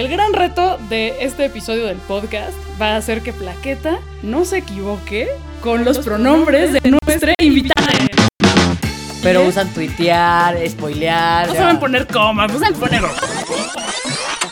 El 0.00 0.08
gran 0.08 0.32
reto 0.32 0.78
de 0.88 1.14
este 1.20 1.44
episodio 1.44 1.84
del 1.84 1.98
podcast 1.98 2.56
va 2.80 2.96
a 2.96 3.02
ser 3.02 3.20
que 3.20 3.34
Plaqueta 3.34 3.98
no 4.22 4.46
se 4.46 4.56
equivoque 4.56 5.28
con 5.60 5.84
los 5.84 5.98
pronombres 5.98 6.72
de 6.72 6.90
nuestra 6.90 7.34
invitada. 7.38 7.86
Pero 9.22 9.46
usan 9.46 9.68
tuitear, 9.74 10.56
spoilear. 10.70 11.48
No 11.48 11.52
ya. 11.52 11.60
saben 11.60 11.78
poner 11.78 12.06
comas, 12.06 12.50
no 12.50 12.58
saben 12.58 12.80
poner. 12.80 13.02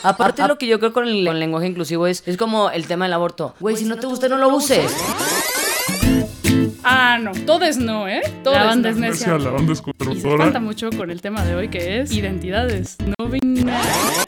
Aparte, 0.03 0.47
lo 0.47 0.59
que 0.59 0.67
yo 0.67 0.79
creo 0.79 0.93
con 0.93 1.09
el, 1.09 1.25
con 1.25 1.37
el 1.37 1.41
lenguaje 1.41 1.67
inclusivo 1.67 2.07
es, 2.07 2.23
es 2.27 2.37
como 2.37 2.69
el 2.69 2.87
tema 2.87 3.07
del 3.07 3.15
aborto. 3.15 3.55
Güey, 3.59 3.79
si 3.79 3.87
no 3.87 3.97
te 3.97 4.07
gusta, 4.07 4.29
no 4.29 4.37
lo 4.37 4.51
uses. 4.51 4.95
Ah, 6.85 7.17
no. 7.19 7.33
Todes 7.47 7.79
no, 7.79 8.07
¿eh? 8.07 8.21
La 8.45 8.65
banda 8.65 8.91
es 8.91 8.99
necia. 8.99 9.39
La 9.39 9.51
banda 9.51 9.73
es 9.73 9.83
Y 10.13 10.21
se 10.21 10.29
espanta 10.29 10.61
mucho 10.61 10.91
con 10.91 11.11
el 11.11 11.23
tema 11.23 11.43
de 11.43 11.55
hoy 11.55 11.69
que 11.69 12.01
es 12.01 12.13
identidades 12.13 12.99
no 13.01 13.29
binarias. 13.29 14.28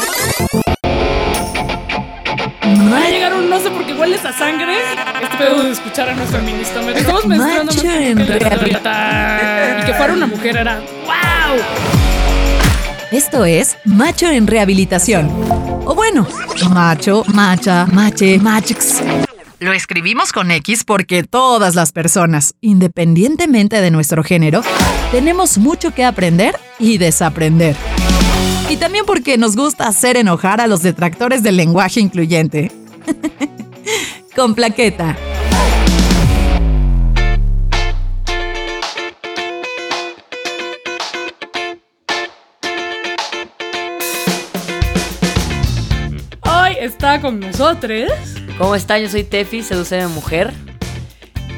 Hueles 4.00 4.24
a 4.24 4.32
sangre. 4.32 4.76
Este 5.22 5.36
pedo 5.36 5.62
de 5.62 5.70
escuchar 5.72 6.08
a 6.08 6.14
nuestro 6.14 6.40
ministro. 6.40 6.82
Me 6.82 6.92
estamos 6.92 7.26
Macho 7.26 7.64
mucho 7.64 7.90
en 7.90 8.26
realidad. 8.26 9.82
Y 9.82 9.86
que 9.86 9.94
fuera 9.94 10.14
una 10.14 10.26
mujer 10.26 10.56
era 10.56 10.80
¡Wow! 11.04 11.60
Esto 13.12 13.44
es 13.44 13.76
Macho 13.84 14.26
en 14.30 14.46
Rehabilitación. 14.46 15.28
O 15.84 15.94
bueno, 15.94 16.26
macho, 16.70 17.24
macha, 17.34 17.86
mache, 17.86 18.38
machix. 18.38 19.02
Lo 19.58 19.74
escribimos 19.74 20.32
con 20.32 20.50
X 20.50 20.84
porque 20.84 21.22
todas 21.22 21.74
las 21.74 21.92
personas, 21.92 22.54
independientemente 22.62 23.82
de 23.82 23.90
nuestro 23.90 24.24
género, 24.24 24.62
tenemos 25.12 25.58
mucho 25.58 25.92
que 25.92 26.04
aprender 26.04 26.58
y 26.78 26.96
desaprender. 26.96 27.76
Y 28.70 28.76
también 28.76 29.04
porque 29.04 29.36
nos 29.36 29.56
gusta 29.56 29.88
hacer 29.88 30.16
enojar 30.16 30.62
a 30.62 30.66
los 30.66 30.82
detractores 30.82 31.42
del 31.42 31.56
lenguaje 31.58 32.00
incluyente. 32.00 32.72
con 34.40 34.54
plaqueta. 34.54 35.18
Hoy 46.40 46.76
está 46.80 47.20
con 47.20 47.38
nosotros 47.38 48.10
¿Cómo 48.56 48.74
están? 48.74 49.02
Yo 49.02 49.10
soy 49.10 49.24
Tefi, 49.24 49.62
seduce 49.62 49.96
de 49.96 50.06
mujer. 50.06 50.54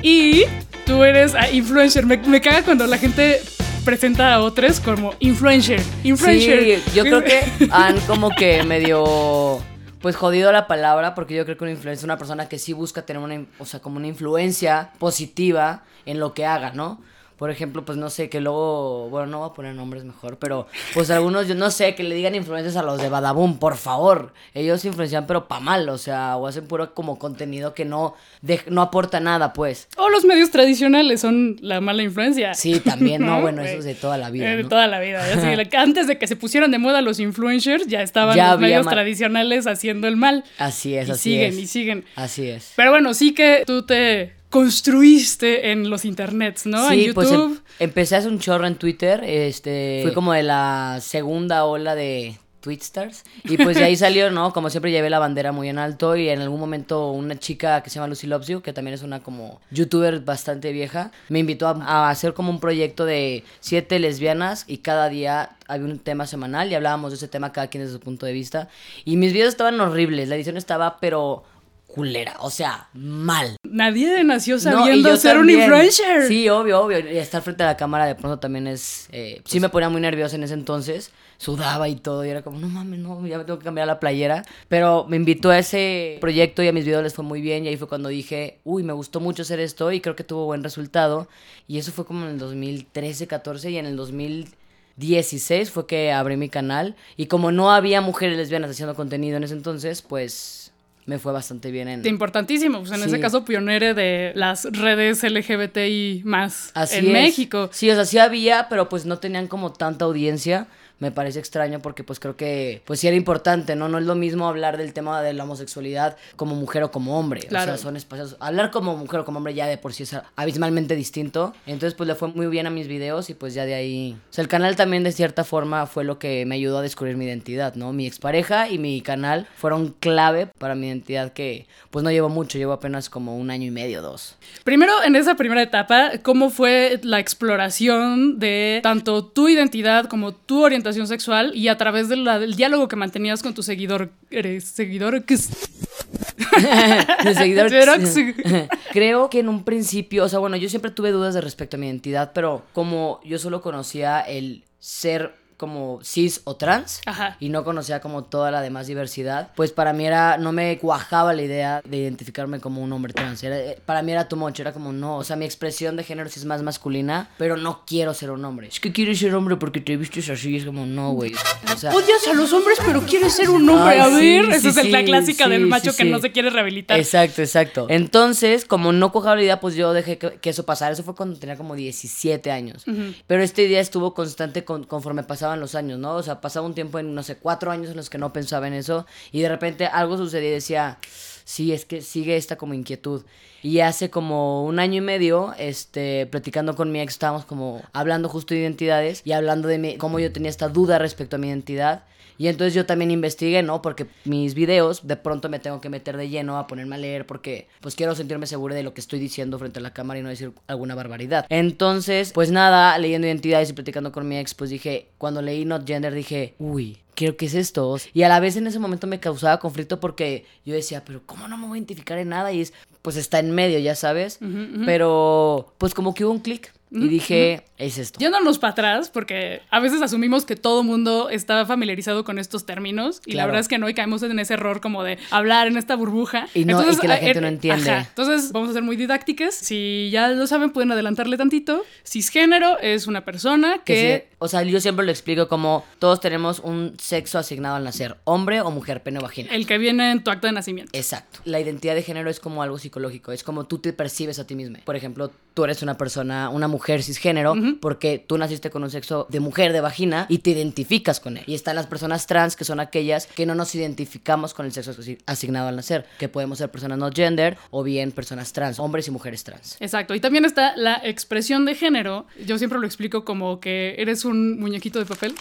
y 0.03 0.42
tú 0.84 1.05
eres 1.05 1.36
ah, 1.36 1.48
influencer. 1.53 2.05
Me, 2.05 2.16
me 2.16 2.41
caga 2.41 2.64
cuando 2.64 2.88
la 2.88 2.98
gente 2.98 3.41
presenta 3.84 4.34
a 4.34 4.41
otros 4.41 4.80
como 4.80 5.14
influencer. 5.20 5.80
Influencer. 6.03 6.80
Sí, 6.80 6.92
yo 6.97 7.05
creo 7.05 7.22
que 7.22 7.44
han 7.70 8.00
como 8.00 8.30
que 8.30 8.64
medio 8.64 9.62
pues 10.03 10.17
jodido 10.17 10.50
la 10.53 10.67
palabra 10.67 11.14
porque 11.14 11.34
yo 11.34 11.45
creo 11.45 11.56
que 11.56 11.64
un 11.64 11.70
influencer 11.70 12.00
es 12.00 12.05
una 12.05 12.19
persona 12.19 12.48
que 12.48 12.58
sí 12.58 12.72
busca 12.72 13.03
tener 13.03 13.22
una, 13.22 13.47
o 13.58 13.64
sea, 13.64 13.81
como 13.81 13.97
una 13.97 14.09
influencia 14.09 14.91
positiva 14.98 15.84
en 16.05 16.19
lo 16.19 16.34
que 16.34 16.44
haga, 16.44 16.72
¿no? 16.72 17.00
Por 17.42 17.50
ejemplo, 17.50 17.84
pues 17.84 17.98
no 17.98 18.08
sé, 18.08 18.28
que 18.28 18.40
luego, 18.40 19.08
bueno, 19.10 19.26
no 19.26 19.38
voy 19.40 19.50
a 19.50 19.52
poner 19.52 19.74
nombres 19.74 20.04
mejor, 20.04 20.38
pero 20.38 20.68
pues 20.94 21.10
algunos, 21.10 21.48
yo 21.48 21.56
no 21.56 21.72
sé, 21.72 21.96
que 21.96 22.04
le 22.04 22.14
digan 22.14 22.36
influencers 22.36 22.76
a 22.76 22.84
los 22.84 23.02
de 23.02 23.08
Badaboom, 23.08 23.58
por 23.58 23.76
favor. 23.76 24.32
Ellos 24.54 24.84
influencian, 24.84 25.26
pero 25.26 25.48
pa' 25.48 25.58
mal, 25.58 25.88
o 25.88 25.98
sea, 25.98 26.36
o 26.36 26.46
hacen 26.46 26.68
puro 26.68 26.94
como 26.94 27.18
contenido 27.18 27.74
que 27.74 27.84
no, 27.84 28.14
de- 28.42 28.60
no 28.68 28.80
aporta 28.80 29.18
nada, 29.18 29.52
pues. 29.54 29.88
O 29.96 30.08
los 30.08 30.24
medios 30.24 30.52
tradicionales 30.52 31.20
son 31.20 31.56
la 31.62 31.80
mala 31.80 32.04
influencia. 32.04 32.54
Sí, 32.54 32.78
también, 32.78 33.22
no, 33.26 33.34
¿No? 33.38 33.40
bueno, 33.42 33.62
eso 33.62 33.78
es 33.80 33.84
de 33.86 33.96
toda 33.96 34.18
la 34.18 34.30
vida. 34.30 34.52
Eh, 34.52 34.56
De 34.58 34.62
¿no? 34.62 34.68
toda 34.68 34.86
la 34.86 35.00
vida. 35.00 35.20
ya 35.34 35.56
la- 35.56 35.82
antes 35.82 36.06
de 36.06 36.18
que 36.18 36.28
se 36.28 36.36
pusieran 36.36 36.70
de 36.70 36.78
moda 36.78 37.02
los 37.02 37.18
influencers, 37.18 37.88
ya 37.88 38.02
estaban 38.02 38.36
Ya 38.36 38.52
los 38.52 38.60
medios 38.60 38.84
mal. 38.84 38.94
tradicionales 38.94 39.66
haciendo 39.66 40.06
el 40.06 40.14
mal. 40.16 40.44
Así 40.58 40.94
es, 40.96 41.08
y 41.08 41.10
así 41.10 41.22
siguen, 41.32 41.48
es. 41.54 41.58
y 41.58 41.66
siguen. 41.66 42.04
Así 42.14 42.48
es. 42.48 42.72
Pero 42.76 42.92
bueno, 42.92 43.14
sí 43.14 43.34
que 43.34 43.64
tú 43.66 43.82
te 43.84 44.41
construiste 44.52 45.72
en 45.72 45.88
los 45.88 46.04
internets, 46.04 46.66
¿no? 46.66 46.90
Sí, 46.90 47.06
en 47.06 47.14
pues 47.14 47.32
em- 47.32 47.58
empecé 47.78 48.14
a 48.14 48.18
hacer 48.18 48.30
un 48.30 48.38
chorro 48.38 48.66
en 48.66 48.76
Twitter. 48.76 49.24
Este, 49.24 50.00
fui 50.02 50.12
como 50.12 50.34
de 50.34 50.42
la 50.42 50.98
segunda 51.00 51.64
ola 51.64 51.94
de 51.94 52.38
Twitstars. 52.60 53.24
Y 53.44 53.56
pues 53.56 53.78
de 53.78 53.84
ahí 53.84 53.96
salió, 54.06 54.30
¿no? 54.30 54.52
Como 54.52 54.68
siempre 54.68 54.90
llevé 54.90 55.08
la 55.08 55.18
bandera 55.18 55.52
muy 55.52 55.70
en 55.70 55.78
alto. 55.78 56.16
Y 56.16 56.28
en 56.28 56.42
algún 56.42 56.60
momento 56.60 57.10
una 57.12 57.38
chica 57.38 57.82
que 57.82 57.88
se 57.88 57.94
llama 57.94 58.08
Lucy 58.08 58.26
Loves 58.26 58.46
You, 58.48 58.60
que 58.60 58.74
también 58.74 58.92
es 58.94 59.02
una 59.02 59.22
como 59.22 59.62
youtuber 59.70 60.20
bastante 60.20 60.70
vieja, 60.70 61.12
me 61.30 61.38
invitó 61.38 61.66
a, 61.66 61.72
a 61.72 62.10
hacer 62.10 62.34
como 62.34 62.50
un 62.50 62.60
proyecto 62.60 63.06
de 63.06 63.44
siete 63.60 63.98
lesbianas. 63.98 64.64
Y 64.66 64.78
cada 64.78 65.08
día 65.08 65.56
había 65.66 65.86
un 65.86 65.98
tema 65.98 66.26
semanal 66.26 66.70
y 66.70 66.74
hablábamos 66.74 67.12
de 67.12 67.16
ese 67.16 67.28
tema 67.28 67.52
cada 67.52 67.69
quien 67.69 67.84
desde 67.84 67.94
su 67.94 68.00
punto 68.00 68.26
de 68.26 68.34
vista. 68.34 68.69
Y 69.06 69.16
mis 69.16 69.32
videos 69.32 69.48
estaban 69.48 69.80
horribles. 69.80 70.28
La 70.28 70.34
edición 70.36 70.58
estaba, 70.58 71.00
pero 71.00 71.44
culera. 71.92 72.36
O 72.41 72.48
sea, 72.50 72.88
mal. 72.94 73.56
Nadie 73.64 74.25
nació 74.25 74.54
No, 74.54 74.60
sabiendo 74.60 75.10
yo 75.10 75.16
ser 75.19 75.36
un 75.36 75.50
influencer. 75.50 76.26
Sí, 76.26 76.48
obvio, 76.48 76.80
obvio. 76.80 76.98
Y 77.00 77.19
estar 77.19 77.42
frente 77.42 77.62
a 77.64 77.66
la 77.66 77.76
cámara 77.76 78.06
de 78.06 78.14
pronto 78.14 78.38
también 78.38 78.66
es. 78.66 79.08
eh, 79.12 79.42
sí, 79.44 79.60
me 79.60 79.69
ponía 79.69 79.91
muy 79.91 80.00
nerviosa 80.00 80.36
en 80.36 80.42
ese 80.42 80.54
entonces. 80.54 81.10
Sudaba 81.36 81.88
y 81.91 81.97
todo. 81.97 82.25
Y 82.25 82.31
era 82.31 82.41
como, 82.41 82.58
no 82.58 82.69
mames, 82.69 82.98
no, 82.98 83.26
ya 83.26 83.36
me 83.36 83.44
tengo 83.44 83.58
que 83.58 83.64
cambiar 83.66 83.86
la 83.86 84.00
playera. 84.00 84.42
Pero 84.69 85.04
me 85.06 85.16
invitó 85.16 85.50
a 85.50 85.58
ese 85.58 86.16
proyecto 86.20 86.62
y 86.62 86.69
a 86.69 86.72
mis 86.72 86.86
videos 86.86 87.02
les 87.02 87.12
fue 87.12 87.25
muy 87.25 87.42
bien. 87.42 87.66
Y 87.66 87.69
ahí 87.69 87.76
fue 87.76 87.88
cuando 87.88 88.08
dije, 88.08 88.58
uy, 88.64 88.82
me 88.82 88.94
gustó 88.94 89.20
mucho 89.20 89.42
hacer 89.42 89.60
esto 89.60 89.92
y 89.92 90.00
creo 90.00 90.16
que 90.16 90.25
tuvo 90.25 90.47
buen 90.47 90.64
resultado. 90.64 91.28
Y 91.69 91.76
eso 91.76 91.92
fue 91.92 92.06
como 92.06 92.25
en 92.25 92.31
el 92.32 92.38
2013, 92.38 93.26
14 93.26 93.70
y 93.70 93.76
en 93.76 93.84
el 93.86 93.97
2016 93.97 95.70
fue 95.70 95.86
que 95.86 96.12
abrí 96.12 96.36
mi 96.36 96.48
canal. 96.48 96.97
Y 97.16 97.26
como 97.26 97.52
no 97.52 97.70
había 97.72 98.00
mujeres 98.00 98.36
lesbianas 98.38 98.70
haciendo 98.70 98.94
contenido 98.94 99.36
en 99.36 99.44
ese 99.44 99.54
entonces, 99.54 100.00
pues 100.02 100.62
me 101.06 101.18
fue 101.18 101.32
bastante 101.32 101.70
bien 101.70 101.88
en. 101.88 102.06
Importantísimo, 102.06 102.78
pues 102.80 102.92
en 102.92 102.98
Sí. 103.00 103.06
ese 103.08 103.20
caso 103.20 103.44
pionere 103.44 103.94
de 103.94 104.32
las 104.36 104.64
redes 104.70 105.22
LGBTI 105.24 106.22
más 106.24 106.70
Así 106.74 106.98
en 106.98 107.06
es. 107.06 107.12
México. 107.12 107.68
Sí, 107.72 107.90
o 107.90 107.94
sea, 107.94 108.04
sí 108.04 108.18
había, 108.18 108.68
pero 108.68 108.88
pues 108.88 109.04
no 109.06 109.18
tenían 109.18 109.48
como 109.48 109.72
tanta 109.72 110.04
audiencia. 110.04 110.66
Me 111.02 111.10
parece 111.10 111.40
extraño 111.40 111.80
porque 111.80 112.04
pues 112.04 112.20
creo 112.20 112.36
que 112.36 112.80
pues 112.84 113.00
sí 113.00 113.08
era 113.08 113.16
importante, 113.16 113.74
¿no? 113.74 113.88
No 113.88 113.98
es 113.98 114.04
lo 114.04 114.14
mismo 114.14 114.46
hablar 114.46 114.76
del 114.76 114.92
tema 114.92 115.20
de 115.20 115.32
la 115.32 115.42
homosexualidad 115.42 116.16
como 116.36 116.54
mujer 116.54 116.84
o 116.84 116.92
como 116.92 117.18
hombre. 117.18 117.40
Claro. 117.40 117.72
O 117.72 117.74
sea, 117.74 117.82
son 117.82 117.96
espacios... 117.96 118.36
Hablar 118.38 118.70
como 118.70 118.96
mujer 118.96 119.18
o 119.18 119.24
como 119.24 119.38
hombre 119.38 119.52
ya 119.52 119.66
de 119.66 119.78
por 119.78 119.92
sí 119.94 120.04
es 120.04 120.16
abismalmente 120.36 120.94
distinto. 120.94 121.54
Entonces 121.66 121.94
pues 121.94 122.06
le 122.06 122.14
fue 122.14 122.28
muy 122.28 122.46
bien 122.46 122.68
a 122.68 122.70
mis 122.70 122.86
videos 122.86 123.30
y 123.30 123.34
pues 123.34 123.52
ya 123.52 123.64
de 123.64 123.74
ahí... 123.74 124.16
O 124.30 124.32
sea, 124.32 124.42
el 124.42 124.48
canal 124.48 124.76
también 124.76 125.02
de 125.02 125.10
cierta 125.10 125.42
forma 125.42 125.86
fue 125.86 126.04
lo 126.04 126.20
que 126.20 126.46
me 126.46 126.54
ayudó 126.54 126.78
a 126.78 126.82
descubrir 126.82 127.16
mi 127.16 127.24
identidad, 127.24 127.74
¿no? 127.74 127.92
Mi 127.92 128.06
expareja 128.06 128.69
y 128.69 128.78
mi 128.78 129.00
canal 129.00 129.48
fueron 129.56 129.96
clave 129.98 130.46
para 130.56 130.76
mi 130.76 130.86
identidad 130.86 131.32
que 131.32 131.66
pues 131.90 132.04
no 132.04 132.12
llevo 132.12 132.28
mucho, 132.28 132.58
llevo 132.58 132.74
apenas 132.74 133.10
como 133.10 133.36
un 133.36 133.50
año 133.50 133.66
y 133.66 133.72
medio, 133.72 134.02
dos. 134.02 134.36
Primero, 134.62 134.92
en 135.02 135.16
esa 135.16 135.34
primera 135.34 135.62
etapa, 135.62 136.12
¿cómo 136.22 136.50
fue 136.50 137.00
la 137.02 137.19
exploración 137.19 138.38
de 138.38 138.78
tanto 138.84 139.24
tu 139.24 139.48
identidad 139.48 140.04
como 140.04 140.32
tu 140.32 140.62
orientación 140.62 140.91
sexual 141.06 141.53
y 141.54 141.69
a 141.69 141.76
través 141.76 142.08
de 142.08 142.16
del 142.16 142.54
diálogo 142.56 142.88
que 142.88 142.97
mantenías 142.97 143.42
con 143.42 143.54
tu 143.54 143.62
seguidor, 143.62 144.10
eres 144.30 144.64
seguidor 144.64 145.25
que 145.25 145.36
seguidor. 147.34 147.70
Creo 148.92 149.31
que 149.31 149.41
en 149.41 149.48
un 149.48 149.64
principio, 149.64 150.25
o 150.25 150.28
sea, 150.28 150.38
bueno, 150.38 150.56
yo 150.56 150.69
siempre 150.69 150.91
tuve 150.91 151.10
dudas 151.10 151.34
de 151.34 151.41
respecto 151.41 151.76
a 151.76 151.81
mi 151.81 151.86
identidad, 151.86 152.32
pero 152.34 152.64
como 152.72 153.20
yo 153.25 153.38
solo 153.38 153.60
conocía 153.62 154.20
el 154.20 154.64
ser 154.78 155.34
como 155.62 156.00
cis 156.03 156.41
o 156.43 156.56
trans 156.56 157.00
Ajá. 157.06 157.37
y 157.39 157.49
no 157.50 157.62
conocía 157.62 158.00
como 158.00 158.25
toda 158.25 158.50
la 158.50 158.61
demás 158.62 158.89
diversidad, 158.89 159.50
pues 159.55 159.71
para 159.71 159.93
mí 159.93 160.05
era, 160.05 160.39
no 160.39 160.50
me 160.50 160.77
cuajaba 160.81 161.33
la 161.34 161.43
idea 161.43 161.81
de 161.84 161.99
identificarme 161.99 162.59
como 162.59 162.83
un 162.83 162.93
hombre 162.93 163.12
trans. 163.12 163.45
Era- 163.45 163.56
eh, 163.61 163.78
para 163.87 164.03
mí 164.03 164.11
era 164.11 164.27
too 164.27 164.34
much, 164.37 164.59
era 164.59 164.73
como 164.73 164.93
no, 164.93 165.19
o 165.19 165.23
sea, 165.25 165.37
mi 165.37 165.45
expresión 165.45 165.95
de 165.95 166.03
género 166.03 166.28
sí 166.28 166.41
es 166.41 166.47
más 166.47 166.65
masculina, 166.65 167.31
pero 167.39 167.56
no 167.56 167.83
quiero 167.87 168.12
ser 168.12 168.33
un 168.33 168.45
hombre. 168.45 168.67
Es 168.67 168.81
que 168.81 168.91
quieres 168.93 169.21
ser 169.21 169.33
hombre 169.37 169.55
porque 169.56 169.81
te 169.81 169.97
vistes 169.97 170.29
así, 170.31 170.56
es 170.56 170.64
como 170.64 170.85
no, 170.85 171.12
güey. 171.12 171.32
O 171.73 171.76
sea, 171.79 171.93
Odias 171.94 172.26
a 172.29 172.32
los 172.35 172.53
hombres, 172.53 172.79
pero 172.85 173.03
quieres 173.03 173.32
ser 173.35 173.49
un 173.50 173.69
hombre. 173.69 173.94
Ay, 173.94 174.00
a 174.00 174.06
sí, 174.06 174.12
ver, 174.15 174.47
sí, 174.61 174.69
esa 174.69 174.81
es 174.82 174.91
la 174.91 174.99
sí, 174.99 175.05
clásica 175.05 175.44
sí, 175.44 175.50
del 175.50 175.67
macho 175.69 175.93
sí, 175.93 175.97
que 175.99 176.03
sí. 176.03 176.11
no 176.11 176.19
se 176.19 176.32
quiere 176.32 176.50
rehabilitar. 176.50 176.99
Exacto, 176.99 177.41
exacto. 177.41 177.87
Entonces, 177.88 178.65
como 178.65 178.93
no 178.93 179.12
cojaba 179.12 179.37
la 179.37 179.43
idea, 179.43 179.61
pues 179.61 179.75
yo 179.76 179.93
dejé 179.93 180.19
que, 180.19 180.32
que 180.41 180.50
eso 180.50 180.65
pasara. 180.67 180.93
Eso 180.93 181.03
fue 181.05 181.15
cuando 181.15 181.38
tenía 181.38 181.56
como 181.56 181.75
17 181.76 182.50
años. 182.50 182.85
Pero 183.26 183.43
esta 183.43 183.62
idea 183.62 183.81
estuvo 183.81 184.15
constante 184.15 184.65
con- 184.65 184.85
conforme 184.85 185.23
los 185.60 185.75
años, 185.75 185.99
¿no? 185.99 186.14
O 186.16 186.22
sea, 186.22 186.40
pasaba 186.40 186.66
un 186.66 186.75
tiempo 186.75 186.99
en, 186.99 187.14
no 187.14 187.22
sé, 187.22 187.37
cuatro 187.37 187.70
años 187.70 187.90
en 187.90 187.96
los 187.96 188.10
que 188.10 188.19
no 188.19 188.32
pensaba 188.32 188.66
en 188.69 188.75
eso. 188.75 189.06
Y 189.32 189.40
de 189.43 189.49
repente 189.49 189.87
algo 189.87 190.16
sucedía 190.16 190.49
y 190.49 190.52
decía, 190.52 190.99
sí, 191.44 191.72
es 191.72 191.84
que 191.84 192.02
sigue 192.02 192.37
esta 192.37 192.56
como 192.56 192.75
inquietud. 192.75 193.22
Y 193.62 193.81
hace 193.81 194.10
como 194.10 194.64
un 194.64 194.78
año 194.81 194.99
y 194.99 195.00
medio, 195.00 195.54
este, 195.58 196.26
platicando 196.26 196.75
con 196.75 196.90
mi 196.90 197.00
ex, 197.00 197.12
estábamos 197.14 197.44
como 197.44 197.82
hablando 197.93 198.28
justo 198.28 198.54
de 198.54 198.60
identidades 198.60 199.22
y 199.25 199.32
hablando 199.32 199.69
de 199.69 199.78
mi- 199.78 199.96
cómo 199.99 200.19
yo 200.19 200.32
tenía 200.32 200.50
esta 200.50 200.69
duda 200.69 200.99
respecto 200.99 201.37
a 201.37 201.38
mi 201.38 201.49
identidad. 201.49 202.02
Y 202.38 202.49
entonces 202.49 202.75
yo 202.75 202.87
también 202.87 203.11
investigué, 203.11 203.62
¿no? 203.62 203.82
Porque 203.82 204.06
mis 204.25 204.55
videos 204.55 205.06
de 205.06 205.17
pronto 205.17 205.49
me 205.49 205.58
tengo 205.58 205.81
que 205.81 205.88
meter 205.88 206.17
de 206.17 206.29
lleno 206.29 206.58
a 206.58 206.67
ponerme 206.67 206.96
a 206.96 206.99
leer 206.99 207.26
porque 207.26 207.69
pues 207.81 207.94
quiero 207.94 208.14
sentirme 208.14 208.46
segura 208.46 208.75
de 208.75 208.82
lo 208.82 208.94
que 208.94 209.00
estoy 209.00 209.19
diciendo 209.19 209.58
frente 209.58 209.79
a 209.79 209.82
la 209.82 209.93
cámara 209.93 210.20
y 210.20 210.23
no 210.23 210.29
decir 210.29 210.52
alguna 210.67 210.94
barbaridad. 210.94 211.46
Entonces, 211.49 212.32
pues 212.32 212.50
nada, 212.50 212.96
leyendo 212.99 213.26
identidades 213.26 213.70
y 213.70 213.73
platicando 213.73 214.12
con 214.12 214.29
mi 214.29 214.38
ex, 214.38 214.55
pues 214.55 214.70
dije, 214.70 215.08
cuando 215.19 215.43
leí 215.43 215.64
Not 215.64 215.87
Gender 215.87 216.14
dije, 216.14 216.55
uy, 216.58 216.99
qué 217.14 217.26
creo 217.26 217.37
que 217.37 217.46
es 217.46 217.55
esto. 217.55 217.96
Y 218.12 218.23
a 218.23 218.29
la 218.29 218.40
vez 218.40 218.56
en 218.56 218.67
ese 218.67 218.79
momento 218.79 219.06
me 219.06 219.20
causaba 219.20 219.58
conflicto 219.58 220.00
porque 220.00 220.44
yo 220.64 220.75
decía, 220.75 221.05
pero 221.05 221.23
¿cómo 221.26 221.49
no 221.49 221.56
me 221.56 221.67
voy 221.67 221.76
a 221.76 221.79
identificar 221.79 222.19
en 222.19 222.31
nada? 222.31 222.52
Y 222.52 222.61
es, 222.62 222.73
pues 223.02 223.17
está 223.17 223.38
en 223.38 223.50
medio, 223.52 223.79
ya 223.79 223.94
sabes. 223.94 224.38
Pero 224.84 225.75
pues 225.79 225.94
como 225.94 226.14
que 226.14 226.25
hubo 226.25 226.32
un 226.32 226.40
clic. 226.40 226.73
Y 226.94 227.09
dije, 227.09 227.65
es 227.79 227.97
esto. 227.99 228.19
Yéndonos 228.21 228.59
para 228.59 228.73
atrás, 228.73 229.11
porque 229.11 229.62
a 229.71 229.81
veces 229.81 230.03
asumimos 230.03 230.44
que 230.44 230.56
todo 230.56 230.83
mundo 230.83 231.31
está 231.31 231.65
familiarizado 231.65 232.23
con 232.25 232.39
estos 232.39 232.67
términos 232.67 233.21
y 233.25 233.33
la 233.33 233.47
verdad 233.47 233.61
es 233.62 233.69
que 233.69 233.79
no 233.79 233.89
y 233.89 233.94
caemos 233.94 234.23
en 234.23 234.39
ese 234.39 234.55
error 234.55 234.81
como 234.83 235.03
de 235.03 235.19
hablar 235.31 235.67
en 235.69 235.77
esta 235.79 235.97
burbuja. 235.97 236.49
Y 236.55 236.65
no- 236.67 236.83
y 236.93 236.97
que 236.97 237.09
la 237.09 237.17
eh, 237.17 237.21
gente 237.21 237.39
eh, 237.39 237.43
no 237.43 237.49
entiende. 237.49 237.91
ajá. 237.91 238.06
Entonces 238.09 238.53
vamos 238.53 238.71
a 238.71 238.73
ser 238.75 238.83
muy 238.83 238.97
didácticas. 238.97 239.55
Si 239.55 240.11
ya 240.12 240.29
lo 240.29 240.47
saben, 240.47 240.71
pueden 240.71 240.93
adelantarle 240.93 241.37
tantito. 241.39 241.83
Cisgénero 242.06 242.79
es 242.81 243.06
una 243.06 243.25
persona 243.25 243.79
Que 243.85 243.94
que... 243.94 244.27
sí, 244.31 244.37
o 244.39 244.49
sea, 244.49 244.62
yo 244.62 244.81
siempre 244.81 245.05
lo 245.06 245.11
explico 245.11 245.49
como 245.49 245.85
todos 245.99 246.21
tenemos 246.21 246.59
un 246.59 246.94
sexo 246.99 247.39
asignado 247.39 247.77
al 247.77 247.85
nacer, 247.85 248.17
hombre 248.25 248.61
o 248.61 248.71
mujer, 248.71 249.03
pene 249.03 249.19
o 249.19 249.23
vagina. 249.23 249.50
El 249.55 249.67
que 249.67 249.79
viene 249.79 250.11
en 250.11 250.23
tu 250.23 250.31
acta 250.31 250.47
de 250.49 250.53
nacimiento. 250.53 250.91
Exacto. 250.93 251.41
La 251.44 251.59
identidad 251.59 251.94
de 251.94 252.03
género 252.03 252.29
es 252.29 252.39
como 252.39 252.62
algo 252.62 252.79
psicológico, 252.79 253.33
es 253.33 253.43
como 253.44 253.65
tú 253.65 253.79
te 253.79 253.93
percibes 253.94 254.39
a 254.39 254.47
ti 254.47 254.55
misma. 254.55 254.81
Por 254.85 254.97
ejemplo, 254.97 255.31
tú 255.55 255.65
eres 255.65 255.83
una 255.83 255.97
persona, 255.97 256.49
una 256.50 256.69
mujer 256.69 256.81
cisgénero, 257.02 257.55
porque 257.81 258.19
tú 258.19 258.38
naciste 258.38 258.70
con 258.70 258.82
un 258.82 258.90
sexo 258.90 259.26
de 259.31 259.40
mujer, 259.40 259.73
de 259.73 259.81
vagina, 259.81 260.26
y 260.29 260.38
te 260.38 260.50
identificas 260.50 261.20
con 261.20 261.37
él. 261.37 261.44
Y 261.46 261.55
están 261.55 261.76
las 261.76 261.87
personas 261.87 262.26
trans, 262.26 262.56
que 262.56 262.64
son 262.64 262.81
aquellas 262.81 263.26
que 263.26 263.46
no 263.46 263.55
nos 263.55 263.75
identificamos 263.75 264.55
con 264.55 264.67
el 264.67 264.73
sexo 264.73 264.90
asi- 264.93 265.19
asignado 265.26 265.69
al 265.69 265.76
nacer, 265.76 266.06
que 266.19 266.29
podemos 266.29 266.58
ser 266.58 266.70
personas 266.70 266.99
no 266.99 267.11
gender 267.12 267.56
o 267.70 267.82
bien 267.82 268.12
personas 268.12 268.52
trans, 268.52 268.79
hombres 268.79 269.06
y 269.08 269.11
mujeres 269.11 269.44
trans. 269.44 269.76
Exacto. 269.81 270.14
Y 270.14 270.20
también 270.20 270.44
está 270.44 270.76
la 270.76 271.00
expresión 271.05 271.64
de 271.64 271.75
género. 271.75 272.26
Yo 272.44 272.58
siempre 272.58 272.79
lo 272.79 272.87
explico 272.87 273.25
como 273.25 273.61
que 273.61 273.94
eres 273.99 274.25
un 274.25 274.58
muñequito 274.58 274.99
de 274.99 275.06
papel. 275.06 275.34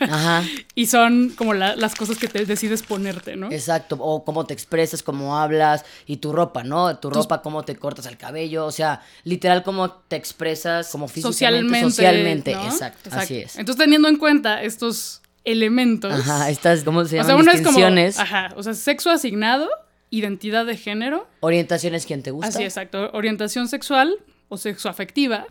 Ajá. 0.00 0.42
y 0.74 0.86
son 0.86 1.30
como 1.36 1.54
la- 1.54 1.76
las 1.76 1.94
cosas 1.94 2.18
que 2.18 2.28
te 2.28 2.44
decides 2.44 2.82
ponerte, 2.82 3.36
¿no? 3.36 3.50
Exacto, 3.50 3.96
o 4.00 4.24
cómo 4.24 4.46
te 4.46 4.54
expresas, 4.54 5.02
cómo 5.02 5.36
hablas 5.38 5.84
y 6.06 6.16
tu 6.18 6.32
ropa, 6.32 6.64
¿no? 6.64 6.96
Tu 6.98 7.08
Tus- 7.08 7.18
ropa, 7.24 7.42
cómo 7.42 7.62
te 7.64 7.76
cortas 7.76 8.06
el 8.06 8.16
cabello, 8.16 8.66
o 8.66 8.72
sea, 8.72 9.02
literal 9.24 9.62
cómo 9.62 9.90
te 9.90 10.16
expresas 10.16 10.87
como 10.88 11.08
físicamente, 11.08 11.32
socialmente. 11.32 11.90
socialmente, 11.90 12.54
¿no? 12.54 12.64
exacto, 12.64 13.10
así 13.12 13.36
es. 13.36 13.56
Entonces, 13.56 13.84
teniendo 13.84 14.08
en 14.08 14.16
cuenta 14.16 14.62
estos 14.62 15.22
elementos. 15.44 16.12
Ajá, 16.12 16.50
estas, 16.50 16.84
¿cómo 16.84 17.04
se 17.04 17.18
o 17.18 17.22
llaman? 17.22 17.26
sea, 17.26 17.36
uno 17.36 17.52
es 17.52 17.62
como. 17.62 17.78
Ajá. 18.18 18.52
O 18.56 18.62
sea, 18.62 18.74
sexo 18.74 19.10
asignado, 19.10 19.68
identidad 20.10 20.66
de 20.66 20.76
género. 20.76 21.28
orientaciones, 21.40 22.06
¿quién 22.06 22.22
te 22.22 22.30
gusta? 22.30 22.48
Así, 22.48 22.62
exacto. 22.62 23.10
Orientación 23.12 23.68
sexual 23.68 24.14
o 24.48 24.56
sexoafectiva 24.56 25.46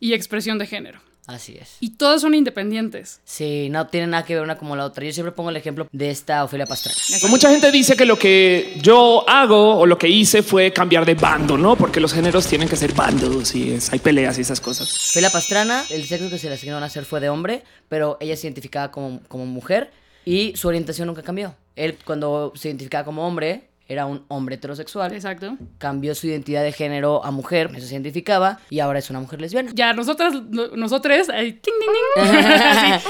y 0.00 0.14
expresión 0.14 0.58
de 0.58 0.66
género. 0.66 1.00
Así 1.26 1.56
es. 1.60 1.76
Y 1.80 1.90
todas 1.96 2.20
son 2.20 2.34
independientes. 2.34 3.20
Sí, 3.24 3.68
no 3.70 3.88
tiene 3.88 4.06
nada 4.06 4.24
que 4.24 4.34
ver 4.34 4.42
una 4.44 4.56
como 4.58 4.76
la 4.76 4.84
otra. 4.84 5.04
Yo 5.04 5.12
siempre 5.12 5.32
pongo 5.32 5.50
el 5.50 5.56
ejemplo 5.56 5.88
de 5.90 6.10
esta 6.10 6.44
Ofelia 6.44 6.66
Pastrana. 6.66 6.96
Pues 7.08 7.28
mucha 7.28 7.50
gente 7.50 7.72
dice 7.72 7.96
que 7.96 8.04
lo 8.04 8.18
que 8.18 8.78
yo 8.80 9.28
hago 9.28 9.76
o 9.78 9.86
lo 9.86 9.98
que 9.98 10.08
hice 10.08 10.42
fue 10.42 10.72
cambiar 10.72 11.04
de 11.04 11.14
bando, 11.14 11.58
¿no? 11.58 11.74
Porque 11.76 11.98
los 12.00 12.12
géneros 12.12 12.46
tienen 12.46 12.68
que 12.68 12.76
ser 12.76 12.92
bandos 12.92 13.54
y 13.54 13.72
es- 13.72 13.92
hay 13.92 13.98
peleas 13.98 14.38
y 14.38 14.42
esas 14.42 14.60
cosas. 14.60 14.88
Ofelia 15.10 15.30
Pastrana, 15.30 15.84
el 15.90 16.06
sexo 16.06 16.30
que 16.30 16.38
se 16.38 16.48
le 16.48 16.54
asignó 16.54 16.76
a 16.76 16.80
nacer 16.80 17.04
fue 17.04 17.18
de 17.20 17.28
hombre, 17.28 17.62
pero 17.88 18.16
ella 18.20 18.36
se 18.36 18.46
identificaba 18.46 18.90
como, 18.92 19.20
como 19.28 19.46
mujer 19.46 19.90
y 20.24 20.52
su 20.56 20.68
orientación 20.68 21.08
nunca 21.08 21.22
cambió. 21.22 21.54
Él 21.74 21.98
cuando 22.04 22.52
se 22.54 22.68
identificaba 22.68 23.04
como 23.04 23.26
hombre 23.26 23.68
era 23.88 24.06
un 24.06 24.24
hombre 24.28 24.56
heterosexual. 24.56 25.12
Exacto. 25.12 25.56
cambió 25.78 26.14
su 26.14 26.26
identidad 26.26 26.62
de 26.62 26.72
género 26.72 27.24
a 27.24 27.30
mujer, 27.30 27.70
eso 27.76 27.86
se 27.86 27.94
identificaba, 27.94 28.58
y 28.70 28.80
ahora 28.80 28.98
es 28.98 29.10
una 29.10 29.20
mujer 29.20 29.40
lesbiana. 29.40 29.70
Ya, 29.74 29.92
nosotras, 29.92 30.34
no- 30.50 30.68
nosotros, 30.76 31.28
ahí, 31.28 31.52
ting, 31.52 31.72
ting, 31.80 32.24
ting. 32.24 32.32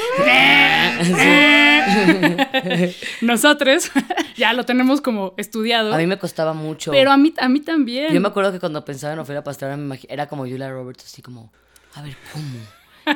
Así. 1.00 1.14
Nosotros 3.22 3.90
ya 4.36 4.52
lo 4.52 4.64
tenemos 4.64 5.00
como 5.00 5.34
estudiado. 5.36 5.94
A 5.94 5.98
mí 5.98 6.06
me 6.06 6.18
costaba 6.18 6.52
mucho. 6.52 6.90
pero 6.90 7.10
a 7.10 7.16
mí, 7.16 7.32
a 7.38 7.48
mí 7.48 7.60
también. 7.60 8.12
Yo 8.12 8.20
me 8.20 8.28
acuerdo 8.28 8.52
que 8.52 8.60
cuando 8.60 8.84
pensaba 8.84 9.12
en 9.12 9.18
Ofelia 9.18 9.42
Pastrana 9.44 9.76
me 9.76 9.98
era 10.08 10.26
como 10.28 10.42
Julia 10.44 10.70
Roberts, 10.70 11.04
así 11.04 11.22
como, 11.22 11.52
a 11.94 12.02
ver, 12.02 12.16
¿cómo? 12.32 12.44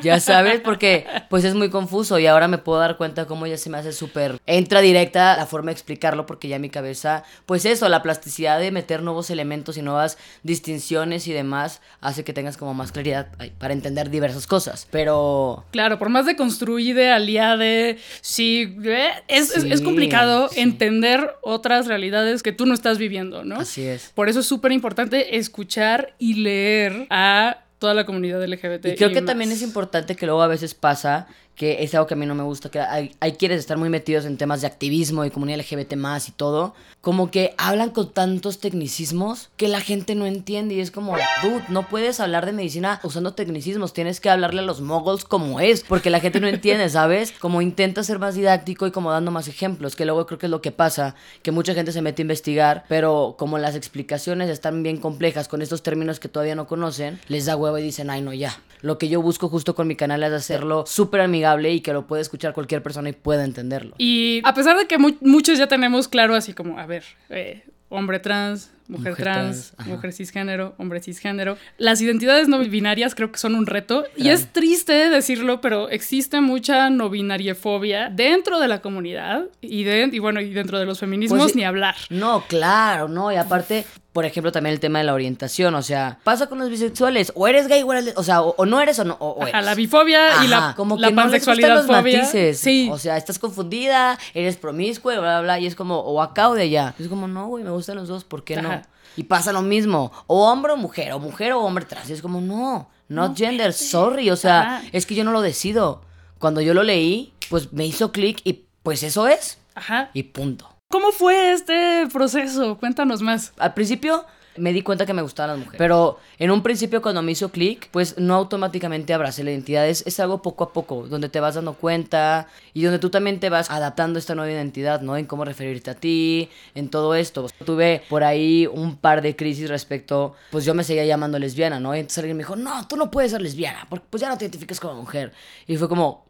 Ya 0.03 0.21
sabes, 0.21 0.61
porque 0.61 1.07
pues 1.29 1.45
es 1.45 1.55
muy 1.55 1.71
confuso 1.71 2.19
y 2.19 2.27
ahora 2.27 2.49
me 2.49 2.59
puedo 2.59 2.79
dar 2.81 2.97
cuenta 2.97 3.27
cómo 3.27 3.47
ya 3.47 3.57
se 3.57 3.71
me 3.71 3.79
hace 3.79 3.93
súper... 3.93 4.41
Entra 4.47 4.81
directa 4.81 5.37
la 5.37 5.47
forma 5.47 5.67
de 5.67 5.73
explicarlo 5.73 6.27
porque 6.27 6.49
ya 6.49 6.59
mi 6.59 6.71
cabeza, 6.71 7.25
pues 7.47 7.65
eso, 7.65 7.89
la 7.89 8.03
plasticidad 8.03 8.61
de 8.61 8.71
meter 8.71 9.03
nuevos 9.03 9.31
elementos 9.31 9.77
y 9.77 9.83
nuevas 9.83 10.17
distinciones 10.43 11.27
y 11.29 11.33
demás 11.33 11.81
hace 12.01 12.25
que 12.25 12.33
tengas 12.33 12.57
como 12.57 12.75
más 12.75 12.93
claridad 12.93 13.29
para 13.59 13.73
entender 13.73 14.11
diversas 14.11 14.47
cosas. 14.47 14.87
Pero 14.91 15.65
Claro, 15.71 15.99
por 15.99 16.09
más 16.09 16.27
de 16.27 16.37
construide, 16.37 17.11
aliade, 17.11 17.99
sí, 18.21 18.77
eh, 18.85 19.09
es, 19.29 19.55
es- 19.57 19.65
es 19.65 19.79
Sí, 19.81 19.85
complicado 19.85 20.49
sí. 20.49 20.61
entender 20.61 21.35
otras 21.43 21.87
realidades 21.87 22.43
que 22.43 22.53
tú 22.53 22.67
no 22.67 22.75
estás 22.75 22.99
viviendo, 22.99 23.45
¿no? 23.45 23.57
así 23.61 23.83
es. 23.87 24.11
Por 24.15 24.29
eso 24.29 24.41
es 24.41 24.47
súper 24.47 24.73
importante 24.73 25.37
escuchar 25.37 26.15
y 26.19 26.35
leer 26.35 27.07
a 27.11 27.59
toda 27.81 27.95
la 27.95 28.05
comunidad 28.05 28.47
LGBT. 28.47 28.87
Y 28.87 28.95
creo 28.95 29.09
que 29.09 29.23
más. 29.23 29.25
también 29.25 29.51
es 29.51 29.63
importante 29.63 30.15
que 30.15 30.27
luego 30.27 30.43
a 30.43 30.47
veces 30.47 30.75
pasa 30.75 31.27
que 31.61 31.83
es 31.85 31.95
algo 31.95 32.07
que 32.07 32.15
a 32.15 32.17
mí 32.17 32.25
no 32.25 32.35
me 32.35 32.43
gusta, 32.43 32.71
que 32.71 32.81
hay, 32.81 33.15
hay 33.21 33.33
quienes 33.33 33.59
estar 33.59 33.77
muy 33.77 33.91
metidos 33.91 34.25
en 34.25 34.39
temas 34.39 34.63
de 34.63 34.67
activismo 34.67 35.27
y 35.27 35.31
comunidad 35.31 35.59
LGBT 35.59 35.93
más 35.95 36.27
y 36.27 36.33
todo, 36.33 36.73
como 37.03 37.31
que 37.31 37.55
hablan 37.59 37.91
con 37.91 38.11
tantos 38.13 38.61
tecnicismos 38.61 39.51
que 39.59 39.69
la 39.69 39.83
gente 39.83 40.15
no 40.15 40.25
entiende 40.25 40.77
y 40.77 40.81
es 40.81 40.91
como, 40.91 41.19
dude, 41.43 41.63
no 41.69 41.87
puedes 41.87 42.19
hablar 42.19 42.47
de 42.47 42.53
medicina 42.53 42.99
usando 43.03 43.35
tecnicismos, 43.35 43.93
tienes 43.93 44.21
que 44.21 44.31
hablarle 44.31 44.61
a 44.61 44.65
los 44.65 44.81
moguls 44.81 45.27
como 45.27 45.61
es, 45.61 45.85
porque 45.87 46.09
la 46.09 46.21
gente 46.21 46.41
no 46.41 46.49
entiende, 46.49 46.89
¿sabes? 46.89 47.35
Como 47.39 47.61
intenta 47.61 48.03
ser 48.05 48.19
más 48.19 48.37
didáctico 48.37 48.87
y 48.87 48.91
como 48.91 49.11
dando 49.11 49.31
más 49.31 49.47
ejemplos, 49.47 49.97
que 49.97 50.07
luego 50.07 50.25
creo 50.25 50.39
que 50.39 50.47
es 50.47 50.51
lo 50.51 50.63
que 50.63 50.73
pasa, 50.73 51.15
que 51.43 51.53
mucha 51.53 51.75
gente 51.75 51.93
se 51.93 52.01
mete 52.01 52.23
a 52.23 52.25
investigar, 52.25 52.85
pero 52.89 53.35
como 53.39 53.59
las 53.59 53.75
explicaciones 53.75 54.49
están 54.49 54.83
bien 54.83 54.97
complejas 54.97 55.47
con 55.47 55.61
estos 55.61 55.83
términos 55.83 56.21
que 56.21 56.31
todavía 56.31 56.55
no 56.55 56.67
conocen, 56.67 57.21
les 57.29 57.45
da 57.45 57.55
huevo 57.55 57.77
y 57.77 57.83
dicen, 57.83 58.09
ay 58.09 58.23
no, 58.23 58.33
ya. 58.33 58.59
Lo 58.81 58.97
que 58.97 59.11
yo 59.11 59.21
busco 59.21 59.51
justo 59.51 59.75
con 59.75 59.87
mi 59.87 59.95
canal 59.95 60.23
es 60.23 60.33
hacerlo 60.33 60.85
súper 60.87 61.21
amigable 61.21 61.50
y 61.75 61.81
que 61.81 61.93
lo 61.93 62.07
pueda 62.07 62.23
escuchar 62.23 62.53
cualquier 62.55 62.83
persona 62.83 63.09
y 63.09 63.13
pueda 63.13 63.45
entenderlo. 63.45 63.95
Y 63.99 64.41
a 64.45 64.55
pesar 64.55 64.77
de 64.79 64.87
que 64.87 64.99
mu- 64.99 65.17
muchos 65.21 65.59
ya 65.59 65.67
tenemos 65.67 66.09
claro 66.09 66.35
así 66.35 66.53
como, 66.53 66.79
a 66.79 66.87
ver, 66.87 67.05
eh, 67.29 67.65
hombre 67.89 68.19
trans, 68.21 68.71
mujer, 68.91 69.13
Mujer 69.13 69.25
trans, 69.25 69.75
mujer 69.87 70.13
cisgénero, 70.13 70.75
hombre 70.79 71.01
cisgénero, 71.01 71.57
las 71.79 72.01
identidades 72.01 72.49
no 72.49 72.59
binarias 72.59 73.15
creo 73.15 73.31
que 73.33 73.39
son 73.39 73.55
un 73.55 73.67
reto. 73.67 74.05
Y 74.17 74.29
es 74.29 74.53
triste 74.53 74.93
decirlo, 75.09 75.61
pero 75.61 75.89
existe 75.89 76.41
mucha 76.41 76.91
no 76.91 77.09
binariefobia 77.09 78.11
dentro 78.11 78.59
de 78.59 78.69
la 78.69 78.81
comunidad 78.81 79.45
y, 79.61 79.85
de, 79.85 80.11
y 80.13 80.19
bueno, 80.19 80.41
y 80.41 80.51
dentro 80.51 80.79
de 80.79 80.87
los 80.87 80.99
feminismos 80.99 81.41
Pues 81.41 81.57
ni 81.57 81.65
hablar. 81.65 81.95
No, 82.11 82.45
claro, 82.49 83.09
no. 83.09 83.33
Y 83.33 83.37
aparte, 83.37 83.85
por 84.13 84.25
ejemplo, 84.25 84.51
también 84.51 84.75
el 84.75 84.81
tema 84.81 84.99
de 84.99 85.05
la 85.05 85.15
orientación. 85.15 85.75
O 85.75 85.83
sea, 85.83 86.19
pasa 86.25 86.49
con 86.49 86.59
los 86.59 86.69
bisexuales. 86.69 87.33
O 87.35 87.47
eres 87.47 87.69
gay 87.69 87.83
o 87.83 87.93
eres. 87.93 88.15
O 88.17 88.23
sea, 88.23 88.43
o, 88.43 88.55
o 88.57 88.67
no 88.67 88.81
eres 88.81 88.99
o 88.99 89.05
no. 89.05 89.17
O, 89.21 89.31
o 89.31 89.43
Ajá, 89.43 89.51
eres. 89.51 89.65
la 89.65 89.75
bifobia 89.75 90.45
y 90.45 90.49
la, 90.49 90.75
como 90.77 90.97
la 90.97 91.09
que 91.09 91.15
no 91.15 91.23
les 91.23 91.33
gustan 91.33 91.57
pansexualidad 91.57 91.77
los 91.77 91.87
matices. 91.87 92.59
Sí. 92.59 92.89
O 92.91 92.99
sea, 92.99 93.17
estás 93.17 93.39
confundida, 93.39 94.19
eres 94.35 94.57
promiscua, 94.57 95.15
bla, 95.15 95.21
bla, 95.21 95.41
bla. 95.43 95.61
Y 95.61 95.67
es 95.67 95.75
como, 95.75 95.99
o 96.01 96.21
acá 96.23 96.49
o 96.49 96.55
de 96.55 96.63
allá. 96.63 96.95
Es 96.99 97.09
como, 97.09 97.29
no, 97.29 97.47
güey, 97.47 97.65
me 97.65 97.71
gustan 97.71 97.97
los 97.97 98.09
dos, 98.09 98.25
¿por 98.25 98.45
qué 98.45 98.61
no? 98.61 98.80
Y 99.17 99.25
pasa 99.25 99.53
lo 99.53 99.63
mismo. 99.63 100.13
O 100.27 100.51
hombre 100.51 100.73
o 100.73 100.77
mujer, 100.77 101.13
o 101.13 101.19
mujer 101.19 101.53
o 101.53 101.61
hombre 101.61 101.85
trans. 101.85 102.11
Y 102.11 102.13
es 102.13 102.23
como, 102.23 102.41
no, 102.41 102.89
not 103.09 103.37
gender, 103.37 103.73
sorry. 103.73 104.31
O 104.31 104.37
sea, 104.37 104.77
Ajá. 104.79 104.83
es 104.93 105.07
que 105.07 105.15
yo 105.15 105.25
no 105.25 105.33
lo 105.33 105.43
decido. 105.43 106.03
Cuando 106.39 106.61
yo 106.61 106.75
lo 106.75 106.83
leí, 106.83 107.33
pues 107.49 107.73
me 107.73 107.87
hizo 107.87 108.13
clic 108.13 108.41
y 108.45 108.65
pues 108.83 109.03
eso 109.03 109.27
es. 109.27 109.59
Ajá. 109.75 110.11
Y 110.15 110.25
punto. 110.25 110.69
¿Cómo 110.89 111.13
fue 111.13 111.53
este 111.53 112.07
proceso? 112.13 112.77
Cuéntanos 112.79 113.23
más. 113.23 113.53
Al 113.59 113.75
principio 113.75 114.25
me 114.57 114.73
di 114.73 114.83
cuenta 114.83 115.07
que 115.07 115.13
me 115.13 115.23
gustaban 115.23 115.51
las 115.51 115.59
mujeres. 115.59 115.79
Pero 115.79 116.19
en 116.39 116.51
un 116.51 116.63
principio 116.63 117.03
cuando 117.03 117.23
me 117.23 117.33
hizo 117.33 117.51
clic, 117.51 117.89
pues 117.91 118.19
no 118.19 118.35
automáticamente 118.35 119.15
abracé 119.15 119.45
la 119.45 119.51
identidad. 119.51 119.89
Es, 119.89 120.07
es 120.07 120.19
algo 120.21 120.43
poco 120.43 120.65
a 120.65 120.73
poco, 120.73 121.07
donde 121.07 121.29
te 121.29 121.41
vas 121.41 121.55
dando 121.55 121.75
cuenta 121.75 122.49
y 122.75 122.83
donde 122.83 122.99
tú 122.99 123.11
también 123.11 123.41
te 123.41 123.49
vas 123.49 123.71
adaptando 123.71 124.19
esta 124.19 124.35
nueva 124.35 124.53
identidad, 124.53 125.01
¿no? 125.01 125.17
En 125.17 125.27
cómo 125.27 125.45
referirte 125.45 125.91
a 125.91 125.95
ti, 125.95 126.49
en 126.75 126.89
todo 126.89 127.15
esto. 127.15 127.47
Tuve 127.65 128.03
por 128.09 128.25
ahí 128.25 128.67
un 128.67 128.97
par 128.97 129.23
de 129.23 129.37
crisis 129.37 129.69
respecto, 129.69 130.35
pues 130.51 130.65
yo 130.65 130.75
me 130.75 130.85
seguía 130.85 131.05
llamando 131.05 131.39
lesbiana, 131.39 131.81
¿no? 131.81 131.95
Y 131.95 132.01
entonces 132.01 132.19
alguien 132.19 132.37
me 132.37 132.43
dijo, 132.43 132.57
no, 132.57 132.87
tú 132.89 132.97
no 132.97 133.11
puedes 133.11 133.31
ser 133.31 133.41
lesbiana, 133.41 133.87
porque 133.89 134.07
pues 134.11 134.21
ya 134.21 134.29
no 134.29 134.37
te 134.37 134.45
identificas 134.45 134.81
como 134.81 134.95
mujer. 134.95 135.33
Y 135.67 135.77
fue 135.77 135.89
como, 135.89 136.27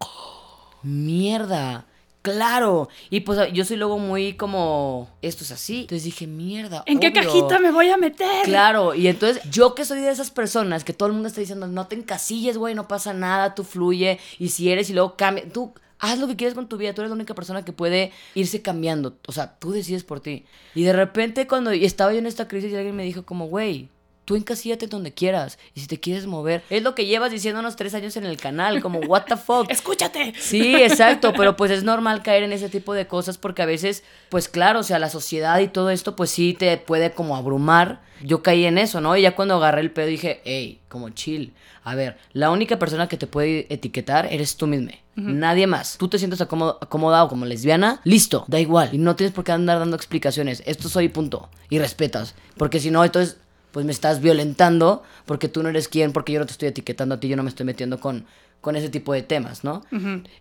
mierda. 0.82 1.86
Claro, 2.22 2.88
y 3.08 3.20
pues 3.20 3.50
yo 3.52 3.64
soy 3.64 3.76
luego 3.78 3.98
muy 3.98 4.34
como, 4.34 5.08
esto 5.22 5.42
es 5.42 5.52
así. 5.52 5.82
Entonces 5.82 6.04
dije, 6.04 6.26
mierda. 6.26 6.82
¿En 6.86 7.00
qué 7.00 7.08
obvio". 7.08 7.22
cajita 7.22 7.58
me 7.58 7.70
voy 7.70 7.88
a 7.88 7.96
meter? 7.96 8.44
Claro, 8.44 8.94
y 8.94 9.06
entonces 9.06 9.42
yo 9.50 9.74
que 9.74 9.86
soy 9.86 10.00
de 10.00 10.10
esas 10.10 10.30
personas 10.30 10.84
que 10.84 10.92
todo 10.92 11.06
el 11.08 11.14
mundo 11.14 11.28
está 11.28 11.40
diciendo, 11.40 11.66
no 11.66 11.86
te 11.86 11.96
encasilles, 11.96 12.58
güey, 12.58 12.74
no 12.74 12.88
pasa 12.88 13.14
nada, 13.14 13.54
tú 13.54 13.64
fluye, 13.64 14.18
y 14.38 14.48
si 14.48 14.70
eres 14.70 14.90
y 14.90 14.92
luego 14.92 15.16
cambia, 15.16 15.50
tú 15.50 15.72
haz 15.98 16.18
lo 16.18 16.26
que 16.26 16.36
quieres 16.36 16.54
con 16.54 16.68
tu 16.68 16.76
vida, 16.76 16.92
tú 16.94 17.00
eres 17.00 17.10
la 17.10 17.14
única 17.14 17.34
persona 17.34 17.64
que 17.64 17.72
puede 17.72 18.12
irse 18.34 18.60
cambiando, 18.60 19.16
o 19.26 19.32
sea, 19.32 19.58
tú 19.58 19.72
decides 19.72 20.04
por 20.04 20.20
ti. 20.20 20.44
Y 20.74 20.82
de 20.82 20.92
repente 20.92 21.46
cuando 21.46 21.70
estaba 21.70 22.12
yo 22.12 22.18
en 22.18 22.26
esta 22.26 22.48
crisis 22.48 22.72
y 22.72 22.76
alguien 22.76 22.96
me 22.96 23.04
dijo 23.04 23.24
como, 23.24 23.46
güey, 23.46 23.88
tú 24.30 24.36
encasíllate 24.36 24.86
donde 24.86 25.12
quieras. 25.12 25.58
Y 25.74 25.80
si 25.80 25.88
te 25.88 25.98
quieres 25.98 26.26
mover, 26.26 26.62
es 26.70 26.84
lo 26.84 26.94
que 26.94 27.04
llevas 27.04 27.32
diciéndonos 27.32 27.74
tres 27.74 27.94
años 27.94 28.16
en 28.16 28.24
el 28.24 28.36
canal, 28.36 28.80
como, 28.80 29.00
what 29.00 29.24
the 29.24 29.36
fuck. 29.36 29.68
¡Escúchate! 29.68 30.34
Sí, 30.38 30.76
exacto, 30.76 31.32
pero 31.36 31.56
pues 31.56 31.72
es 31.72 31.82
normal 31.82 32.22
caer 32.22 32.44
en 32.44 32.52
ese 32.52 32.68
tipo 32.68 32.94
de 32.94 33.08
cosas 33.08 33.38
porque 33.38 33.62
a 33.62 33.66
veces, 33.66 34.04
pues 34.28 34.48
claro, 34.48 34.78
o 34.78 34.82
sea, 34.84 35.00
la 35.00 35.10
sociedad 35.10 35.58
y 35.58 35.66
todo 35.66 35.90
esto, 35.90 36.14
pues 36.14 36.30
sí 36.30 36.54
te 36.56 36.76
puede 36.76 37.10
como 37.10 37.34
abrumar. 37.34 38.02
Yo 38.22 38.40
caí 38.40 38.66
en 38.66 38.78
eso, 38.78 39.00
¿no? 39.00 39.16
Y 39.16 39.22
ya 39.22 39.34
cuando 39.34 39.56
agarré 39.56 39.80
el 39.80 39.90
pedo 39.90 40.06
dije, 40.06 40.42
hey, 40.44 40.78
como 40.88 41.08
chill. 41.10 41.52
A 41.82 41.96
ver, 41.96 42.16
la 42.32 42.52
única 42.52 42.78
persona 42.78 43.08
que 43.08 43.16
te 43.16 43.26
puede 43.26 43.66
etiquetar 43.68 44.28
eres 44.30 44.56
tú 44.56 44.68
misma. 44.68 44.92
Nadie 45.16 45.66
más. 45.66 45.96
Tú 45.98 46.06
te 46.06 46.18
sientes 46.18 46.40
acomodado 46.40 47.28
como 47.28 47.46
lesbiana, 47.46 48.00
listo, 48.04 48.44
da 48.46 48.60
igual. 48.60 48.90
Y 48.92 48.98
no 48.98 49.16
tienes 49.16 49.34
por 49.34 49.42
qué 49.42 49.50
andar 49.52 49.80
dando 49.80 49.96
explicaciones. 49.96 50.62
Esto 50.66 50.88
soy 50.88 51.08
punto. 51.08 51.48
Y 51.68 51.80
respetas. 51.80 52.34
Porque 52.56 52.78
si 52.78 52.90
no, 52.90 53.04
entonces, 53.04 53.36
pues 53.72 53.86
me 53.86 53.92
estás 53.92 54.20
violentando 54.20 55.02
porque 55.26 55.48
tú 55.48 55.62
no 55.62 55.68
eres 55.68 55.88
quien, 55.88 56.12
porque 56.12 56.32
yo 56.32 56.40
no 56.40 56.46
te 56.46 56.52
estoy 56.52 56.68
etiquetando 56.68 57.14
a 57.14 57.20
ti, 57.20 57.28
yo 57.28 57.36
no 57.36 57.42
me 57.42 57.48
estoy 57.48 57.66
metiendo 57.66 58.00
con, 58.00 58.26
con 58.60 58.76
ese 58.76 58.88
tipo 58.88 59.12
de 59.12 59.22
temas, 59.22 59.64
¿no? 59.64 59.82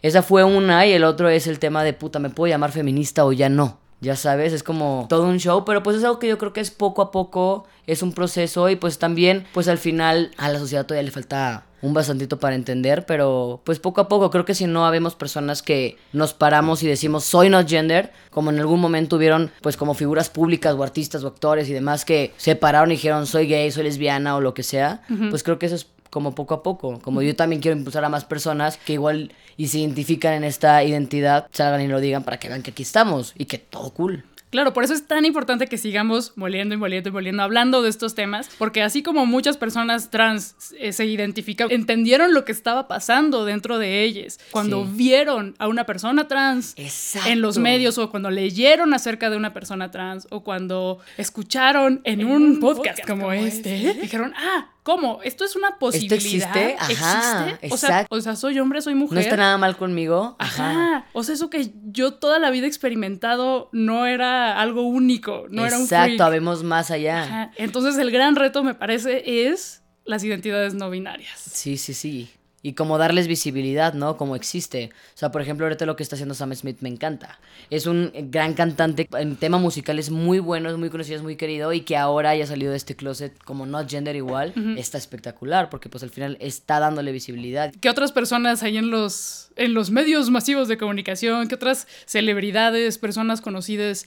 Esa 0.02 0.22
fue 0.24 0.44
una 0.44 0.86
y 0.86 0.92
el 0.94 1.04
otro 1.04 1.30
es 1.30 1.48
el 1.48 1.60
tema 1.60 1.84
de 1.84 1.94
puta, 1.94 2.20
¿me 2.20 2.30
puedo 2.30 2.50
llamar 2.50 2.72
feminista 2.72 3.26
o 3.26 3.32
ya 3.32 3.50
no? 3.50 3.80
Ya 4.02 4.16
sabes, 4.16 4.54
es 4.54 4.64
como 4.64 5.08
todo 5.10 5.28
un 5.28 5.40
show, 5.40 5.66
pero 5.66 5.84
pues 5.84 5.98
es 5.98 6.04
algo 6.06 6.20
que 6.20 6.28
yo 6.28 6.38
creo 6.38 6.54
que 6.54 6.62
es 6.62 6.72
poco 6.72 7.02
a 7.02 7.12
poco, 7.12 7.68
es 7.86 8.02
un 8.02 8.14
proceso 8.14 8.70
y 8.70 8.78
pues 8.78 8.98
también, 8.98 9.46
pues 9.54 9.68
al 9.68 9.78
final 9.78 10.32
a 10.38 10.50
la 10.50 10.58
sociedad 10.60 10.86
todavía 10.86 11.04
le 11.04 11.12
falta 11.12 11.66
un 11.82 11.94
bastantito 11.94 12.40
para 12.40 12.56
entender, 12.56 13.06
pero 13.06 13.62
pues 13.64 13.80
poco 13.80 14.02
a 14.02 14.08
poco 14.08 14.30
creo 14.32 14.46
que 14.46 14.56
si 14.56 14.68
no 14.68 14.86
habemos 14.86 15.16
personas 15.16 15.62
que 15.62 15.98
nos 16.14 16.34
paramos 16.34 16.84
y 16.84 16.88
decimos 16.88 17.24
soy 17.24 17.50
not 17.50 17.68
gender, 17.68 18.12
como 18.30 18.50
en 18.50 18.60
algún 18.60 18.80
momento 18.80 19.16
hubieron 19.16 19.52
pues 19.62 19.78
como 19.78 19.94
figuras 19.94 20.30
públicas 20.30 20.76
o 20.76 20.84
artistas 20.84 21.24
o 21.24 21.28
actores 21.28 21.70
y 21.70 21.74
demás 21.74 22.06
que 22.06 22.34
se 22.38 22.56
pararon 22.56 22.92
y 22.92 22.96
dijeron 22.96 23.26
soy 23.26 23.48
gay, 23.48 23.72
soy 23.72 23.84
lesbiana 23.84 24.36
o 24.36 24.42
lo 24.42 24.54
que 24.54 24.64
sea, 24.64 25.02
pues 25.30 25.44
creo 25.44 25.60
que 25.60 25.68
eso 25.68 25.76
es 25.76 25.88
como 26.10 26.36
poco 26.36 26.54
a 26.54 26.64
poco. 26.64 27.00
Como 27.00 27.22
yo 27.22 27.36
también 27.36 27.62
quiero 27.62 27.78
impulsar 27.78 28.04
a 28.04 28.10
más 28.10 28.26
personas 28.26 28.78
que 28.78 28.94
igual 28.94 29.32
y 29.58 29.68
se 29.68 29.80
identifican 29.80 30.34
en 30.34 30.44
esta 30.44 30.84
identidad, 30.84 31.48
salgan 31.52 31.82
y 31.82 31.88
lo 31.88 32.00
digan 32.00 32.24
para 32.24 32.40
que 32.40 32.50
vean 32.50 32.64
que 32.64 32.72
aquí 32.72 32.84
estamos 32.84 33.34
y 33.38 33.46
que 33.46 33.58
todo 33.58 33.92
cool. 33.92 34.24
Claro, 34.50 34.74
por 34.74 34.84
eso 34.84 34.94
es 34.94 35.06
tan 35.06 35.26
importante 35.26 35.68
que 35.68 35.78
sigamos 35.78 36.34
moliendo 36.36 36.74
y 36.74 36.78
moliendo 36.78 37.10
y 37.10 37.12
moliendo, 37.12 37.44
hablando 37.44 37.82
de 37.84 37.90
estos 37.90 38.16
temas, 38.16 38.50
porque 38.58 38.82
así 38.82 39.04
como 39.04 39.26
muchas 39.28 39.58
personas 39.58 40.10
trans 40.10 40.56
eh, 40.80 40.92
se 40.92 41.06
identifican, 41.06 41.70
entendieron 41.72 42.34
lo 42.34 42.46
que 42.46 42.52
estaba 42.52 42.88
pasando 42.88 43.46
dentro 43.46 43.78
de 43.78 44.04
ellas, 44.04 44.40
cuando 44.52 44.86
Sí. 44.86 44.92
vieron 44.96 45.56
a 45.60 45.68
una 45.68 45.86
persona 45.86 46.28
trans 46.28 46.74
Exacto. 46.78 47.30
en 47.30 47.42
los 47.42 47.60
medios 47.60 47.98
o 48.00 48.10
cuando 48.10 48.32
leyeron 48.32 48.94
acerca 48.94 49.30
de 49.30 49.38
una 49.38 49.54
persona 49.54 49.92
trans 49.92 50.28
o 50.32 50.44
cuando 50.44 51.00
escucharon 51.18 52.02
en, 52.04 52.26
un, 52.26 52.60
podcast, 52.60 53.06
como, 53.06 53.32
este, 53.32 53.94
dijeron, 54.02 54.34
ah, 54.36 54.70
¿cómo? 54.90 55.20
Esto 55.24 55.46
es 55.46 55.56
una 55.56 55.78
posibilidad. 55.78 56.16
existe? 56.16 56.76
Ajá, 56.80 57.50
¿Existe? 57.52 57.74
O 57.74 57.78
sea, 57.78 57.90
exacto. 57.90 58.16
o 58.16 58.22
sea, 58.22 58.36
soy 58.36 58.58
hombre, 58.58 58.82
soy 58.82 58.96
mujer. 58.96 59.14
No 59.14 59.20
está 59.20 59.38
nada 59.38 59.56
mal 59.60 59.78
conmigo. 59.78 60.36
Ajá. 60.40 61.06
O 61.14 61.24
sea, 61.24 61.36
eso 61.36 61.52
que 61.52 61.72
yo 61.86 62.16
toda 62.16 62.40
la 62.40 62.50
vida 62.50 62.66
he 62.66 62.68
experimentado 62.68 63.70
no 63.72 64.08
era 64.08 64.60
algo 64.60 64.82
único, 64.82 65.46
no 65.52 65.64
era 65.64 65.78
un 65.78 65.84
Exacto, 65.84 66.24
habemos 66.24 66.64
más 66.64 66.90
allá. 66.90 67.22
Ajá. 67.22 67.52
Entonces 67.58 67.98
el 68.00 68.10
gran 68.10 68.36
reto 68.36 68.64
me 68.64 68.74
parece 68.74 69.48
es 69.48 69.84
las 70.06 70.24
identidades 70.24 70.74
no 70.74 70.90
binarias. 70.90 71.40
Sí, 71.40 71.78
sí, 71.78 71.94
sí. 71.94 72.32
Y 72.62 72.74
como 72.74 72.98
darles 72.98 73.28
visibilidad, 73.28 73.94
¿no? 73.94 74.18
Como 74.18 74.36
existe. 74.36 74.92
O 75.16 75.18
sea, 75.18 75.32
por 75.32 75.42
ejemplo, 75.42 75.66
ahorita 75.66 75.86
lo 75.86 75.96
que 75.96 76.04
está 76.04 76.16
haciendo 76.16 76.36
Sam 76.36 76.54
Smith 76.56 76.78
me 76.82 76.90
encanta. 76.90 77.40
Es 77.70 77.88
un 77.88 78.12
gran 78.14 78.54
cantante. 78.54 79.08
En 79.18 79.38
tema 79.38 79.58
musical 79.58 79.98
es 79.98 80.10
muy 80.10 80.40
bueno, 80.40 80.70
es 80.70 80.78
muy 80.78 80.90
conocido, 80.90 81.18
es 81.18 81.24
muy 81.24 81.36
querido. 81.36 81.72
Y 81.72 81.82
que 81.82 81.96
ahora 81.96 82.32
haya 82.32 82.46
salido 82.46 82.72
de 82.72 82.78
este 82.78 82.96
closet 82.96 83.38
como 83.44 83.66
not 83.66 83.90
gender 83.90 84.16
igual, 84.16 84.54
está 84.78 84.98
espectacular. 84.98 85.70
Porque 85.70 85.90
pues 85.90 86.04
al 86.04 86.10
final 86.10 86.38
está 86.42 86.80
dándole 86.80 87.12
visibilidad. 87.12 87.74
¿Qué 87.80 87.90
otras 87.90 88.12
personas 88.12 88.62
hay 88.64 88.78
en 88.78 88.90
los, 88.90 89.52
en 89.56 89.74
los 89.74 89.92
medios 89.92 90.30
masivos 90.30 90.68
de 90.68 90.78
comunicación? 90.78 91.48
¿Qué 91.48 91.56
otras 91.56 91.88
celebridades, 92.06 92.98
personas 92.98 93.42
conocidas 93.42 94.06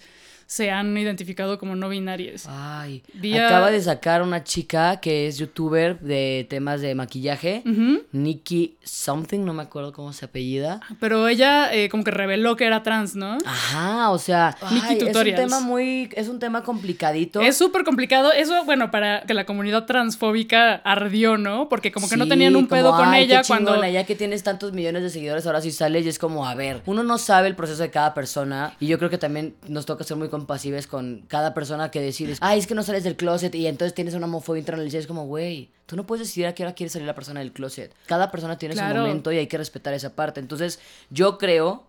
se 0.52 0.71
han 0.71 0.99
identificado 0.99 1.59
como 1.59 1.75
no 1.76 1.88
binarias? 1.88 2.44
Ay, 2.47 3.02
Vía- 3.14 3.47
acaba 3.47 3.71
de 3.71 3.80
sacar 3.80 4.21
una 4.21 4.44
chica 4.44 5.00
que 5.00 5.26
es 5.26 5.38
youtuber 5.38 5.99
de 6.00 6.47
temas 6.50 6.82
de 6.82 6.94
maquillaje. 6.94 7.62
Nikki 8.12 8.76
something, 8.85 9.47
no 9.47 9.54
me 9.54 9.62
acuerdo 9.62 9.94
cómo 9.94 10.12
se 10.12 10.26
apellida. 10.26 10.80
Pero 11.00 11.26
ella 11.26 11.73
eh, 11.73 11.88
como 11.88 12.04
que 12.04 12.11
reveló 12.11 12.56
que 12.56 12.66
era 12.66 12.82
trans, 12.82 13.14
¿no? 13.16 13.38
Ajá, 13.47 14.11
o 14.11 14.18
sea, 14.18 14.54
Nikki 14.71 14.87
ay, 14.88 14.99
es 15.09 15.16
un 15.16 15.35
tema 15.35 15.61
muy, 15.61 16.11
es 16.14 16.28
un 16.28 16.38
tema 16.38 16.62
complicadito. 16.62 17.40
Es 17.40 17.56
súper 17.56 17.82
complicado. 17.82 18.30
Eso, 18.30 18.62
bueno, 18.66 18.90
para 18.90 19.23
que 19.23 19.32
la 19.32 19.47
comunidad 19.47 19.87
transfóbica 19.87 20.75
ardió, 20.85 21.38
¿no? 21.38 21.71
Porque 21.71 21.92
como 21.92 22.11
que 22.11 22.18
no 22.18 22.28
tenían 22.28 22.56
un 22.56 22.66
como, 22.66 22.76
pedo 22.78 22.90
con 22.94 23.09
"Ay, 23.09 23.26
qué 23.26 23.32
ella 23.32 23.42
cuando... 23.47 23.82
ya 23.87 24.04
que 24.04 24.16
tienes 24.16 24.42
tantos 24.42 24.73
millones 24.75 25.02
de 25.02 25.09
seguidores, 25.09 25.47
ahora 25.47 25.62
sí 25.62 25.73
sales 25.73 26.04
y 26.04 26.11
es 26.11 26.18
como, 26.18 26.47
a 26.47 26.54
ver, 26.54 26.82
uno 26.85 27.02
no 27.02 27.16
sabe 27.16 27.49
el 27.49 27.56
proceso 27.56 27.82
de 27.82 27.90
cada 27.90 28.12
persona 28.12 28.75
y 28.80 28.87
yo 28.88 28.99
creo 28.99 29.09
que 29.09 29.16
también 29.18 29.54
nos 29.66 29.87
toca 29.87 30.04
ser 30.04 30.18
muy 30.18 30.28
compasivos 30.42 30.87
con 30.87 31.25
cada 31.28 31.54
persona 31.54 31.90
que 31.90 32.00
decides, 32.00 32.38
ay, 32.40 32.58
es 32.58 32.66
que 32.66 32.75
no 32.75 32.82
sales 32.82 33.04
del 33.04 33.16
closet 33.16 33.54
y 33.54 33.66
entonces 33.66 33.94
tienes 33.94 34.14
una 34.14 34.26
homofobia 34.26 34.61
internalizada, 34.61 35.00
es 35.00 35.06
como, 35.06 35.26
güey, 35.26 35.70
tú 35.87 35.96
no 35.96 36.04
puedes 36.06 36.26
decidir 36.26 36.46
a 36.49 36.54
qué 36.54 36.62
hora 36.64 36.75
quiere 36.75 36.90
salir 36.90 37.06
la 37.06 37.14
persona 37.14 37.40
del 37.40 37.52
closet. 37.52 37.94
Cada 38.06 38.30
persona 38.30 38.58
tiene 38.58 38.75
Claro. 38.75 38.96
su 38.96 39.00
momento 39.02 39.30
y 39.32 39.38
hay 39.38 39.46
que 39.46 39.58
respetar 39.58 39.94
esa 39.94 40.14
parte. 40.14 40.40
Entonces, 40.40 40.80
yo 41.11 41.38
creo 41.38 41.84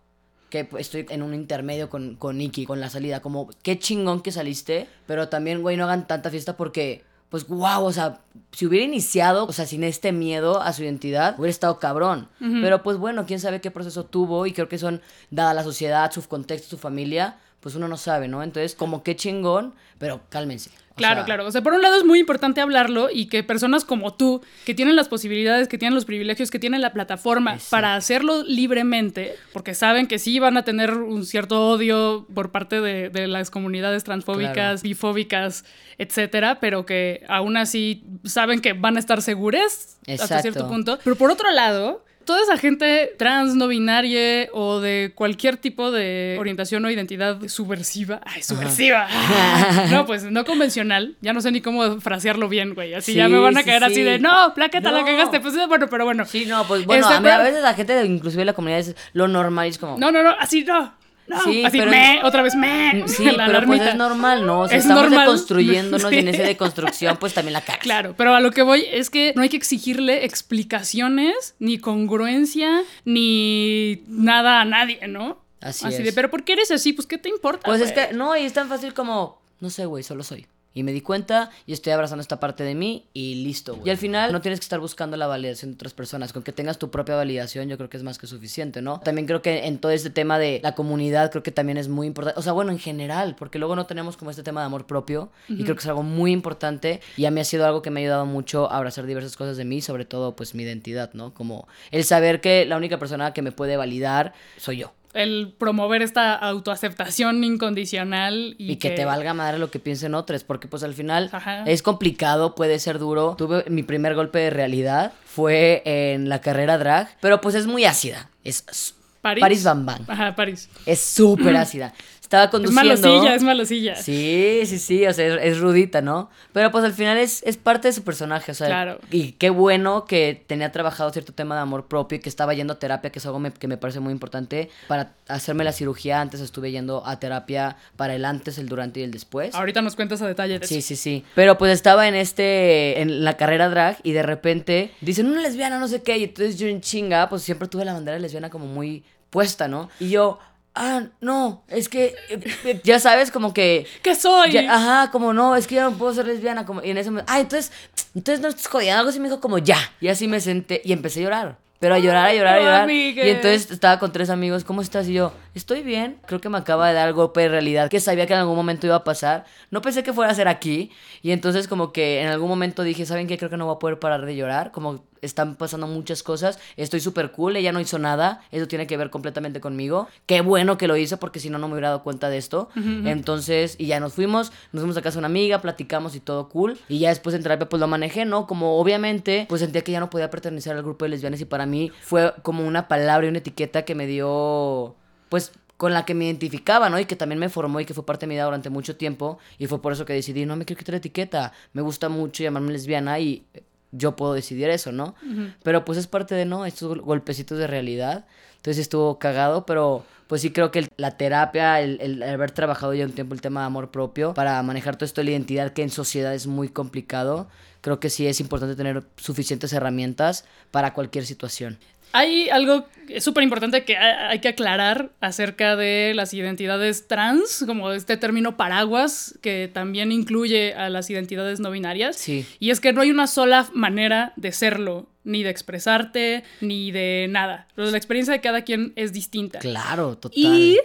que 0.50 0.65
pues, 0.65 0.81
estoy 0.88 1.05
en 1.10 1.24
un 1.24 1.33
intermedio 1.33 1.89
con, 1.89 2.15
con 2.15 2.38
Nikki, 2.38 2.65
con 2.65 2.79
la 2.79 2.89
salida. 2.89 3.22
Como, 3.22 3.50
qué 3.63 3.79
chingón 3.79 4.22
que 4.22 4.31
saliste, 4.31 4.88
pero 5.07 5.27
también, 5.29 5.62
güey, 5.63 5.77
no 5.77 5.86
hagan 5.86 6.05
tanta 6.05 6.29
fiesta 6.29 6.55
porque, 6.57 7.03
pues, 7.29 7.48
wow, 7.48 7.83
o 7.83 7.91
sea, 7.91 8.19
si 8.51 8.67
hubiera 8.67 8.86
iniciado, 8.86 9.45
o 9.48 9.51
sea, 9.51 9.65
sin 9.65 9.83
este 9.83 10.12
miedo 10.12 10.62
a 10.62 10.72
su 10.74 10.83
identidad, 10.83 11.33
hubiera 11.39 11.50
estado 11.50 11.79
cabrón. 11.79 12.27
Pero, 12.39 12.83
pues, 12.83 12.98
bueno, 12.98 13.25
quién 13.25 13.39
sabe 13.39 13.62
qué 13.62 13.72
proceso 13.72 14.03
tuvo 14.05 14.45
y 14.45 14.53
creo 14.53 14.67
que 14.69 14.77
son, 14.77 15.01
dada 15.31 15.55
la 15.55 15.63
sociedad, 15.63 16.12
su 16.12 16.22
contexto, 16.27 16.69
su 16.69 16.77
familia, 16.77 17.38
pues 17.63 17.74
uno 17.75 17.88
no 17.88 17.98
sabe, 17.98 18.27
¿no? 18.27 18.43
Entonces, 18.43 18.75
como 18.75 19.01
qué 19.03 19.15
chingón, 19.15 19.74
pero 19.98 20.22
cálmense. 20.29 20.70
O 20.91 20.96
Claro, 20.96 21.22
sea, 21.22 21.25
claro. 21.25 21.48
O 21.48 21.51
sea, 21.51 21.63
por 21.63 21.74
un 21.74 21.82
lado 21.82 21.96
es 21.96 22.03
muy 22.03 22.20
importante 22.20 22.62
hablarlo 22.62 23.10
y 23.12 23.25
que 23.25 23.41
personas 23.41 23.84
como 23.84 24.13
tú, 24.13 24.43
que 24.63 24.75
tienen 24.75 24.96
las 24.96 25.08
posibilidades, 25.10 25.67
que 25.67 25.79
tienen 25.79 25.96
los 25.96 26.05
privilegios, 26.05 26.51
que 26.51 26.60
tienen 26.60 26.82
la 26.82 26.93
plataforma 26.93 27.53
Exacto. 27.55 27.72
para 27.72 27.96
hacerlo 27.96 28.43
libremente, 28.43 29.36
porque 29.53 29.74
saben 29.74 30.05
que 30.08 30.20
sí 30.20 30.38
van 30.39 30.55
a 30.58 30.63
tener 30.63 30.93
un 30.93 31.25
cierto 31.25 31.67
odio 31.70 32.27
por 32.36 32.51
parte 32.51 32.79
de, 32.82 33.10
de 33.10 33.27
las 33.27 33.50
comunidades 33.50 34.03
transfóbicas, 34.03 34.53
Claro. 34.53 34.79
bifóbicas, 34.84 35.65
etcétera, 35.98 36.60
pero 36.60 36.86
que 36.86 37.24
aún 37.27 37.58
así 37.58 38.03
saben 38.25 38.60
que 38.62 38.74
van 38.74 38.98
a 38.98 39.00
estar 39.00 39.22
seguras 39.24 39.98
hasta 40.08 40.41
cierto 40.43 40.67
punto. 40.67 41.00
Pero 41.03 41.15
por 41.15 41.32
otro 41.32 41.50
lado, 41.51 42.03
toda 42.25 42.42
esa 42.44 42.58
gente 42.58 43.13
trans, 43.18 43.56
no 43.56 43.68
binaria 43.68 44.48
o 44.53 44.80
de 44.80 45.12
cualquier 45.15 45.58
tipo 45.58 45.92
de 45.92 46.36
orientación 46.39 46.84
o 46.86 46.89
identidad 46.89 47.39
subversiva, 47.48 48.22
ay, 48.25 48.42
subversiva, 48.44 49.08
no, 49.92 50.06
pues 50.06 50.24
no 50.24 50.46
convencional, 50.46 51.15
ya 51.22 51.34
no 51.34 51.42
sé 51.42 51.51
ni 51.51 51.62
cómo 51.62 52.00
frasearlo 52.01 52.50
bien, 52.50 52.74
güey, 52.74 52.94
así 52.94 53.12
Sí, 53.13 53.18
ya 53.18 53.27
me 53.27 53.38
van 53.39 53.58
a 53.58 53.62
sí, 53.62 53.65
caer 53.65 53.84
así 53.84 53.96
sí. 53.96 54.01
de, 54.03 54.20
no, 54.20 54.53
plaqueta, 54.56 54.92
la 54.92 55.01
No. 55.01 55.06
cagaste, 55.06 55.39
pues 55.39 55.56
bueno, 55.68 55.88
pero 55.89 56.06
bueno. 56.06 56.25
Sí, 56.25 56.46
no, 56.46 56.65
pues 56.68 56.86
bueno, 56.86 57.03
Este, 57.03 57.15
a, 57.18 57.20
mí- 57.20 57.30
a 57.30 57.38
veces 57.39 57.62
la 57.62 57.74
gente, 57.74 57.94
de- 57.94 58.06
inclusive 58.06 58.46
la 58.46 58.53
comunidad, 58.53 58.80
es 58.80 58.96
lo 59.13 59.27
normal 59.27 59.68
es 59.68 59.77
como... 59.77 59.98
No, 59.98 60.12
no, 60.12 60.24
no, 60.24 60.32
así 60.39 60.63
no. 60.63 60.94
No, 61.25 61.42
Sí, 61.44 61.63
así 61.63 61.77
pero- 61.77 61.89
me, 61.92 62.22
otra 62.24 62.42
vez 62.42 62.53
me. 62.56 63.03
Sí, 63.08 63.24
la 63.32 63.46
pero 63.46 63.65
pues 63.65 63.82
es 63.82 63.96
normal, 63.96 64.46
¿no? 64.46 64.62
O 64.62 64.68
sea, 64.68 64.77
Es 64.77 64.84
estamos 64.84 65.03
normal. 65.03 65.22
deconstruyéndonos 65.25 66.12
y 66.12 66.18
en 66.18 66.24
Sí. 66.25 66.30
esa 66.32 66.44
deconstrucción, 66.44 67.18
pues 67.20 67.34
también 67.34 67.53
la 67.53 67.62
cagas. 67.62 67.82
Claro, 67.82 68.13
pero 68.18 68.36
a 68.36 68.39
lo 68.42 68.51
que 68.51 68.62
voy 68.62 68.86
es 68.92 69.10
que 69.10 69.34
no 69.36 69.42
hay 69.42 69.50
que 69.50 69.58
exigirle 69.58 70.25
explicaciones, 70.25 71.56
ni 71.60 71.77
congruencia, 71.77 72.84
ni 73.06 74.03
nada 74.08 74.62
a 74.62 74.65
nadie, 74.65 75.08
¿no? 75.08 75.42
Así 75.62 75.88
de, 75.88 76.10
es. 76.10 76.13
pero 76.15 76.30
¿por 76.30 76.44
qué 76.44 76.53
eres 76.53 76.72
así? 76.72 76.92
Pues, 76.92 77.08
¿qué 77.08 77.18
te 77.18 77.30
importa? 77.30 77.62
Pues 77.65 77.80
es 77.80 77.94
que, 77.94 78.12
no, 78.13 78.36
y 78.36 78.42
es 78.44 78.51
tan 78.53 78.68
fácil 78.68 78.94
como, 78.94 79.42
no 79.62 79.70
sé, 79.70 79.86
güey, 79.86 80.03
solo 80.03 80.24
soy. 80.24 80.46
Y 80.74 80.84
me 80.84 80.92
di 80.92 81.01
cuenta 81.01 81.50
y 81.65 81.74
estoy 81.74 81.94
abrazando 81.94 82.22
esta 82.22 82.39
parte 82.39 82.63
de 82.63 82.75
mí 82.75 83.06
y 83.13 83.36
listo, 83.44 83.75
güey. 83.75 83.88
Y 83.88 83.92
al 83.92 83.98
final 83.98 84.32
no 84.32 84.42
tienes 84.42 84.60
que 84.60 84.65
estar 84.65 84.80
buscando 84.80 85.18
la 85.18 85.27
validación 85.27 85.72
de 85.72 85.75
otras 85.75 85.94
personas. 85.94 86.34
Con 86.34 86.44
que 86.44 86.51
tengas 86.51 86.80
tu 86.80 86.89
propia 86.89 87.15
validación 87.15 87.70
yo 87.70 87.77
creo 87.77 87.89
que 87.89 87.98
es 87.98 88.03
más 88.03 88.18
que 88.18 88.27
suficiente, 88.27 88.82
¿no? 88.82 89.00
También 89.00 89.27
creo 89.27 89.42
que 89.42 89.65
en 89.68 89.77
todo 89.77 89.92
este 89.92 90.10
tema 90.10 90.39
de 90.39 90.60
la 90.63 90.75
comunidad 90.75 91.32
creo 91.32 91.44
que 91.44 91.51
también 91.51 91.77
es 91.77 91.88
muy 91.88 92.08
importante. 92.08 92.39
O 92.39 92.44
sea, 92.44 92.53
bueno, 92.53 92.72
en 92.72 92.80
general, 92.80 93.36
porque 93.38 93.60
luego 93.60 93.75
no 93.75 93.86
tenemos 93.86 94.18
como 94.18 94.32
este 94.32 94.44
tema 94.44 94.62
de 94.62 94.68
amor 94.68 94.86
propio 94.88 95.32
y 95.48 95.63
creo 95.63 95.75
que 95.75 95.82
es 95.82 95.88
algo 95.88 96.03
muy 96.03 96.32
importante 96.32 97.01
y 97.18 97.25
a 97.25 97.32
mí 97.32 97.39
ha 97.39 97.46
sido 97.46 97.65
algo 97.65 97.82
que 97.82 97.92
me 97.92 98.00
ha 98.00 98.03
ayudado 98.03 98.25
mucho 98.25 98.72
a 98.72 98.77
abrazar 98.77 99.06
diversas 99.06 99.38
cosas 99.38 99.58
de 99.58 99.65
mí, 99.65 99.82
sobre 99.82 100.06
todo 100.06 100.36
pues 100.36 100.56
mi 100.56 100.63
identidad, 100.63 101.13
¿no? 101.13 101.34
Como 101.34 101.68
el 101.92 102.03
saber 102.03 102.42
que 102.42 102.65
la 102.65 102.77
única 102.77 102.98
persona 103.00 103.34
que 103.34 103.42
me 103.42 103.51
puede 103.51 103.77
validar 103.77 104.34
soy 104.58 104.77
yo. 104.77 104.94
El 105.13 105.53
promover 105.58 106.01
esta 106.01 106.36
autoaceptación 106.36 107.43
incondicional 107.43 108.55
y, 108.58 108.72
Y, 108.72 108.75
que, 108.77 108.89
te 108.91 109.05
valga 109.05 109.34
madre 109.34 109.60
lo 109.60 109.70
que 109.70 109.79
piensen 109.79 110.15
otros, 110.15 110.43
porque 110.43 110.67
pues 110.67 110.84
al 110.84 110.93
final 110.93 111.29
Ajá. 111.32 111.63
es 111.65 111.82
complicado, 111.84 112.55
puede 112.55 112.79
ser 112.79 113.00
duro. 113.00 113.36
Tuve 113.38 113.63
mi 113.70 113.84
primer 113.84 114.15
golpe 114.15 114.39
de 114.39 114.50
realidad, 114.50 115.13
fue 115.25 115.84
en 115.86 116.29
la 116.29 116.41
carrera 116.41 116.77
drag, 116.77 117.15
pero 117.22 117.41
pues 117.41 117.55
es 117.55 117.67
muy 117.67 117.86
ácida. 117.86 118.29
Es 118.43 118.96
París. 119.22 119.41
París 119.41 119.63
Van 119.63 119.86
Van. 119.86 120.05
Ajá, 120.08 120.36
París. 120.36 120.70
Es 120.86 121.00
súper 121.00 121.55
ácida. 121.55 121.93
estaba 122.24 122.46
Es 122.46 122.50
conduciendo. 122.50 122.84
malosilla, 122.96 123.36
es 123.36 123.44
malosilla. 123.44 123.96
Sí, 123.96 124.62
sí, 124.65 124.80
sí, 124.80 125.06
o 125.06 125.13
sea, 125.13 125.27
es, 125.27 125.39
es 125.53 125.60
rudita, 125.60 126.01
¿no? 126.01 126.30
Pero 126.51 126.72
pues 126.72 126.84
al 126.84 126.94
final 126.94 127.18
es, 127.18 127.44
es 127.44 127.58
parte 127.58 127.89
de 127.89 127.94
su 127.94 128.03
personaje, 128.03 128.51
o 128.51 128.56
sea, 128.56 128.68
Claro. 128.68 129.00
y 129.12 129.34
qué 129.34 129.50
bueno 129.51 130.06
que 130.06 130.44
tenía 130.48 130.72
trabajado 130.72 131.12
cierto 131.12 131.34
tema 131.34 131.53
de 131.56 131.62
amor 131.62 131.88
propio 131.88 132.18
y 132.18 132.22
que 132.22 132.30
estaba 132.30 132.53
yendo 132.53 132.74
a 132.74 132.80
terapia, 132.80 133.12
que 133.12 133.20
es 133.20 133.25
algo 133.25 133.39
me- 133.39 133.51
que 133.53 133.68
me 133.68 133.77
parece 133.77 134.00
muy 134.00 134.12
importante. 134.12 134.70
Para 134.88 135.13
hacerme 135.27 135.63
la 135.63 135.72
cirugía 135.74 136.22
antes 136.22 136.39
estuve 136.42 136.72
yendo 136.72 137.06
a 137.06 137.20
terapia 137.20 137.75
para 137.98 138.15
el 138.15 138.25
antes, 138.25 138.58
el 138.58 138.68
durante 138.68 139.01
y 139.01 139.03
el 139.03 139.12
después. 139.12 139.53
Ahorita 139.53 139.82
nos 139.82 139.96
cuentas 139.96 140.22
a 140.22 140.27
detalle 140.27 140.58
de 140.60 140.65
Sí, 140.68 140.77
eso. 140.80 140.88
sí, 140.88 140.96
sí. 140.96 141.25
Pero 141.36 141.58
pues 141.58 141.72
estaba 141.74 142.08
en 142.08 142.15
este, 142.15 143.01
en 143.01 143.24
la 143.24 143.38
carrera 143.38 143.70
drag 143.70 143.98
y 144.03 144.13
de 144.13 144.24
repente 144.24 144.92
dicen 145.01 145.27
una 145.27 145.42
lesbiana, 145.42 145.77
no 145.77 145.88
sé 145.88 146.01
qué. 146.01 146.18
Y 146.18 146.24
entonces 146.24 146.58
yo 146.58 146.68
en 146.68 146.82
chinga, 146.82 147.30
pues 147.30 147.42
siempre 147.44 147.68
tuve 147.68 147.86
la 147.86 147.94
bandera 147.94 148.18
lesbiana 148.18 148.50
como 148.50 148.65
muy 148.65 149.03
puesta, 149.30 149.68
¿no? 149.68 149.89
Y 150.00 150.10
yo, 150.10 150.39
ah, 150.75 151.03
no, 151.22 151.63
es 151.68 151.89
que, 151.89 152.15
eh, 152.30 152.39
eh, 152.65 152.82
ya 152.84 153.00
sabes, 153.00 153.32
como 153.32 153.53
que... 153.53 153.86
¿Qué 154.01 154.15
soy? 154.15 154.51
ya- 154.51 154.74
ajá, 154.74 155.12
como 155.12 155.34
no, 155.34 155.56
es 155.56 155.68
que 155.68 155.75
ya 155.75 155.84
no 155.89 155.98
puedo 155.98 156.13
ser 156.13 156.25
lesbiana. 156.27 156.65
Como, 156.65 156.84
y 156.84 156.89
en 156.92 156.98
ese 156.98 157.12
momento, 157.12 157.32
ah, 157.34 157.39
entonces, 157.39 157.72
entonces 158.15 158.42
no 158.42 158.48
estás 158.48 158.68
jodiendo. 158.68 159.00
Algo 159.00 159.10
así 159.10 159.20
me 159.20 159.27
dijo 159.30 159.39
como 159.42 159.58
ya. 159.58 159.77
Y 160.01 160.08
así 160.08 160.27
me 160.27 160.39
senté 160.39 160.82
y 160.84 160.94
empecé 160.94 161.20
a 161.20 161.24
llorar. 161.24 161.58
Pero 161.80 161.96
a 161.96 162.00
llorar, 162.00 162.27
a 162.30 162.34
llorar, 162.34 162.56
a 162.56 162.60
llorar. 162.62 162.82
amigue. 162.84 163.27
Y 163.27 163.30
entonces 163.32 163.70
estaba 163.70 164.00
con 164.00 164.13
tres 164.13 164.30
amigos, 164.30 164.63
¿cómo 164.63 164.82
estás? 164.82 165.06
Y 165.10 165.13
yo, 165.15 165.34
estoy 165.53 165.82
bien. 165.84 166.18
Creo 166.25 166.39
que 166.39 166.48
me 166.48 166.58
acaba 166.58 166.88
de 166.88 166.94
dar 166.94 167.10
el 167.10 167.13
golpe 167.13 167.42
de 167.42 167.50
realidad 167.50 167.89
que 167.89 168.00
sabía 168.00 168.25
que 168.25 168.32
en 168.32 168.39
algún 168.39 168.56
momento 168.56 168.88
iba 168.88 168.96
a 168.96 169.03
pasar. 169.03 169.44
No 169.70 169.82
pensé 169.82 170.01
que 170.01 170.13
fuera 170.13 170.32
a 170.32 170.36
ser 170.36 170.48
aquí. 170.48 170.92
Y 171.22 171.32
entonces 171.32 171.68
como 171.68 171.92
que 171.92 172.22
en 172.22 172.30
algún 172.30 172.48
momento 172.48 172.84
dije, 172.84 173.06
¿saben 173.06 173.27
qué? 173.27 173.38
Creo 173.38 173.50
que 173.50 173.58
no 173.58 173.65
voy 173.65 173.75
a 173.75 173.80
poder 173.80 174.00
parar 174.00 174.25
de 174.25 174.34
llorar. 174.34 174.72
Como 174.72 175.03
están 175.25 175.56
pasando 175.56 175.88
muchas 175.88 176.24
cosas. 176.24 176.60
Estoy 176.77 177.00
súper 177.00 177.32
cool. 177.32 177.56
Ella 177.56 177.72
no 177.72 177.80
hizo 177.80 178.00
nada. 178.00 178.42
Eso 178.51 178.68
tiene 178.68 178.88
que 178.88 178.98
ver 178.98 179.10
completamente 179.10 179.60
conmigo. 179.60 180.08
Qué 180.25 180.42
bueno 180.42 180.77
que 180.77 180.88
lo 180.88 180.98
hizo 180.98 181.18
porque 181.18 181.39
si 181.39 181.50
no, 181.50 181.58
no 181.58 181.68
me 181.68 181.74
hubiera 181.74 181.89
dado 181.89 182.03
cuenta 182.03 182.30
de 182.30 182.38
esto. 182.38 182.70
Entonces, 182.75 183.75
y 183.77 183.88
ya 183.88 184.00
nos 184.00 184.13
fuimos. 184.13 184.51
Nos 184.72 184.82
fuimos 184.82 184.98
a 184.98 185.01
casa 185.01 185.15
de 185.15 185.20
una 185.20 185.27
amiga, 185.27 185.62
platicamos 185.62 186.15
y 186.15 186.20
todo 186.20 186.50
cool. 186.50 186.77
Y 186.88 187.00
ya 187.00 187.10
después 187.10 187.36
en 187.36 187.44
terapia 187.44 187.70
pues 187.70 187.80
lo 187.80 187.88
manejé, 187.88 188.25
¿no? 188.25 188.48
Como 188.48 188.80
obviamente 188.80 189.46
pues 189.50 189.62
sentía 189.62 189.84
que 189.84 189.92
ya 189.92 190.00
no 190.00 190.10
podía 190.10 190.30
pertenecer 190.30 190.75
al 190.75 190.84
grupo 190.84 191.06
de 191.06 191.10
lesbianas 191.10 191.42
y 191.42 191.46
para 191.46 191.65
mí 191.65 191.92
fue 192.01 192.34
como 192.42 192.65
una 192.65 192.88
palabra 192.88 193.25
y 193.25 193.30
una 193.30 193.39
etiqueta 193.39 193.84
que 193.84 193.96
me 193.96 194.08
dio 194.08 194.96
pues 195.30 195.51
con 195.77 195.94
la 195.94 196.06
que 196.06 196.13
me 196.13 196.25
identificaba, 196.25 196.89
¿no? 196.89 197.00
Y 197.00 197.06
que 197.06 197.15
también 197.15 197.39
me 197.39 197.50
formó 197.50 197.80
y 197.80 197.86
que 197.86 197.94
fue 197.94 198.06
parte 198.06 198.25
de 198.25 198.27
mi 198.27 198.36
vida 198.36 198.46
durante 198.46 198.70
mucho 198.70 198.96
tiempo. 198.96 199.39
Y 199.58 199.68
fue 199.68 199.82
por 199.82 199.92
eso 199.92 200.06
que 200.06 200.13
decidí, 200.13 200.46
no 200.46 200.56
me 200.56 200.65
quiero 200.65 200.80
quitar 200.80 200.94
la 200.94 200.98
etiqueta. 200.98 201.53
Me 201.74 201.82
gusta 201.82 202.10
mucho 202.10 202.44
llamarme 202.44 202.72
lesbiana 202.72 203.20
y 203.20 203.44
yo 203.93 204.15
puedo 204.17 204.33
decidir 204.33 204.69
eso, 204.69 204.91
¿no? 204.91 205.15
Pero 205.63 205.85
pues 205.85 205.97
es 205.97 206.07
parte 206.07 206.35
de, 206.35 206.43
¿no? 206.45 206.65
Estos 206.65 206.89
gol- 206.89 207.01
golpecitos 207.01 207.57
de 207.57 207.67
realidad. 207.67 208.25
Entonces 208.57 208.81
estuvo 208.81 209.17
cagado, 209.19 209.65
pero 209.65 210.03
pues 210.27 210.41
sí 210.41 210.51
creo 210.51 210.71
que 210.71 210.79
el- 210.79 210.89
la 210.97 211.17
terapia, 211.17 211.79
el, 211.81 212.00
el 212.01 212.23
haber 212.23 212.51
trabajado 212.51 212.93
ya 212.93 213.05
un 213.05 213.12
tiempo 213.12 213.33
el 213.33 213.41
tema 213.41 213.59
de 213.62 213.67
amor 213.67 213.91
propio 213.91 214.33
para 214.33 214.62
manejar 214.63 214.95
todo 214.95 215.05
esto 215.05 215.21
de 215.21 215.25
la 215.25 215.31
identidad 215.31 215.73
que 215.73 215.83
en 215.83 215.89
sociedad 215.89 216.33
es 216.33 216.47
muy 216.47 216.69
complicado, 216.69 217.47
creo 217.81 218.00
que 218.00 218.09
sí 218.09 218.25
es 218.25 218.39
importante 218.39 218.75
tener 218.75 219.03
suficientes 219.17 219.73
herramientas 219.73 220.45
para 220.71 220.93
cualquier 220.93 221.25
situación. 221.25 221.77
Hay 222.13 222.50
algo 222.50 222.88
súper 223.20 223.43
importante 223.43 223.84
que 223.84 223.98
ha- 223.98 224.29
hay 224.29 224.39
que 224.39 224.48
aclarar 224.48 225.12
acerca 225.20 225.75
de 225.75 226.13
las 226.15 226.34
identidades 226.34 227.08
trans, 227.08 227.63
como 227.65 227.91
este 227.91 228.15
término 228.17 228.55
paraguas, 228.55 229.38
que 229.41 229.70
también 229.72 230.12
incluye 230.12 230.74
a 230.74 230.89
las 230.89 231.10
identidades 231.10 231.60
no 231.60 231.70
binarias. 231.72 232.15
Sí. 232.15 232.46
Y 232.60 232.70
es 232.70 232.79
que 232.79 232.93
no 232.93 233.01
hay 233.01 233.12
una 233.12 233.27
sola 233.27 233.67
manera 233.74 234.32
de 234.38 234.51
serlo, 234.51 235.10
ni 235.25 235.43
de 235.43 235.50
expresarte, 235.50 236.43
ni 236.62 236.91
de 236.91 237.27
nada. 237.29 237.67
La 237.75 237.98
experiencia 237.98 238.34
de 238.34 238.41
cada 238.41 238.62
quien 238.62 238.93
es 238.96 239.12
distinta. 239.12 239.60
Claro, 239.60 240.17
total. 240.17 240.38
Y 240.39 240.79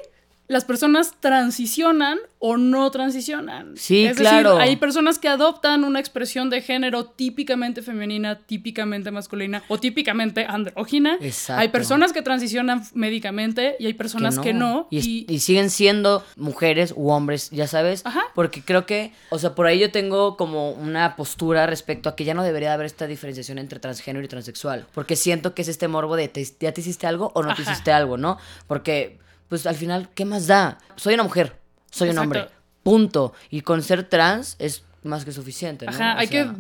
las 0.49 0.65
personas 0.65 1.13
transicionan 1.21 2.19
o 2.39 2.57
no 2.57 2.91
transicionan. 2.91 3.77
Sí, 3.77 4.05
es 4.07 4.17
claro. 4.17 4.55
Decir, 4.57 4.63
hay 4.71 4.77
personas 4.77 5.19
que 5.19 5.29
adoptan 5.29 5.85
una 5.85 6.01
expresión 6.01 6.51
de 6.51 6.63
género 6.63 7.05
típicamente 7.05 7.83
femenina, 7.83 8.39
típicamente 8.39 9.11
masculina 9.11 9.63
o 9.69 9.79
típicamente 9.79 10.47
andrógina. 10.49 11.19
Exacto. 11.21 11.61
Hay 11.61 11.69
personas 11.69 12.13
que 12.13 12.23
transicionan 12.23 12.83
médicamente 12.95 13.77
y 13.79 13.87
hay 13.87 13.95
personas 13.95 14.39
que 14.39 14.53
no. 14.55 14.87
Y, 14.91 14.99
es- 14.99 15.07
y- 15.07 15.27
y 15.29 15.39
siguen 15.41 15.69
siendo 15.71 16.25
mujeres 16.37 16.93
u 16.97 17.11
hombres, 17.11 17.51
ya 17.51 17.67
sabes. 17.67 18.07
Ajá. 18.07 18.23
Porque 18.35 18.63
creo 18.63 18.87
que, 18.87 19.13
o 19.31 19.39
sea, 19.39 19.55
por 19.55 19.67
ahí 19.67 19.79
yo 19.79 19.91
tengo 19.91 20.37
como 20.37 20.71
una 20.73 21.17
postura 21.17 21.67
respecto 21.67 22.09
a 22.09 22.17
que 22.17 22.25
ya 22.25 22.35
no 22.35 22.43
debería 22.43 22.73
haber 22.73 22.87
esta 22.87 23.07
diferenciación 23.07 23.59
entre 23.59 23.81
transgénero 23.81 24.25
y 24.25 24.29
transexual. 24.29 24.87
Porque 24.95 25.17
siento 25.17 25.55
que 25.55 25.63
es 25.63 25.69
este 25.69 25.89
morbo 25.89 26.17
de 26.17 26.29
te- 26.29 26.47
ya 26.61 26.73
te 26.73 26.81
hiciste 26.81 27.07
algo 27.07 27.33
o 27.35 27.43
no 27.43 27.55
te 27.55 27.63
hiciste 27.63 27.93
algo, 27.93 28.17
¿no? 28.17 28.39
Porque, 28.67 29.19
pues 29.49 29.67
al 29.67 29.75
final, 29.75 30.11
¿qué 30.15 30.25
más 30.25 30.47
da? 30.47 30.79
Soy 30.97 31.15
una 31.15 31.23
mujer, 31.23 31.59
soy 31.91 32.11
un 32.11 32.19
hombre. 32.19 32.49
Punto. 32.83 33.33
Y 33.51 33.63
con 33.63 33.83
ser 33.83 34.09
trans 34.09 34.57
es 34.59 34.85
más 35.05 35.25
que 35.25 35.33
suficiente, 35.33 35.87
¿no? 35.87 35.93
Ajá, 35.93 36.15
O 36.15 36.19
hay 36.19 36.27
sea, 36.27 36.45
que 36.45 36.51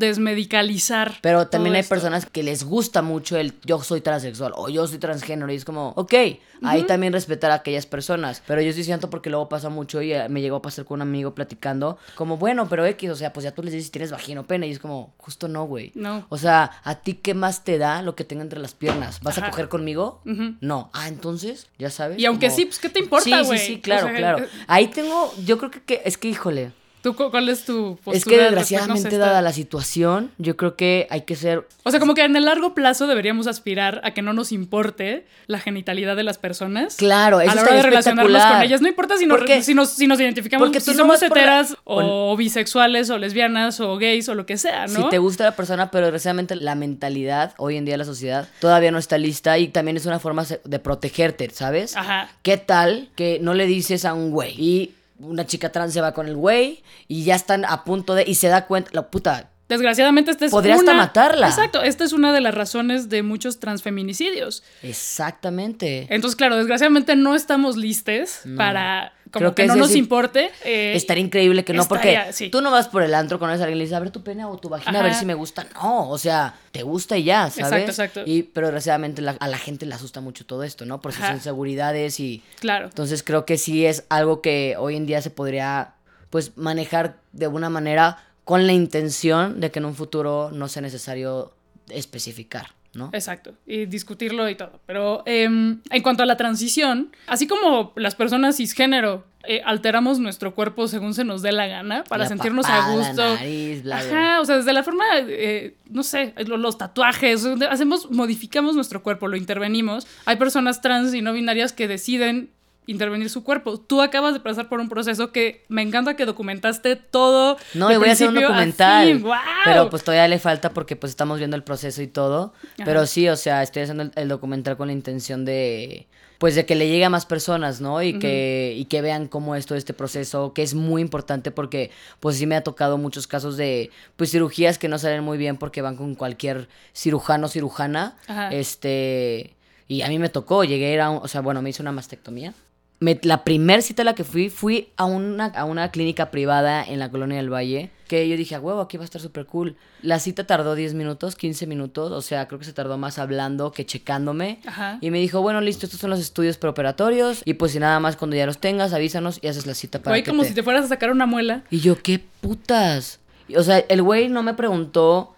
desmedicalizar. 0.42 1.16
pero 1.22 1.48
también 1.48 1.74
hay 1.74 1.80
esto. 1.80 1.94
personas 1.94 2.26
que 2.26 2.42
les 2.42 2.64
gusta 2.64 3.02
mucho 3.02 3.36
el 3.36 3.54
yo 3.64 3.82
soy 3.82 4.00
transexual 4.00 4.52
o 4.56 4.68
yo 4.68 4.86
soy 4.86 4.98
transgénero 4.98 5.52
y 5.52 5.56
es 5.56 5.64
como, 5.64 5.90
ok, 5.96 6.14
ahí 6.62 6.82
también 6.84 7.12
respetar 7.12 7.50
a 7.50 7.54
aquellas 7.54 7.86
personas. 7.86 8.42
Pero 8.46 8.60
yo 8.62 8.72
sí 8.72 8.84
siento 8.84 9.10
porque 9.10 9.30
luego 9.30 9.48
pasa 9.48 9.68
mucho 9.68 10.00
y 10.02 10.12
eh, 10.12 10.28
me 10.28 10.40
llegó 10.40 10.56
a 10.56 10.62
pasar 10.62 10.84
con 10.84 10.96
un 10.96 11.02
amigo 11.02 11.34
platicando, 11.34 11.98
como, 12.14 12.36
bueno, 12.36 12.68
pero 12.68 12.86
X, 12.86 13.10
o 13.10 13.16
sea, 13.16 13.32
pues 13.32 13.44
ya 13.44 13.50
tú 13.52 13.62
les 13.62 13.72
dices 13.72 13.86
si 13.86 13.92
tienes 13.92 14.10
vagina 14.10 14.40
o 14.40 14.44
pene 14.44 14.66
y 14.68 14.70
es 14.70 14.78
como, 14.78 15.14
justo 15.18 15.48
no, 15.48 15.64
güey. 15.64 15.92
No. 15.94 16.26
O 16.28 16.38
sea, 16.38 16.70
¿a 16.84 16.94
ti 16.96 17.14
qué 17.14 17.34
más 17.34 17.64
te 17.64 17.78
da 17.78 18.02
lo 18.02 18.14
que 18.14 18.24
tenga 18.24 18.42
entre 18.42 18.60
las 18.60 18.74
piernas? 18.74 19.20
¿Vas 19.22 19.38
a 19.38 19.50
coger 19.50 19.68
conmigo? 19.68 20.22
No. 20.60 20.90
Ah, 20.92 21.08
entonces, 21.08 21.66
ya 21.78 21.90
sabes. 21.90 22.18
Y 22.18 22.26
aunque 22.26 22.46
como- 22.46 22.56
sí, 22.56 22.64
pues, 22.66 22.78
¿qué 22.78 22.88
te 22.88 23.00
importa, 23.00 23.42
güey? 23.42 23.58
sí, 23.58 23.66
sí, 23.66 23.80
claro, 23.80 24.06
sea, 24.08 24.16
claro. 24.16 24.38
eh, 24.44 24.48
Ahí 24.66 24.88
tengo, 24.88 25.32
yo 25.44 25.58
creo 25.58 25.70
que, 25.70 25.80
que 25.82 26.02
es 26.04 26.16
que, 26.18 26.28
híjole. 26.28 26.72
¿Tú 27.08 27.14
cu- 27.16 27.30
cuál 27.30 27.48
es 27.48 27.64
tu 27.64 27.96
postura? 27.96 28.16
Es 28.18 28.24
que 28.24 28.36
no 28.36 28.42
desgraciadamente, 28.42 29.16
dada 29.18 29.40
la 29.42 29.52
situación, 29.52 30.30
yo 30.38 30.56
creo 30.56 30.76
que 30.76 31.06
hay 31.10 31.22
que 31.22 31.36
ser 31.36 31.66
O 31.84 31.90
sea, 31.90 32.00
como 32.00 32.14
que 32.14 32.22
en 32.24 32.36
el 32.36 32.44
largo 32.44 32.74
plazo 32.74 33.06
deberíamos 33.06 33.46
aspirar 33.46 34.00
a 34.04 34.12
que 34.12 34.20
no 34.20 34.32
nos 34.34 34.52
importe 34.52 35.26
la 35.46 35.58
genitalidad 35.58 36.16
de 36.16 36.22
las 36.24 36.36
personas. 36.38 36.96
Claro, 36.96 37.40
eso 37.40 37.50
a 37.50 37.54
la 37.54 37.62
hora 37.62 37.74
de 37.76 37.82
relacionarnos 37.82 38.44
con 38.44 38.62
ellas. 38.62 38.80
No 38.82 38.88
importa 38.88 39.16
si 39.16 39.26
nos, 39.26 39.40
si 39.64 39.74
nos, 39.74 39.90
si 39.90 40.06
nos 40.06 40.20
identificamos, 40.20 40.66
porque 40.68 40.80
si 40.80 40.94
somos 40.94 41.20
la- 41.20 41.26
heteras 41.28 41.76
o 41.84 42.36
bisexuales 42.36 43.08
o 43.10 43.16
lesbianas 43.18 43.80
o 43.80 43.96
gays 43.96 44.28
o 44.28 44.34
lo 44.34 44.44
que 44.44 44.58
sea, 44.58 44.86
¿no? 44.86 45.02
Si 45.04 45.08
te 45.08 45.18
gusta 45.18 45.44
la 45.44 45.56
persona, 45.56 45.90
pero 45.90 46.06
desgraciadamente 46.06 46.56
la 46.56 46.74
mentalidad 46.74 47.54
hoy 47.56 47.76
en 47.76 47.84
día 47.84 47.94
de 47.94 47.98
la 47.98 48.04
sociedad 48.04 48.48
todavía 48.60 48.90
no 48.90 48.98
está 48.98 49.16
lista 49.18 49.58
y 49.58 49.68
también 49.68 49.96
es 49.96 50.04
una 50.06 50.18
forma 50.18 50.44
de 50.64 50.78
protegerte, 50.78 51.48
¿sabes? 51.50 51.96
Ajá. 51.96 52.28
¿Qué 52.42 52.56
tal 52.58 53.08
que 53.16 53.38
no 53.40 53.54
le 53.54 53.66
dices 53.66 54.04
a 54.04 54.12
un 54.14 54.30
güey 54.30 54.54
y 54.60 54.94
una 55.18 55.46
chica 55.46 55.70
trans 55.70 55.92
se 55.92 56.00
va 56.00 56.12
con 56.12 56.26
el 56.26 56.36
güey 56.36 56.82
y 57.06 57.24
ya 57.24 57.34
están 57.34 57.64
a 57.64 57.84
punto 57.84 58.14
de 58.14 58.24
y 58.26 58.34
se 58.34 58.48
da 58.48 58.66
cuenta, 58.66 58.90
la 58.92 59.10
puta, 59.10 59.50
Desgraciadamente, 59.68 60.30
esta 60.30 60.46
es 60.46 60.50
Podría 60.50 60.76
hasta 60.76 60.94
matarla. 60.94 61.46
Exacto, 61.46 61.82
esta 61.82 62.02
es 62.02 62.14
una 62.14 62.32
de 62.32 62.40
las 62.40 62.54
razones 62.54 63.10
de 63.10 63.22
muchos 63.22 63.60
transfeminicidios. 63.60 64.62
exactamente. 64.82 66.06
Entonces, 66.08 66.36
claro, 66.36 66.56
desgraciadamente 66.56 67.16
no 67.16 67.34
estamos 67.34 67.76
listes 67.76 68.42
para 68.56 69.12
como 69.30 69.40
Creo 69.40 69.54
que, 69.54 69.62
que 69.62 69.68
no 69.68 69.76
nos 69.76 69.94
importe. 69.94 70.50
eh, 70.64 70.92
Estaría 70.94 71.22
increíble 71.24 71.64
que 71.64 71.72
no, 71.72 71.82
estaría- 71.82 72.24
porque 72.24 72.32
sí. 72.32 72.48
tú 72.50 72.60
no 72.60 72.70
vas 72.70 72.88
por 72.88 73.02
el 73.02 73.14
antro 73.14 73.38
con 73.38 73.48
a 73.50 73.52
alguien 73.54 73.72
y 73.72 73.74
le 73.76 73.84
dices, 73.84 73.96
a 73.96 74.00
ver 74.00 74.10
tu 74.10 74.22
pene 74.22 74.44
o 74.44 74.56
tu 74.58 74.68
vagina, 74.68 75.00
a 75.00 75.02
ver 75.02 75.14
si 75.14 75.24
me 75.26 75.34
gusta. 75.34 75.66
No, 75.74 76.08
o 76.10 76.18
sea, 76.18 76.54
te 76.72 76.82
gusta 76.82 77.16
y 77.16 77.24
ya, 77.24 77.50
¿sabes? 77.50 77.58
Exacto, 77.86 77.90
exacto. 77.90 78.22
Y, 78.26 78.42
pero 78.44 78.68
desgraciadamente 78.68 79.22
la- 79.22 79.36
a 79.38 79.48
la 79.48 79.58
gente 79.58 79.86
le 79.86 79.94
asusta 79.94 80.20
mucho 80.20 80.46
todo 80.46 80.62
esto, 80.62 80.84
¿no? 80.86 81.00
Por 81.00 81.12
sus 81.12 81.28
inseguridades 81.30 82.20
y... 82.20 82.42
Claro. 82.60 82.86
Entonces 82.86 83.22
creo 83.22 83.44
que 83.44 83.58
sí 83.58 83.84
es 83.86 84.04
algo 84.08 84.40
que 84.42 84.76
hoy 84.78 84.96
en 84.96 85.06
día 85.06 85.20
se 85.22 85.30
podría, 85.30 85.94
pues, 86.30 86.56
manejar 86.56 87.16
de 87.32 87.48
una 87.48 87.70
manera 87.70 88.24
con 88.44 88.66
la 88.66 88.72
intención 88.72 89.60
de 89.60 89.70
que 89.70 89.78
en 89.78 89.84
un 89.84 89.94
futuro 89.94 90.50
no 90.52 90.68
sea 90.68 90.80
necesario 90.82 91.52
especificar, 91.90 92.68
¿no? 92.94 93.10
Exacto, 93.12 93.54
y 93.66 93.86
discutirlo 93.86 94.48
y 94.48 94.54
todo. 94.54 94.80
Pero 94.86 95.22
em, 95.26 95.80
en 95.90 96.02
cuanto 96.02 96.22
a 96.22 96.26
la 96.26 96.36
transición, 96.36 97.10
así 97.26 97.46
como 97.46 97.92
las 97.96 98.14
personas 98.14 98.56
cisgénero 98.56 99.24
eh, 99.44 99.62
alteramos 99.64 100.18
nuestro 100.18 100.54
cuerpo 100.54 100.88
según 100.88 101.14
se 101.14 101.24
nos 101.24 101.42
dé 101.42 101.52
la 101.52 101.66
gana 101.68 102.02
para 102.04 102.24
La 102.24 102.28
sentirnos 102.28 102.66
papada, 102.66 102.92
a 102.92 102.96
gusto. 102.96 103.34
nariz, 103.36 103.82
bla, 103.82 104.02
bla. 104.02 104.10
Ajá, 104.32 104.40
o 104.40 104.44
sea, 104.44 104.56
desde 104.56 104.72
la 104.72 104.82
forma, 104.82 105.04
eh, 105.20 105.76
no 105.88 106.02
sé, 106.02 106.34
lo- 106.46 106.56
los 106.58 106.76
tatuajes, 106.76 107.46
hacemos, 107.70 108.10
modificamos 108.10 108.74
nuestro 108.74 109.02
cuerpo, 109.02 109.28
lo 109.28 109.36
intervenimos. 109.36 110.06
Hay 110.26 110.36
personas 110.36 110.80
trans 110.82 111.14
y 111.14 111.22
no 111.22 111.32
binarias 111.32 111.72
que 111.72 111.88
deciden 111.88 112.50
intervenir 112.88 113.28
su 113.28 113.44
cuerpo. 113.44 113.78
Tú 113.78 114.00
acabas 114.00 114.32
de 114.32 114.40
pasar 114.40 114.68
por 114.68 114.80
un 114.80 114.88
proceso 114.88 115.30
que 115.30 115.64
me 115.68 115.82
encanta 115.82 116.16
que 116.16 116.24
documentaste 116.24 116.96
todo. 116.96 117.58
No, 117.74 117.92
y 117.92 117.96
voy 117.98 118.08
a 118.08 118.12
hacer 118.12 118.30
un 118.30 118.34
documental. 118.34 119.22
Pero 119.64 119.90
pues 119.90 120.02
todavía 120.02 120.26
le 120.26 120.38
falta 120.38 120.70
porque 120.70 120.96
pues 120.96 121.10
estamos 121.10 121.38
viendo 121.38 121.54
el 121.54 121.62
proceso 121.62 122.00
y 122.00 122.06
todo. 122.06 122.54
Ajá. 122.62 122.84
Pero 122.86 123.06
sí, 123.06 123.28
o 123.28 123.36
sea, 123.36 123.62
estoy 123.62 123.82
haciendo 123.82 124.04
el, 124.04 124.12
el 124.16 124.28
documental 124.28 124.76
con 124.78 124.88
la 124.88 124.94
intención 124.94 125.44
de 125.44 126.08
pues 126.38 126.54
de 126.54 126.64
que 126.64 126.76
le 126.76 126.88
llegue 126.88 127.04
a 127.04 127.10
más 127.10 127.26
personas, 127.26 127.80
¿no? 127.80 128.00
Y 128.00 128.18
que 128.18 128.72
y 128.76 128.86
que 128.86 129.02
vean 129.02 129.28
cómo 129.28 129.54
es 129.54 129.66
todo 129.66 129.76
este 129.76 129.92
proceso, 129.92 130.54
que 130.54 130.62
es 130.62 130.72
muy 130.72 131.02
importante 131.02 131.50
porque 131.50 131.90
pues 132.20 132.36
sí 132.36 132.46
me 132.46 132.56
ha 132.56 132.62
tocado 132.62 132.96
muchos 132.96 133.26
casos 133.26 133.56
de 133.56 133.90
pues 134.16 134.30
cirugías 134.30 134.78
que 134.78 134.88
no 134.88 134.98
salen 134.98 135.24
muy 135.24 135.36
bien 135.36 135.58
porque 135.58 135.82
van 135.82 135.96
con 135.96 136.14
cualquier 136.14 136.68
cirujano 136.94 137.48
cirujana. 137.48 138.16
Ajá. 138.28 138.50
Este 138.50 139.56
y 139.88 140.02
a 140.02 140.08
mí 140.08 140.18
me 140.18 140.28
tocó, 140.28 140.64
llegué 140.64 140.86
a 140.86 140.92
ir 140.94 141.00
a 141.00 141.10
un, 141.10 141.18
o 141.22 141.28
sea, 141.28 141.40
bueno, 141.40 141.60
me 141.60 141.70
hice 141.70 141.82
una 141.82 141.92
mastectomía. 141.92 142.54
Me- 143.00 143.18
la 143.22 143.44
primer 143.44 143.82
cita 143.82 144.02
a 144.02 144.04
la 144.04 144.14
que 144.14 144.24
fui, 144.24 144.50
fui 144.50 144.88
a 144.96 145.04
una, 145.04 145.46
a 145.46 145.64
una 145.64 145.90
clínica 145.90 146.30
privada 146.30 146.84
en 146.84 146.98
la 146.98 147.10
colonia 147.10 147.36
del 147.36 147.52
Valle, 147.52 147.90
que 148.08 148.26
yo 148.28 148.36
dije, 148.36 148.54
a 148.54 148.60
huevo, 148.60 148.80
aquí 148.80 148.96
va 148.96 149.02
a 149.02 149.04
estar 149.04 149.20
súper 149.20 149.44
cool. 149.46 149.76
La 150.02 150.18
cita 150.18 150.46
tardó 150.46 150.74
10 150.74 150.94
minutos, 150.94 151.36
15 151.36 151.66
minutos, 151.66 152.10
o 152.10 152.22
sea, 152.22 152.48
creo 152.48 152.58
que 152.58 152.64
se 152.64 152.72
tardó 152.72 152.96
más 152.96 153.18
hablando 153.18 153.70
que 153.72 153.84
checándome. 153.84 154.60
Ajá. 154.66 154.98
Y 155.02 155.10
me 155.10 155.18
dijo, 155.18 155.42
bueno, 155.42 155.60
listo, 155.60 155.84
estos 155.86 156.00
son 156.00 156.10
los 156.10 156.18
estudios 156.20 156.56
preoperatorios, 156.56 157.42
y 157.44 157.54
pues 157.54 157.72
si 157.72 157.78
nada 157.78 158.00
más 158.00 158.16
cuando 158.16 158.34
ya 158.36 158.46
los 158.46 158.58
tengas, 158.58 158.92
avísanos 158.94 159.38
y 159.42 159.48
haces 159.48 159.66
la 159.66 159.74
cita 159.74 160.00
para 160.02 160.16
que 160.16 160.28
como 160.30 160.42
te... 160.42 160.48
si 160.48 160.54
te 160.54 160.62
fueras 160.62 160.86
a 160.86 160.88
sacar 160.88 161.10
una 161.10 161.26
muela. 161.26 161.64
Y 161.70 161.80
yo, 161.80 161.96
qué 162.02 162.18
putas. 162.40 163.20
O 163.56 163.62
sea, 163.62 163.78
el 163.78 164.02
güey 164.02 164.28
no 164.28 164.42
me 164.42 164.54
preguntó 164.54 165.34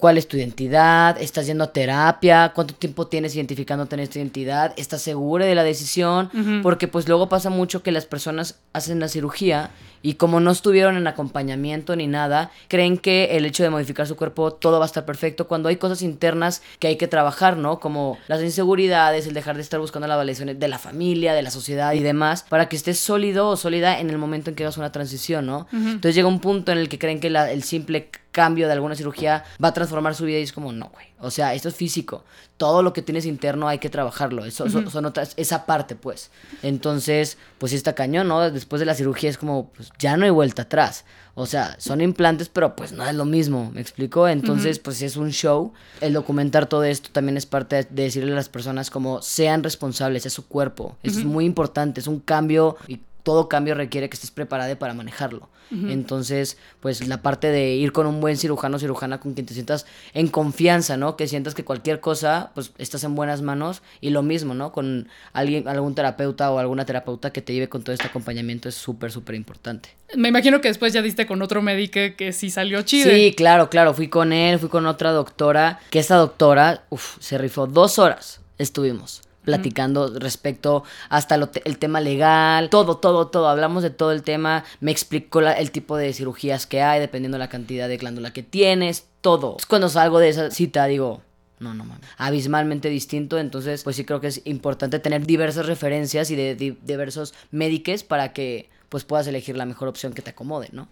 cuál 0.00 0.18
es 0.18 0.26
tu 0.26 0.36
identidad, 0.36 1.20
estás 1.20 1.46
yendo 1.46 1.62
a 1.62 1.72
terapia, 1.72 2.52
cuánto 2.54 2.74
tiempo 2.74 3.06
tienes 3.06 3.36
identificándote 3.36 3.94
en 3.94 4.00
esta 4.00 4.18
identidad, 4.18 4.72
estás 4.76 5.02
segura 5.02 5.44
de 5.44 5.54
la 5.54 5.62
decisión, 5.62 6.30
porque 6.62 6.88
pues 6.88 7.06
luego 7.06 7.28
pasa 7.28 7.50
mucho 7.50 7.82
que 7.82 7.92
las 7.92 8.06
personas 8.06 8.58
hacen 8.72 9.00
la 9.00 9.08
cirugía 9.08 9.70
y 10.02 10.14
como 10.14 10.40
no 10.40 10.50
estuvieron 10.50 10.96
en 10.96 11.06
acompañamiento 11.06 11.94
ni 11.94 12.06
nada, 12.06 12.50
creen 12.68 12.96
que 12.96 13.36
el 13.36 13.44
hecho 13.44 13.62
de 13.62 13.68
modificar 13.68 14.06
su 14.06 14.16
cuerpo 14.16 14.50
todo 14.52 14.78
va 14.78 14.84
a 14.84 14.86
estar 14.86 15.04
perfecto 15.04 15.46
cuando 15.46 15.68
hay 15.68 15.76
cosas 15.76 16.00
internas 16.00 16.62
que 16.78 16.86
hay 16.86 16.96
que 16.96 17.06
trabajar, 17.06 17.58
¿no? 17.58 17.80
Como 17.80 18.16
las 18.26 18.40
inseguridades, 18.42 19.26
el 19.26 19.34
dejar 19.34 19.56
de 19.56 19.62
estar 19.62 19.78
buscando 19.78 20.08
la 20.08 20.16
validación 20.16 20.58
de 20.58 20.68
la 20.68 20.78
familia, 20.78 21.34
de 21.34 21.42
la 21.42 21.50
sociedad 21.50 21.92
y 21.92 22.00
demás, 22.00 22.46
para 22.48 22.68
que 22.68 22.76
estés 22.76 22.98
sólido 22.98 23.48
o 23.48 23.56
sólida 23.58 24.00
en 24.00 24.08
el 24.08 24.16
momento 24.16 24.48
en 24.48 24.56
que 24.56 24.62
hagas 24.64 24.78
una 24.78 24.90
transición, 24.92 25.44
¿no? 25.44 25.66
Entonces 25.72 26.14
llega 26.14 26.28
un 26.28 26.40
punto 26.40 26.72
en 26.72 26.78
el 26.78 26.88
que 26.88 26.98
creen 26.98 27.20
que 27.20 27.28
la- 27.28 27.50
el 27.50 27.62
simple 27.62 28.08
cambio 28.32 28.68
de 28.68 28.72
alguna 28.72 28.94
cirugía 28.94 29.44
va 29.62 29.68
a 29.68 29.74
transformar 29.74 30.14
su 30.14 30.24
vida 30.24 30.38
y 30.38 30.42
es 30.42 30.52
como, 30.52 30.72
no, 30.72 30.88
güey. 30.94 31.09
O 31.20 31.30
sea, 31.30 31.54
esto 31.54 31.68
es 31.68 31.74
físico. 31.74 32.24
Todo 32.56 32.82
lo 32.82 32.92
que 32.92 33.02
tienes 33.02 33.26
interno 33.26 33.68
hay 33.68 33.78
que 33.78 33.90
trabajarlo. 33.90 34.44
Eso, 34.44 34.68
son 34.68 35.04
otras, 35.04 35.34
esa 35.36 35.66
parte, 35.66 35.94
pues. 35.94 36.30
Entonces, 36.62 37.38
pues 37.58 37.70
sí 37.70 37.76
está 37.76 37.94
cañón, 37.94 38.28
¿no? 38.28 38.50
Después 38.50 38.80
de 38.80 38.86
la 38.86 38.94
cirugía 38.94 39.30
es 39.30 39.38
como, 39.38 39.70
pues 39.70 39.90
ya 39.98 40.16
no 40.16 40.24
hay 40.24 40.30
vuelta 40.30 40.62
atrás. 40.62 41.04
O 41.34 41.46
sea, 41.46 41.76
son 41.78 42.00
implantes, 42.00 42.48
pero 42.48 42.76
pues 42.76 42.92
no 42.92 43.06
es 43.06 43.14
lo 43.14 43.24
mismo, 43.24 43.70
¿me 43.72 43.80
explico? 43.80 44.28
Entonces, 44.28 44.78
pues 44.78 44.98
sí 44.98 45.04
es 45.04 45.16
un 45.16 45.30
show. 45.30 45.72
El 46.00 46.12
documentar 46.12 46.66
todo 46.66 46.84
esto 46.84 47.10
también 47.12 47.36
es 47.36 47.46
parte 47.46 47.76
de, 47.76 47.84
de 47.84 48.02
decirle 48.04 48.32
a 48.32 48.34
las 48.34 48.48
personas 48.48 48.90
como 48.90 49.22
sean 49.22 49.62
responsables, 49.62 50.26
es 50.26 50.32
su 50.32 50.46
cuerpo. 50.46 50.96
Eso 51.02 51.20
es 51.20 51.24
muy 51.24 51.44
importante, 51.44 52.00
es 52.00 52.08
un 52.08 52.20
cambio 52.20 52.76
y 52.88 53.00
todo 53.30 53.48
cambio 53.48 53.76
requiere 53.76 54.08
que 54.10 54.14
estés 54.14 54.32
preparada 54.32 54.76
para 54.76 54.92
manejarlo. 54.92 55.48
Entonces, 55.70 56.56
pues 56.80 57.06
la 57.06 57.22
parte 57.22 57.52
de 57.52 57.74
ir 57.74 57.92
con 57.92 58.08
un 58.08 58.20
buen 58.20 58.36
cirujano 58.36 58.76
o 58.76 58.80
cirujana 58.80 59.20
con 59.20 59.34
quien 59.34 59.46
te 59.46 59.54
sientas 59.54 59.86
en 60.14 60.26
confianza, 60.26 60.96
¿no? 60.96 61.14
Que 61.14 61.28
sientas 61.28 61.54
que 61.54 61.64
cualquier 61.64 62.00
cosa, 62.00 62.50
pues 62.56 62.72
estás 62.78 63.04
en 63.04 63.14
buenas 63.14 63.40
manos 63.40 63.82
y 64.00 64.10
lo 64.10 64.22
mismo, 64.22 64.52
¿no? 64.52 64.72
Con 64.72 65.06
alguien, 65.32 65.68
algún 65.68 65.94
terapeuta 65.94 66.50
o 66.50 66.58
alguna 66.58 66.86
terapeuta 66.86 67.32
que 67.32 67.40
te 67.40 67.52
lleve 67.52 67.68
con 67.68 67.84
todo 67.84 67.92
este 67.94 68.08
acompañamiento 68.08 68.68
es 68.68 68.74
súper, 68.74 69.12
súper 69.12 69.36
importante. 69.36 69.90
Me 70.16 70.30
imagino 70.30 70.60
que 70.60 70.66
después 70.66 70.92
ya 70.92 71.02
diste 71.02 71.28
con 71.28 71.40
otro 71.40 71.62
médico 71.62 72.00
que 72.18 72.32
sí 72.32 72.50
salió 72.50 72.82
chido. 72.82 73.08
Sí, 73.08 73.32
claro, 73.36 73.70
claro. 73.70 73.94
Fui 73.94 74.08
con 74.08 74.32
él, 74.32 74.58
fui 74.58 74.70
con 74.70 74.86
otra 74.86 75.12
doctora. 75.12 75.78
Que 75.90 76.00
esta 76.00 76.16
doctora, 76.16 76.82
uf, 76.90 77.16
se 77.20 77.38
rifó 77.38 77.68
dos 77.68 78.00
horas. 78.00 78.40
Estuvimos 78.58 79.22
platicando 79.44 80.12
respecto 80.18 80.84
hasta 81.08 81.36
lo 81.36 81.48
te- 81.48 81.62
el 81.68 81.78
tema 81.78 82.00
legal, 82.00 82.70
todo, 82.70 82.96
todo, 82.98 83.28
todo. 83.28 83.48
Hablamos 83.48 83.82
de 83.82 83.90
todo 83.90 84.12
el 84.12 84.22
tema. 84.22 84.64
Me 84.80 84.90
explicó 84.90 85.40
el 85.40 85.70
tipo 85.70 85.96
de 85.96 86.12
cirugías 86.12 86.66
que 86.66 86.82
hay, 86.82 87.00
dependiendo 87.00 87.36
de 87.36 87.40
la 87.40 87.48
cantidad 87.48 87.88
de 87.88 87.96
glándula 87.96 88.32
que 88.32 88.42
tienes, 88.42 89.06
todo. 89.20 89.56
Cuando 89.68 89.88
salgo 89.88 90.18
de 90.18 90.28
esa 90.28 90.50
cita, 90.50 90.86
digo. 90.86 91.22
No, 91.58 91.74
no 91.74 91.84
mames. 91.84 92.06
Abismalmente 92.16 92.88
distinto. 92.88 93.38
Entonces, 93.38 93.82
pues 93.82 93.96
sí 93.96 94.04
creo 94.06 94.20
que 94.20 94.28
es 94.28 94.40
importante 94.46 94.98
tener 94.98 95.26
diversas 95.26 95.66
referencias 95.66 96.30
y 96.30 96.36
de, 96.36 96.54
di- 96.54 96.78
diversos 96.82 97.34
médicos 97.50 98.02
para 98.02 98.32
que 98.32 98.70
pues 98.88 99.04
puedas 99.04 99.26
elegir 99.26 99.56
la 99.56 99.66
mejor 99.66 99.86
opción 99.88 100.12
que 100.14 100.22
te 100.22 100.30
acomode, 100.30 100.68
¿no? 100.72 100.88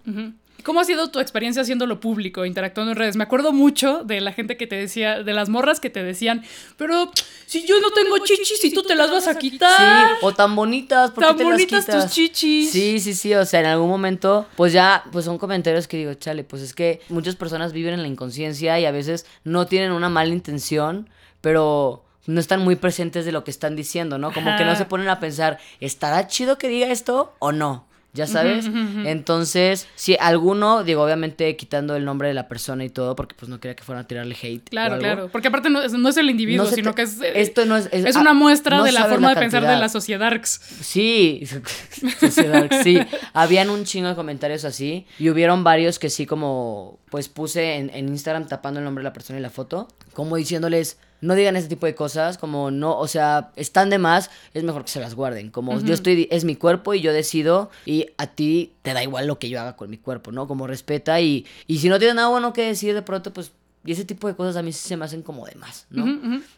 ¿Cómo 0.65 0.81
ha 0.81 0.85
sido 0.85 1.09
tu 1.11 1.21
experiencia 1.21 1.63
haciéndolo 1.63 2.01
público, 2.01 2.45
interactuando 2.45 2.93
en 2.93 2.99
redes? 2.99 3.17
Me 3.17 3.23
acuerdo 3.23 3.53
mucho 3.53 4.03
de 4.05 4.21
la 4.21 4.33
gente 4.33 4.57
que 4.57 4.67
te 4.67 4.77
decía, 4.77 5.23
de 5.23 5.33
las 5.33 5.49
morras 5.49 5.79
que 5.79 5.89
te 5.89 6.03
decían, 6.03 6.45
pero 6.77 7.11
si 7.47 7.65
yo 7.65 7.81
no 7.81 7.91
tengo 7.93 8.19
chichis 8.19 8.65
y 8.65 8.73
tú 8.73 8.83
te 8.83 8.95
las 8.95 9.11
vas 9.11 9.29
a 9.29 9.39
quitar. 9.39 10.09
Sí, 10.09 10.15
o 10.23 10.35
tan 10.35 10.57
bonitas, 10.57 11.13
¿por 11.13 11.23
qué 11.23 11.29
Tan 11.29 11.37
te 11.37 11.45
las 11.45 11.53
bonitas 11.53 11.87
tus 11.87 12.07
chichis. 12.13 12.71
Sí, 12.71 12.99
sí, 13.01 13.15
sí, 13.15 13.35
o 13.35 13.45
sea, 13.47 13.61
en 13.61 13.67
algún 13.67 13.89
momento, 13.89 14.47
pues 14.57 14.73
ya, 14.73 15.05
pues 15.13 15.25
son 15.25 15.39
comentarios 15.39 15.87
que 15.87 15.97
digo, 15.97 16.15
chale, 16.15 16.45
pues 16.45 16.63
es 16.63 16.75
que 16.75 17.01
muchas 17.09 17.37
personas 17.37 17.73
viven 17.73 17.95
en 17.95 18.03
la 18.03 18.09
inconsciencia 18.09 18.79
y 18.81 18.85
a 18.85 18.91
veces 18.91 19.27
no 19.45 19.67
tienen 19.67 19.93
una 19.93 20.09
mala 20.09 20.33
intención, 20.33 21.09
pero 21.41 22.05
no 22.27 22.41
están 22.41 22.63
muy 22.63 22.77
presentes 22.77 23.25
de 23.25 23.33
lo 23.33 23.43
que 23.43 23.51
están 23.51 23.75
diciendo, 23.75 24.19
¿no? 24.19 24.33
Como 24.33 24.55
que 24.57 24.65
no 24.65 24.77
se 24.77 24.85
ponen 24.85 25.09
a 25.09 25.19
pensar, 25.19 25.59
¿estará 25.81 26.27
chido 26.27 26.59
que 26.59 26.69
diga 26.69 26.89
esto 26.89 27.35
o 27.39 27.53
no? 27.53 27.88
¿Ya 28.15 28.27
sabes? 28.27 28.67
Entonces, 29.05 29.87
si 29.95 30.17
alguno, 30.19 30.83
digo, 30.83 31.03
obviamente 31.05 31.55
quitando 31.57 31.95
el 31.95 32.05
nombre 32.05 32.27
de 32.29 32.35
la 32.35 32.49
persona 32.49 32.85
y 32.85 32.89
todo, 32.89 33.15
porque 33.15 33.37
pues 33.39 33.49
no 33.49 33.61
quería 33.61 33.77
que 33.77 33.85
fueran 33.85 34.05
a 34.05 34.09
tirarle 34.09 34.35
hate. 34.43 34.67
o 34.67 34.71
Claro, 34.71 34.95
algo. 34.95 35.03
claro. 35.05 35.29
Porque 35.31 35.49
aparte 35.49 35.71
no 35.71 35.83
es, 35.83 35.93
no 35.93 36.09
es 36.09 36.17
el 36.17 36.29
individuo, 36.31 36.65
No 36.65 36.71
sino 36.73 36.95
que 36.95 37.03
es. 37.03 37.21
eh, 37.21 37.33
esto 37.41 37.65
no 37.67 37.77
es- 37.77 37.89
es- 37.93 38.07
es 38.07 38.17
una 38.17 38.33
muestra 38.35 38.79
no 38.79 38.85
de 38.85 38.93
la 38.93 39.05
forma 39.05 39.29
la 39.29 39.35
de 39.35 39.41
pensar 39.41 39.63
de 39.67 39.77
la 39.77 39.89
sociedad. 39.89 40.33
Sí, 40.43 41.43
Sociedad, 42.21 42.69
sí. 42.83 42.99
Habían 43.35 43.71
un 43.71 43.85
chingo 43.85 44.09
de 44.09 44.15
comentarios 44.15 44.65
así. 44.65 45.07
Y 45.19 45.29
hubieron 45.31 45.63
varios 45.63 45.99
que 45.99 46.11
sí, 46.11 46.27
como 46.27 46.99
pues 47.11 47.29
puse 47.29 47.75
en, 47.77 47.91
en 47.91 48.09
Instagram 48.09 48.49
tapando 48.49 48.81
el 48.81 48.85
nombre 48.85 49.03
de 49.03 49.09
la 49.09 49.13
persona 49.13 49.39
y 49.39 49.43
la 49.43 49.51
foto. 49.51 49.89
Como 50.13 50.37
diciéndoles, 50.37 50.99
no 51.21 51.35
digan 51.35 51.57
ese 51.57 51.69
tipo 51.69 51.87
de 51.87 51.95
cosas. 51.95 52.39
Como 52.39 52.71
no, 52.71 52.99
o 52.99 53.09
sea, 53.09 53.51
están 53.57 53.91
de 53.91 53.99
más, 53.99 54.31
es 54.55 54.63
mejor 54.65 54.85
que 54.85 54.91
se 54.91 55.01
las 55.01 55.15
guarden. 55.15 55.51
Como 55.51 55.79
yo 55.81 55.95
estoy, 55.95 56.29
es 56.31 56.45
mi 56.45 56.57
cuerpo 56.57 56.95
y 56.95 57.01
yo 57.01 57.13
decido. 57.13 57.71
Y 57.85 58.07
a 58.19 58.27
ti 58.27 58.73
te 58.83 58.93
da 58.93 59.03
igual 59.03 59.27
lo 59.27 59.39
que 59.39 59.49
yo 59.49 59.61
haga 59.61 59.77
con 59.77 59.91
mi 59.91 59.99
cuerpo, 59.99 60.33
¿no? 60.33 60.49
Como 60.49 60.67
respeta. 60.67 61.21
Y, 61.21 61.47
y 61.67 61.79
si 61.79 61.89
no 61.89 61.99
tienes 61.99 62.15
nada 62.17 62.29
bueno 62.29 62.53
que 62.53 62.67
decir 62.67 62.95
de 62.95 63.03
pronto, 63.03 63.33
pues. 63.33 63.53
Y 63.85 63.93
ese 63.93 64.05
tipo 64.05 64.29
de 64.29 64.37
cosas 64.37 64.57
a 64.57 64.63
mí 64.63 64.73
sí 64.73 64.87
se 64.89 64.97
me 64.97 65.05
hacen 65.05 65.23
como 65.23 65.47
de 65.47 65.55
más, 65.55 65.87
¿no? 65.91 66.07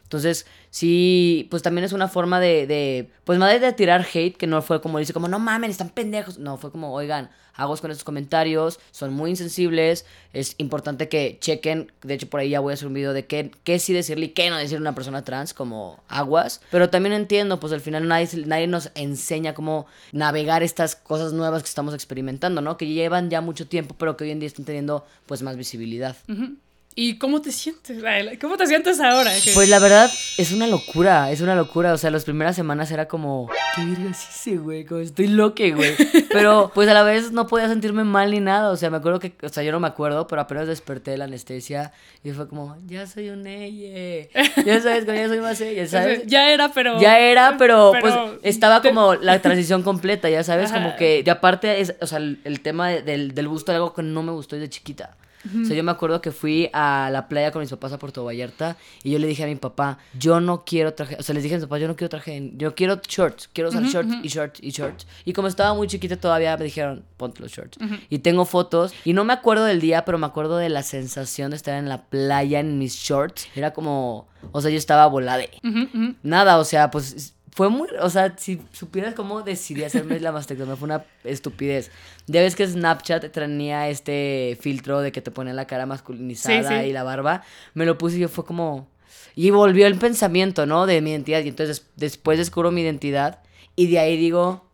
Entonces, 0.03 0.47
sí, 0.71 1.47
pues 1.51 1.63
también 1.63 1.85
es 1.85 1.93
una 1.93 2.09
forma 2.09 2.41
de, 2.41 2.67
de 2.67 3.11
pues 3.25 3.39
más 3.39 3.61
de 3.61 3.73
tirar 3.73 4.07
hate, 4.13 4.37
que 4.37 4.47
no 4.47 4.63
fue 4.63 4.81
como 4.81 4.99
dice, 4.99 5.13
como, 5.13 5.29
no 5.29 5.39
mames, 5.39 5.71
están 5.71 5.91
pendejos. 5.91 6.39
No, 6.39 6.57
fue 6.57 6.73
como, 6.73 6.93
oigan, 6.93 7.31
aguas 7.55 7.81
con 7.81 7.91
estos 7.91 8.05
comentarios, 8.05 8.81
son 8.91 9.13
muy 9.13 9.31
insensibles, 9.31 10.07
es 10.33 10.55
importante 10.59 11.09
que 11.09 11.39
chequen, 11.41 11.93
de 12.03 12.15
hecho 12.15 12.29
por 12.29 12.41
ahí 12.41 12.51
ya 12.51 12.61
voy 12.61 12.73
a 12.73 12.75
hacer 12.75 12.89
un 12.89 12.95
video 12.95 13.13
de 13.13 13.27
qué, 13.27 13.51
qué 13.65 13.79
sí 13.79 13.93
decirle 13.93 14.27
y 14.27 14.29
qué 14.31 14.51
no 14.51 14.57
decirle 14.57 14.79
a 14.79 14.81
una 14.81 14.95
persona 14.95 15.25
trans, 15.25 15.55
como 15.55 16.03
aguas. 16.09 16.61
Pero 16.71 16.91
también 16.91 17.13
entiendo, 17.13 17.61
pues 17.61 17.73
al 17.73 17.81
final 17.81 18.09
nadie, 18.09 18.29
nadie 18.47 18.67
nos 18.67 18.91
enseña 18.95 19.55
cómo 19.55 19.87
navegar 20.13 20.63
estas 20.63 20.97
cosas 20.97 21.33
nuevas 21.33 21.63
que 21.63 21.69
estamos 21.69 21.95
experimentando, 21.95 22.61
¿no? 22.61 22.77
Que 22.77 22.87
llevan 22.87 23.31
ya 23.31 23.41
mucho 23.41 23.67
tiempo, 23.67 23.95
pero 23.99 24.17
que 24.17 24.25
hoy 24.25 24.31
en 24.31 24.41
día 24.41 24.47
están 24.47 24.65
teniendo 24.65 25.05
pues 25.27 25.43
más 25.43 25.57
visibilidad. 25.57 26.17
¿Y 26.97 27.19
cómo 27.19 27.41
te 27.41 27.53
sientes? 27.53 28.03
¿Cómo 28.41 28.57
te 28.57 28.67
sientes 28.67 29.01
ahora? 29.01 29.31
Pues 29.55 29.69
la 29.69 29.79
verdad, 29.79 30.11
es 30.37 30.51
una 30.53 30.67
locura, 30.67 31.31
es 31.31 31.41
una 31.41 31.55
locura. 31.55 31.93
O 31.95 31.97
sea, 31.99 32.11
las 32.11 32.25
primeras 32.25 32.57
semanas 32.57 32.91
era 32.91 33.07
como, 33.07 33.49
¿qué 33.77 33.85
vergas 33.85 34.29
hice, 34.29 34.57
güey? 34.57 34.85
Como 34.85 35.01
estoy 35.01 35.29
loque, 35.29 35.71
güey. 35.73 35.95
Pero 36.31 36.73
pues 36.75 36.89
a 36.89 36.95
la 36.95 37.05
vez 37.05 37.31
no 37.31 37.47
podía 37.47 37.69
sentirme 37.69 38.03
mal 38.03 38.33
ni 38.33 38.41
nada. 38.41 38.71
O 38.71 38.77
sea, 38.77 38.91
me 38.91 38.97
acuerdo 38.97 39.21
que, 39.21 39.33
o 39.41 39.49
sea, 39.49 39.63
yo 39.63 39.71
no 39.71 39.79
me 39.81 39.87
acuerdo, 39.87 40.27
pero 40.27 40.43
apenas 40.43 40.67
desperté 40.67 41.13
de 41.13 41.19
la 41.19 41.25
anestesia 41.25 41.93
y 42.25 42.33
fue 42.33 42.49
como, 42.49 42.77
ya 42.87 43.07
soy 43.07 43.31
un 43.31 43.47
ella. 43.47 44.29
Ya 44.67 44.81
sabes, 44.83 45.07
ya 45.07 45.29
soy 45.29 45.39
más 45.39 45.61
ella, 45.61 45.87
¿sabes? 45.89 46.23
ya 46.27 46.51
era, 46.51 46.73
pero. 46.73 47.01
Ya 47.01 47.19
era, 47.21 47.57
pero, 47.57 47.93
pero 47.93 48.03
pues 48.03 48.15
estaba 48.43 48.83
te- 48.83 48.89
como 48.89 49.15
la 49.15 49.41
transición 49.43 49.83
completa, 49.85 50.29
ya 50.29 50.43
sabes, 50.45 50.71
Ajá. 50.73 50.83
como 50.83 50.97
que, 50.97 51.25
aparte, 51.31 51.81
es, 51.81 51.95
o 52.01 52.07
sea, 52.07 52.19
el, 52.19 52.41
el 52.45 52.61
tema 52.61 52.89
de- 52.89 53.03
del, 53.03 53.33
del 53.35 53.49
gusto 53.49 53.71
de 53.73 53.77
algo 53.77 53.95
que 53.95 54.03
no 54.03 54.23
me 54.25 54.33
gustó 54.33 54.57
desde 54.57 54.69
chiquita. 54.69 55.17
O 55.45 55.65
sea, 55.65 55.75
yo 55.75 55.83
me 55.83 55.91
acuerdo 55.91 56.21
que 56.21 56.33
fui 56.33 56.69
a 56.73 57.09
la 57.11 57.29
playa 57.29 57.51
con 57.51 57.61
mis 57.61 57.71
papás 57.71 57.93
a 57.93 57.99
Puerto 57.99 58.25
Vallarta 58.25 58.77
y 59.03 59.11
yo 59.11 59.19
le 59.19 59.27
dije 59.27 59.45
a 59.45 59.47
mi 59.47 59.57
papá, 59.57 59.99
yo 60.19 60.41
no 60.41 60.65
quiero 60.65 60.93
traje, 60.95 61.17
o 61.19 61.23
sea, 61.23 61.35
les 61.35 61.43
dije 61.43 61.55
a 61.55 61.59
mis 61.59 61.67
papás, 61.67 61.81
yo 61.81 61.89
no 61.89 61.97
quiero 61.97 62.11
traje, 62.11 62.51
yo 62.57 62.75
quiero 62.75 63.01
shorts, 63.09 63.49
quiero 63.53 63.71
usar 63.71 63.85
shorts 63.85 64.15
y 64.23 64.29
shorts 64.29 64.61
y 64.63 64.71
shorts. 64.71 65.07
Y 65.25 65.33
como 65.33 65.49
estaba 65.49 65.75
muy 65.75 65.87
chiquita 65.87 66.17
todavía 66.17 66.57
me 66.57 66.65
dijeron, 66.65 67.05
ponte 67.17 67.41
los 67.41 67.53
shorts. 67.53 67.79
Y 68.09 68.19
tengo 68.19 68.45
fotos 68.45 68.93
y 69.05 69.13
no 69.13 69.25
me 69.25 69.33
acuerdo 69.33 69.65
del 69.65 69.81
día, 69.81 70.05
pero 70.05 70.19
me 70.19 70.27
acuerdo 70.27 70.59
de 70.59 70.69
la 70.69 70.83
sensación 70.83 71.51
de 71.51 71.57
estar 71.57 71.79
en 71.79 71.89
la 71.89 72.03
playa 72.05 72.61
en 72.61 72.79
mis 72.79 72.95
shorts. 72.95 73.49
Era 73.55 73.73
como, 73.73 74.29
o 74.53 74.61
sea, 74.61 74.71
yo 74.71 74.77
estaba 74.79 75.07
volada. 75.07 75.45
Nada, 76.23 76.59
o 76.59 76.65
sea, 76.65 76.91
pues 76.91 77.35
fue 77.53 77.69
muy, 77.69 77.89
o 78.01 78.11
sea, 78.11 78.35
si 78.37 78.61
supieras 78.73 79.15
cómo 79.15 79.43
decidí 79.43 79.85
hacerme 79.85 80.21
la 80.21 80.33
mastectomía, 80.33 80.77
fue 80.77 80.87
una 80.87 81.05
estupidez. 81.25 81.91
Ya 82.27 82.41
ves 82.41 82.55
que 82.57 82.67
Snapchat 82.67 83.31
tenía 83.33 83.89
este 83.89 84.57
filtro 84.61 85.01
de 85.01 85.13
que 85.13 85.21
te 85.21 85.31
ponía 85.31 85.53
la 85.53 85.67
cara 85.67 85.87
masculinizada 85.87 86.63
Sí, 86.63 86.85
sí. 86.85 86.91
y 86.91 86.93
la 86.93 87.03
barba, 87.03 87.43
me 87.75 87.87
lo 87.87 87.99
puse 87.99 88.17
y 88.17 88.21
yo 88.21 88.29
fue 88.29 88.45
como... 88.45 88.89
Y 89.35 89.51
volvió 89.51 89.87
el 89.87 89.97
pensamiento, 89.97 90.67
¿no? 90.67 90.87
De 90.87 91.01
mi 91.01 91.11
identidad. 91.11 91.43
Y 91.43 91.49
entonces 91.49 91.87
después 91.97 92.39
descubro 92.39 92.71
mi 92.71 92.83
identidad 92.83 93.41
y 93.77 93.89
de 93.89 93.99
ahí 93.99 94.17
digo, 94.17 94.65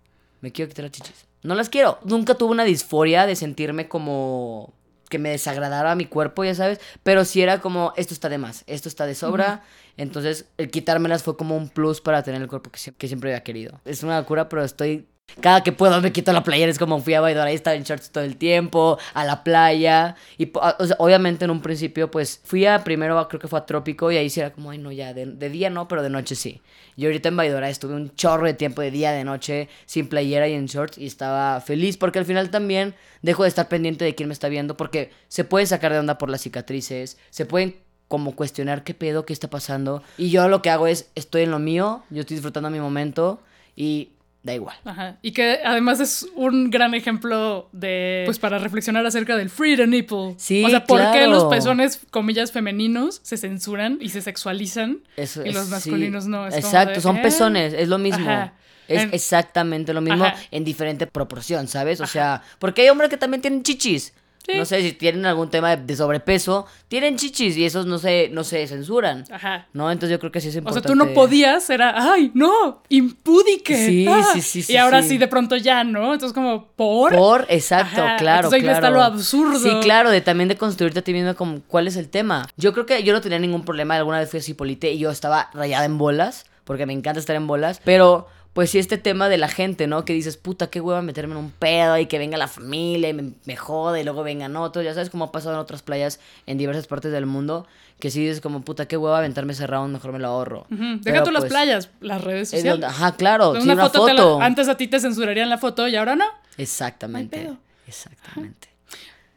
me 0.40 0.52
quiero 0.52 0.68
quitar 0.68 0.84
las 0.84 0.92
chichis. 0.92 1.26
No 1.42 1.54
las 1.54 1.68
quiero. 1.68 1.98
Nunca 2.04 2.34
tuve 2.34 2.50
una 2.50 2.64
disforia 2.64 3.26
de 3.26 3.36
sentirme 3.36 3.88
como 3.88 4.74
que 5.08 5.18
me 5.18 5.30
desagradara 5.30 5.94
mi 5.94 6.06
cuerpo, 6.06 6.44
ya 6.44 6.54
sabes, 6.54 6.80
pero 7.02 7.24
sí 7.24 7.40
era 7.40 7.60
como, 7.60 7.92
esto 7.96 8.12
está 8.12 8.28
de 8.28 8.38
más, 8.38 8.64
esto 8.66 8.88
está 8.88 9.06
de 9.06 9.14
sobra, 9.14 9.62
Entonces, 9.96 10.46
el 10.59 10.70
quitármelas 10.70 11.22
fue 11.22 11.37
como 11.37 11.56
un 11.56 11.68
plus 11.68 12.00
para 12.00 12.22
tener 12.22 12.42
el 12.42 12.48
cuerpo 12.48 12.70
que, 12.70 12.78
sie- 12.78 12.94
que 12.96 13.09
siempre 13.09 13.30
había 13.30 13.42
querido. 13.42 13.80
Es 13.85 14.02
una 14.02 14.18
locura, 14.20 14.48
pero 14.48 14.62
estoy... 14.64 15.06
Cada 15.40 15.64
que 15.64 15.72
puedo 15.72 16.00
me 16.00 16.12
quito 16.12 16.32
la 16.32 16.44
playera, 16.44 16.70
es 16.70 16.78
como 16.78 17.00
fui 17.00 17.14
a 17.14 17.20
Baidora 17.20 17.50
y 17.50 17.56
estaba 17.56 17.74
en 17.74 17.82
shorts 17.82 18.12
todo 18.12 18.22
el 18.22 18.37
tiempo, 18.37 18.96
a 19.12 19.24
la 19.24 19.42
playa. 19.42 20.14
Y 20.38 20.46
sea, 20.87 20.94
obviamente 21.00 21.44
en 21.44 21.50
un 21.50 21.61
principio, 21.62 22.12
pues 22.12 22.40
fui 22.44 22.64
a 22.64 22.85
primero, 22.85 23.26
creo 23.26 23.40
que 23.40 23.48
fue 23.48 23.59
a 23.59 23.66
Trópico, 23.66 24.12
y 24.12 24.18
ahí 24.18 24.30
sí 24.30 24.38
era 24.38 24.52
como, 24.52 24.70
ay, 24.70 24.78
no, 24.78 24.92
ya, 24.92 25.12
de, 25.14 25.26
día 25.50 25.68
no, 25.68 25.88
pero 25.88 26.04
de 26.04 26.11
noche 26.11 26.37
sí. 26.37 26.62
Y 26.94 27.06
ahorita 27.06 27.28
en 27.30 27.37
Baidora 27.37 27.68
estuve 27.68 27.94
un 27.94 28.14
chorro 28.14 28.46
de 28.46 28.54
tiempo 28.54 28.82
de 28.82 28.92
día, 28.92 29.11
de 29.11 29.24
noche, 29.24 29.68
sin 29.85 30.06
playera 30.09 30.46
y 30.46 30.52
en 30.52 30.66
shorts, 30.66 30.96
y 30.96 31.06
estaba 31.06 31.61
feliz 31.61 31.96
porque 31.96 32.20
al 32.20 32.24
final 32.24 32.50
también 32.50 32.94
dejo 33.22 33.42
de 33.42 33.48
estar 33.48 33.68
pendiente 33.68 34.04
de 34.04 34.14
quién 34.14 34.28
me 34.28 34.32
está 34.32 34.48
viendo, 34.48 34.76
porque 34.76 35.11
se 35.26 35.42
puede 35.42 35.66
sacar 35.66 35.92
de 35.92 35.98
onda 35.98 36.18
por 36.18 36.30
las 36.30 36.40
cicatrices, 36.42 37.18
se 37.30 37.46
pueden 37.46 37.74
como 38.08 38.36
cuestionar 38.36 38.84
qué 38.84 38.94
pedo, 38.94 39.26
qué 39.26 39.32
está 39.32 39.48
pasando. 39.50 40.02
Y 40.18 40.30
yo 40.30 40.48
lo 40.48 40.62
que 40.62 40.70
hago 40.70 40.86
es, 40.86 41.10
estoy 41.14 41.42
en 41.42 41.50
lo 41.50 41.58
mío, 41.58 42.02
yo 42.10 42.20
estoy 42.20 42.36
disfrutando 42.36 42.70
mi 42.70 42.78
momento 42.80 43.40
y 43.74 44.10
da 44.44 44.54
igual. 44.54 44.76
Ajá. 44.84 45.16
Y 45.22 45.32
que 45.32 45.58
además 45.64 45.98
es 45.98 46.24
un 46.36 46.70
gran 46.70 46.94
ejemplo 46.94 47.68
de. 47.72 48.22
Pues 48.26 48.38
para 48.38 48.58
reflexionar 48.60 49.04
acerca 49.04 49.36
del 49.36 49.50
free 49.50 49.76
the 49.76 49.88
nipple. 49.88 50.34
Sí, 50.38 50.64
O 50.64 50.68
sea, 50.70 50.84
¿por 50.84 51.00
qué 51.00 51.10
claro. 51.10 51.32
los 51.32 51.44
pezones, 51.46 52.00
comillas, 52.12 52.52
femeninos 52.52 53.18
se 53.24 53.36
censuran 53.36 53.98
y 54.00 54.10
se 54.10 54.22
sexualizan? 54.22 55.00
Eso 55.16 55.44
y 55.44 55.48
es- 55.48 55.54
los 55.56 55.64
sí. 55.64 55.70
masculinos 55.72 56.26
no. 56.26 56.46
Es 56.46 56.54
Exacto, 56.54 56.94
de, 56.94 57.00
son 57.00 57.16
¿eh? 57.16 57.22
pezones, 57.22 57.74
es 57.74 57.88
lo 57.88 57.98
mismo. 57.98 58.24
Ajá. 58.30 58.52
Es 58.86 59.02
En- 59.02 59.12
exactamente 59.14 59.92
lo 59.92 60.00
mismo 60.00 60.24
Ajá. 60.26 60.36
en 60.52 60.62
diferente 60.62 61.08
proporción, 61.08 61.66
¿sabes? 61.66 62.00
O 62.00 62.06
sea, 62.06 62.42
porque 62.60 62.82
hay 62.82 62.88
hombres 62.88 63.10
que 63.10 63.16
también 63.16 63.40
tienen 63.42 63.64
chichis. 63.64 64.14
Sí. 64.46 64.52
No 64.56 64.64
sé 64.64 64.80
si 64.80 64.92
tienen 64.92 65.26
algún 65.26 65.50
tema 65.50 65.74
de, 65.74 65.85
de 65.85 65.96
sobrepeso, 65.96 66.66
tienen 66.87 67.16
chichis 67.16 67.56
y 67.56 67.64
esos 67.64 67.85
no 67.85 67.98
se, 67.98 68.28
no 68.30 68.44
se 68.44 68.64
censuran. 68.68 69.24
Ajá. 69.28 69.66
¿No? 69.72 69.90
Entonces 69.90 70.12
yo 70.12 70.20
creo 70.20 70.30
que 70.30 70.40
sí 70.40 70.48
es 70.48 70.52
O 70.52 70.52
sea, 70.52 70.61
importante. 70.61 70.88
tú 70.88 70.94
no 70.94 71.12
podías, 71.14 71.68
era, 71.68 72.12
ay, 72.12 72.30
no, 72.32 72.80
impúdique. 72.88 73.74
Sí, 73.76 74.06
ah". 74.09 74.24
sí, 74.32 74.40
sí, 74.40 74.62
sí, 74.62 74.72
Y 74.72 74.76
ahora 74.76 75.02
sí. 75.02 75.09
sí, 75.09 75.18
de 75.18 75.26
pronto 75.26 75.56
ya, 75.56 75.82
¿no? 75.82 76.12
Entonces, 76.12 76.32
como, 76.32 76.68
¿por? 76.76 77.12
Por, 77.12 77.46
exacto, 77.48 78.00
Ajá, 78.00 78.16
claro, 78.18 78.37
entonces 78.48 78.59
ahí 78.59 78.62
claro. 78.62 78.76
está 78.76 78.90
lo 78.90 79.02
absurdo. 79.02 79.59
Sí, 79.59 79.70
claro, 79.82 80.11
de 80.11 80.20
también 80.20 80.48
de 80.48 80.56
construirte 80.56 81.00
a 81.00 81.02
ti 81.02 81.12
mismo 81.12 81.35
como 81.35 81.61
cuál 81.66 81.88
es 81.88 81.96
el 81.96 82.09
tema. 82.09 82.46
Yo 82.56 82.72
creo 82.72 82.87
que 82.87 83.02
yo 83.02 83.12
no 83.12 83.20
tenía 83.20 83.40
ningún 83.40 83.64
problema, 83.64 83.96
alguna 83.96 84.20
vez 84.20 84.30
fui 84.30 84.38
a 84.38 84.42
Cipolite 84.44 84.92
y 84.92 84.98
yo 84.98 85.11
estaba 85.11 85.50
rayada 85.54 85.85
en 85.87 85.98
bolas, 85.98 86.46
porque 86.62 86.87
me 86.87 86.92
encanta 86.92 87.18
estar 87.18 87.35
en 87.35 87.48
bolas, 87.48 87.80
pero 87.85 88.28
pues 88.56 88.70
sí 88.70 88.78
este 88.78 88.96
tema 88.96 89.28
de 89.28 89.36
la 89.36 89.48
gente, 89.48 89.86
¿no? 89.86 90.06
Que 90.06 90.14
dices, 90.14 90.38
puta, 90.38 90.68
qué 90.70 90.80
hueva 90.80 91.02
meterme 91.02 91.34
en 91.34 91.40
un 91.40 91.50
pedo 91.50 91.98
y 91.98 92.06
que 92.06 92.18
venga 92.18 92.38
la 92.38 92.48
familia 92.48 93.10
y 93.10 93.12
me, 93.12 93.32
me 93.44 93.54
jode 93.54 94.00
y 94.00 94.04
luego 94.04 94.22
vengan 94.24 94.56
otros, 94.56 94.82
ya 94.82 94.94
sabes 94.94 95.10
cómo 95.10 95.26
ha 95.26 95.30
pasado 95.30 95.54
en 95.54 95.60
otras 95.60 95.82
playas 95.82 96.20
en 96.46 96.56
diversas 96.56 96.86
partes 96.86 97.12
del 97.12 97.26
mundo, 97.26 97.66
que 98.00 98.10
sí 98.10 98.20
dices 98.22 98.40
como, 98.40 98.62
puta, 98.62 98.88
qué 98.88 98.96
hueva 98.96 99.18
aventarme 99.18 99.52
ese 99.52 99.66
round, 99.66 99.92
mejor 99.92 100.12
me 100.12 100.18
lo 100.18 100.28
ahorro. 100.28 100.66
Deja 100.70 101.22
tú 101.22 101.30
las 101.32 101.42
pues, 101.42 101.52
playas, 101.52 101.90
las 102.00 102.24
redes 102.24 102.42
es 102.54 102.60
sociales. 102.60 102.72
donde- 102.80 102.86
ajá, 102.86 103.14
claro, 103.16 103.54
sí, 103.56 103.62
Una 103.62 103.74
una 103.74 103.90
foto 103.90 104.08
la- 104.12 104.44
antes 104.46 104.68
a 104.68 104.76
ti 104.78 104.88
te 104.88 105.00
censurarían 105.00 105.50
la 105.50 105.58
foto 105.58 105.86
y 105.86 105.94
ahora 105.96 106.16
no. 106.16 106.24
Exactamente, 106.56 107.50
exactamente. 107.86 108.68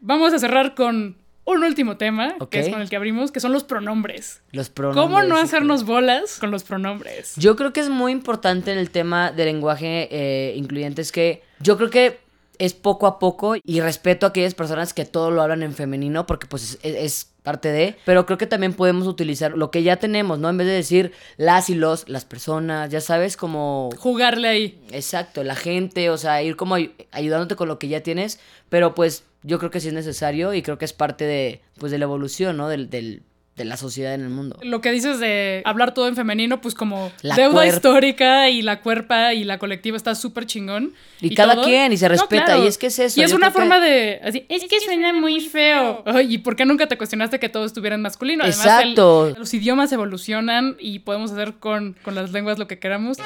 Vamos 0.02 0.34
a 0.34 0.40
cerrar 0.40 0.76
con 0.76 1.18
un 1.58 1.64
último 1.64 1.98
tema, 1.98 2.36
que 2.50 2.60
es 2.60 2.70
con 2.70 2.82
el 2.82 2.90
que 2.90 2.96
abrimos, 2.96 3.32
que 3.32 3.40
son 3.40 3.54
los 3.54 3.64
pronombres. 3.64 4.42
Los 4.52 4.70
pronombres. 4.70 5.04
¿Cómo 5.04 5.24
no 5.24 5.38
hacernos 5.38 5.84
bolas 5.86 6.38
con 6.40 6.52
los 6.52 6.64
pronombres? 6.64 7.34
Yo 7.38 7.56
creo 7.56 7.74
que 7.74 7.80
es 7.80 7.90
muy 7.90 8.12
importante 8.12 8.72
en 8.72 8.78
el 8.78 8.90
tema 8.90 9.32
del 9.32 9.46
lenguaje 9.48 10.08
eh, 10.12 10.54
incluyente. 10.56 11.02
Es 11.02 11.12
que 11.12 11.44
yo 11.60 11.78
creo 11.78 11.90
que 11.90 12.20
es 12.58 12.74
poco 12.74 13.08
a 13.08 13.20
poco 13.20 13.56
y 13.64 13.80
respeto 13.80 14.26
a 14.26 14.30
aquellas 14.30 14.54
personas 14.54 14.94
que 14.94 15.06
todo 15.06 15.32
lo 15.32 15.42
hablan 15.42 15.64
en 15.64 15.74
femenino 15.74 16.26
porque 16.26 16.46
pues 16.46 16.78
es, 16.84 16.96
es 16.96 17.30
parte 17.42 17.72
de, 17.72 17.96
pero 18.06 18.26
creo 18.26 18.38
que 18.38 18.48
también 18.48 18.74
podemos 18.74 19.08
utilizar 19.08 19.54
lo 19.58 19.72
que 19.72 19.82
ya 19.82 19.96
tenemos, 19.96 20.40
¿no? 20.40 20.50
En 20.50 20.58
vez 20.58 20.68
de 20.68 20.74
decir 20.74 21.14
las 21.38 21.70
y 21.70 21.76
los, 21.76 22.10
las 22.10 22.26
personas, 22.26 22.90
ya 22.90 23.00
sabes, 23.00 23.38
como... 23.38 23.90
Jugarle 23.98 24.50
ahí. 24.50 24.80
Exacto, 24.92 25.42
la 25.46 25.56
gente, 25.56 26.10
o 26.10 26.18
sea, 26.18 26.44
ir 26.44 26.58
como 26.58 26.76
ay- 26.76 26.94
ayudándote 27.12 27.56
con 27.56 27.70
lo 27.70 27.80
que 27.80 27.88
ya 27.88 28.02
tienes, 28.04 28.42
pero 28.68 28.94
pues 28.94 29.24
yo 29.44 29.60
creo 29.60 29.72
que 29.72 29.80
sí 29.80 29.88
es 29.90 29.94
necesario 29.94 30.54
y 30.54 30.62
creo 30.62 30.78
que 30.78 30.86
es 30.86 30.94
parte 30.94 31.26
de, 31.26 31.62
pues, 31.78 31.92
de 31.92 31.98
la 31.98 32.06
evolución, 32.06 32.58
¿no? 32.58 32.68
Del, 32.70 32.90
del- 32.90 33.24
de 33.56 33.66
la 33.66 33.76
sociedad 33.76 34.14
en 34.14 34.22
el 34.22 34.30
mundo. 34.30 34.58
Lo 34.64 34.80
que 34.80 34.90
dices 34.90 35.20
de 35.20 35.62
hablar 35.66 35.94
todo 35.94 36.08
en 36.08 36.16
femenino, 36.16 36.62
pues 36.62 36.74
como 36.76 37.12
La 37.22 37.36
deuda 37.36 37.66
cuerp- 37.66 37.74
histórica 37.76 38.50
y 38.50 38.62
la 38.62 38.80
cuerpa 38.82 39.34
y 39.34 39.44
la 39.44 39.58
colectiva 39.60 39.98
está 39.98 40.16
súper 40.16 40.46
chingón. 40.46 40.94
Y 41.20 41.36
cada 41.36 41.56
todo. 41.56 41.66
quien, 41.66 41.92
y 41.92 41.98
se 41.98 42.08
respeta, 42.08 42.58
y 42.58 42.68
es 42.68 42.78
que 42.78 42.88
es 42.88 42.98
eso, 43.00 43.20
Y 43.20 43.24
es 43.26 43.34
una 43.34 43.48
que- 43.48 43.54
forma 43.56 43.82
de... 43.82 44.22
Así, 44.24 44.46
es 44.48 44.64
que 44.64 44.80
suena 44.80 45.12
muy 45.12 45.42
feo. 45.42 46.04
Ay, 46.06 46.36
¿Y 46.36 46.38
por 46.38 46.56
qué 46.56 46.64
nunca 46.66 46.88
te 46.88 46.98
cuestionaste 46.98 47.38
que 47.38 47.50
todo 47.50 47.66
estuviera 47.66 47.96
en 47.98 48.02
masculino? 48.02 48.46
Además, 48.46 48.66
el- 48.66 48.92
Exacto. 48.92 49.36
los 49.38 49.54
idiomas 49.54 49.92
evolucionan 49.92 50.78
y 50.80 51.00
podemos 51.00 51.32
hacer 51.34 51.56
con, 51.56 51.98
con 52.02 52.16
las 52.16 52.32
lenguas 52.32 52.60
lo 52.60 52.68
que 52.68 52.80
queramos. 52.80 53.18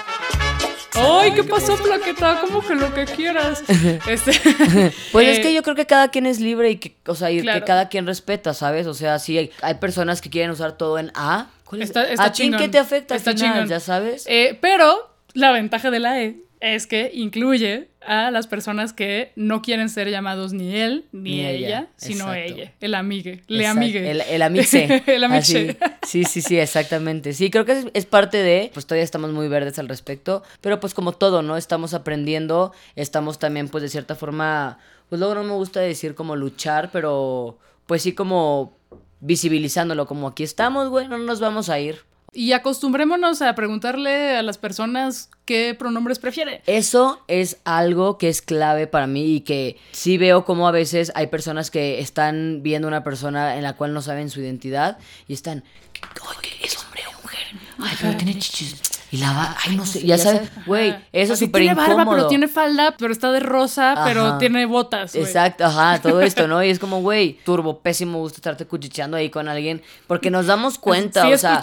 ¡Ay, 0.96 1.32
qué 1.34 1.44
pasó, 1.44 1.76
plaqueta! 1.78 2.42
Como 2.42 2.62
que 2.62 2.76
lo 2.76 2.94
que 2.94 3.06
quieras. 3.06 3.64
Este, 4.08 4.32
Pues 5.12 5.28
es 5.28 5.40
eh, 5.40 5.42
que 5.42 5.54
yo 5.54 5.64
creo 5.64 5.76
que 5.76 5.86
cada 5.86 6.10
quien 6.10 6.26
es 6.26 6.40
libre 6.40 6.70
y 6.72 6.76
que, 6.78 6.96
o 7.08 7.16
sea, 7.16 7.32
y 7.32 7.42
Claro. 7.42 7.60
que 7.60 7.66
cada 7.66 7.90
quien 7.90 8.06
respeta, 8.06 8.54
¿sabes? 8.54 8.86
O 8.88 8.94
sea, 8.94 9.20
sí 9.20 9.38
hay, 9.38 9.52
hay 9.62 9.76
personas 9.76 10.22
que 10.22 10.30
quieren 10.30 10.52
usar 10.52 10.78
todo 10.78 11.00
en 11.00 11.12
A. 11.16 11.48
¿Cuál 11.66 11.82
es? 11.82 11.90
Está- 11.90 12.08
está 12.10 12.26
¿A 12.26 12.32
ti 12.32 12.52
qué 12.52 12.68
te 12.68 12.78
afecta 12.78 13.14
al 13.16 13.18
Está 13.18 13.32
final, 13.32 13.54
chingón. 13.54 13.70
ya 13.70 13.80
sabes? 13.80 14.26
Eh, 14.28 14.58
pero 14.62 15.10
la 15.34 15.52
ventaja 15.52 15.90
de 15.90 16.00
la 16.00 16.22
E 16.22 16.38
es 16.64 16.88
que 16.88 17.12
incluye 17.14 17.90
a 18.06 18.32
las 18.32 18.48
personas 18.48 18.94
que 18.94 19.34
no 19.36 19.62
quieren 19.62 19.90
ser 19.90 20.10
llamados 20.10 20.54
ni 20.54 20.76
él 20.78 21.06
ni, 21.12 21.32
Ni 21.36 21.46
ella, 21.46 21.68
ella, 21.68 21.88
sino 21.98 22.34
exacto. 22.34 22.62
ella, 22.62 22.74
el 22.80 22.96
amigue, 22.96 23.44
le 23.48 23.60
Exacto, 23.60 23.80
amigue. 23.80 24.12
El, 24.12 24.22
el 24.22 24.42
amixe. 24.42 25.04
El 25.08 25.24
amixe. 25.26 25.78
Sí, 26.04 26.24
sí, 26.24 26.42
sí, 26.42 26.58
exactamente. 26.58 27.34
Sí, 27.34 27.50
creo 27.50 27.66
que 27.66 27.74
es, 27.74 27.88
es 27.94 28.06
parte 28.06 28.38
de, 28.38 28.72
pues 28.74 28.86
todavía 28.86 29.04
estamos 29.04 29.32
muy 29.32 29.50
verdes 29.50 29.78
al 29.78 29.90
respecto, 29.90 30.42
pero 30.62 30.80
pues 30.80 30.94
como 30.94 31.12
todo, 31.12 31.42
¿no? 31.42 31.58
Estamos 31.58 31.94
aprendiendo, 31.94 32.72
estamos 32.96 33.40
también 33.40 33.68
pues 33.68 33.82
de 33.82 33.90
cierta 33.90 34.16
forma, 34.16 34.80
pues 35.10 35.20
luego 35.20 35.36
no 35.36 35.44
me 35.44 35.54
gusta 35.54 35.82
decir 35.82 36.16
como 36.16 36.38
luchar, 36.38 36.92
pero 36.94 37.58
pues 37.88 38.04
sí 38.04 38.14
como 38.14 38.78
visibilizándolo, 39.20 40.08
como 40.08 40.30
aquí 40.30 40.44
estamos, 40.44 40.88
güey, 40.88 41.10
no 41.10 41.18
nos 41.18 41.42
vamos 41.42 41.70
a 41.70 41.80
ir. 41.80 42.00
Y 42.36 42.54
acostumbrémonos 42.54 43.42
a 43.44 43.54
preguntarle 43.54 44.36
a 44.38 44.42
las 44.42 44.58
personas 44.58 45.30
qué 45.46 45.76
pronombres 45.78 46.18
prefiere. 46.18 46.64
Eso 46.66 47.24
es 47.28 47.58
algo 47.64 48.18
que 48.18 48.30
es 48.30 48.42
clave 48.42 48.88
para 48.88 49.06
mí 49.06 49.36
y 49.36 49.42
que 49.42 49.78
sí 49.92 50.18
veo 50.18 50.44
como 50.44 50.68
a 50.68 50.72
veces 50.72 51.12
hay 51.16 51.28
personas 51.28 51.70
que 51.70 52.00
están 52.00 52.62
viendo 52.64 52.88
una 52.88 53.04
persona 53.04 53.56
en 53.58 53.64
la 53.64 53.74
cual 53.74 53.94
no 53.94 54.02
saben 54.02 54.30
su 54.32 54.40
identidad 54.42 54.98
y 55.28 55.34
están, 55.34 55.64
"Ay, 55.94 56.38
¿qué 56.42 56.66
¿es 56.66 56.78
hombre 56.84 57.04
o 57.08 57.22
mujer? 57.22 57.40
Ay, 57.80 57.96
pero 58.02 58.18
tiene 58.18 58.34
chichis. 58.34 58.82
Y 59.14 59.18
la 59.18 59.32
va, 59.32 59.56
ay, 59.64 59.76
no 59.76 59.86
sé, 59.86 60.04
ya 60.04 60.18
sabes, 60.18 60.50
güey, 60.66 60.96
eso 61.12 61.34
es 61.34 61.40
súper 61.40 61.62
Tiene 61.62 61.76
barba, 61.76 61.94
incómodo. 61.94 62.16
pero 62.18 62.28
tiene 62.30 62.48
falda, 62.48 62.96
pero 62.98 63.14
está 63.14 63.32
de 63.32 63.42
rosa, 63.42 64.02
pero 64.06 64.40
tiene 64.40 64.66
botas. 64.66 65.14
Exacto, 65.16 65.66
ajá, 65.66 66.02
todo 66.02 66.20
esto, 66.22 66.48
¿no? 66.48 66.64
Y 66.64 66.70
es 66.72 66.80
como, 66.80 67.00
güey, 67.02 67.38
turbo, 67.46 67.80
pésimo 67.80 68.18
gusto 68.18 68.38
estarte 68.38 68.66
cuchicheando 68.66 69.16
ahí 69.16 69.30
con 69.30 69.48
alguien, 69.48 69.84
porque 70.08 70.32
nos 70.32 70.48
damos 70.48 70.80
cuenta, 70.80 71.28
Sí, 71.28 71.34
o 71.34 71.38
sea, 71.38 71.62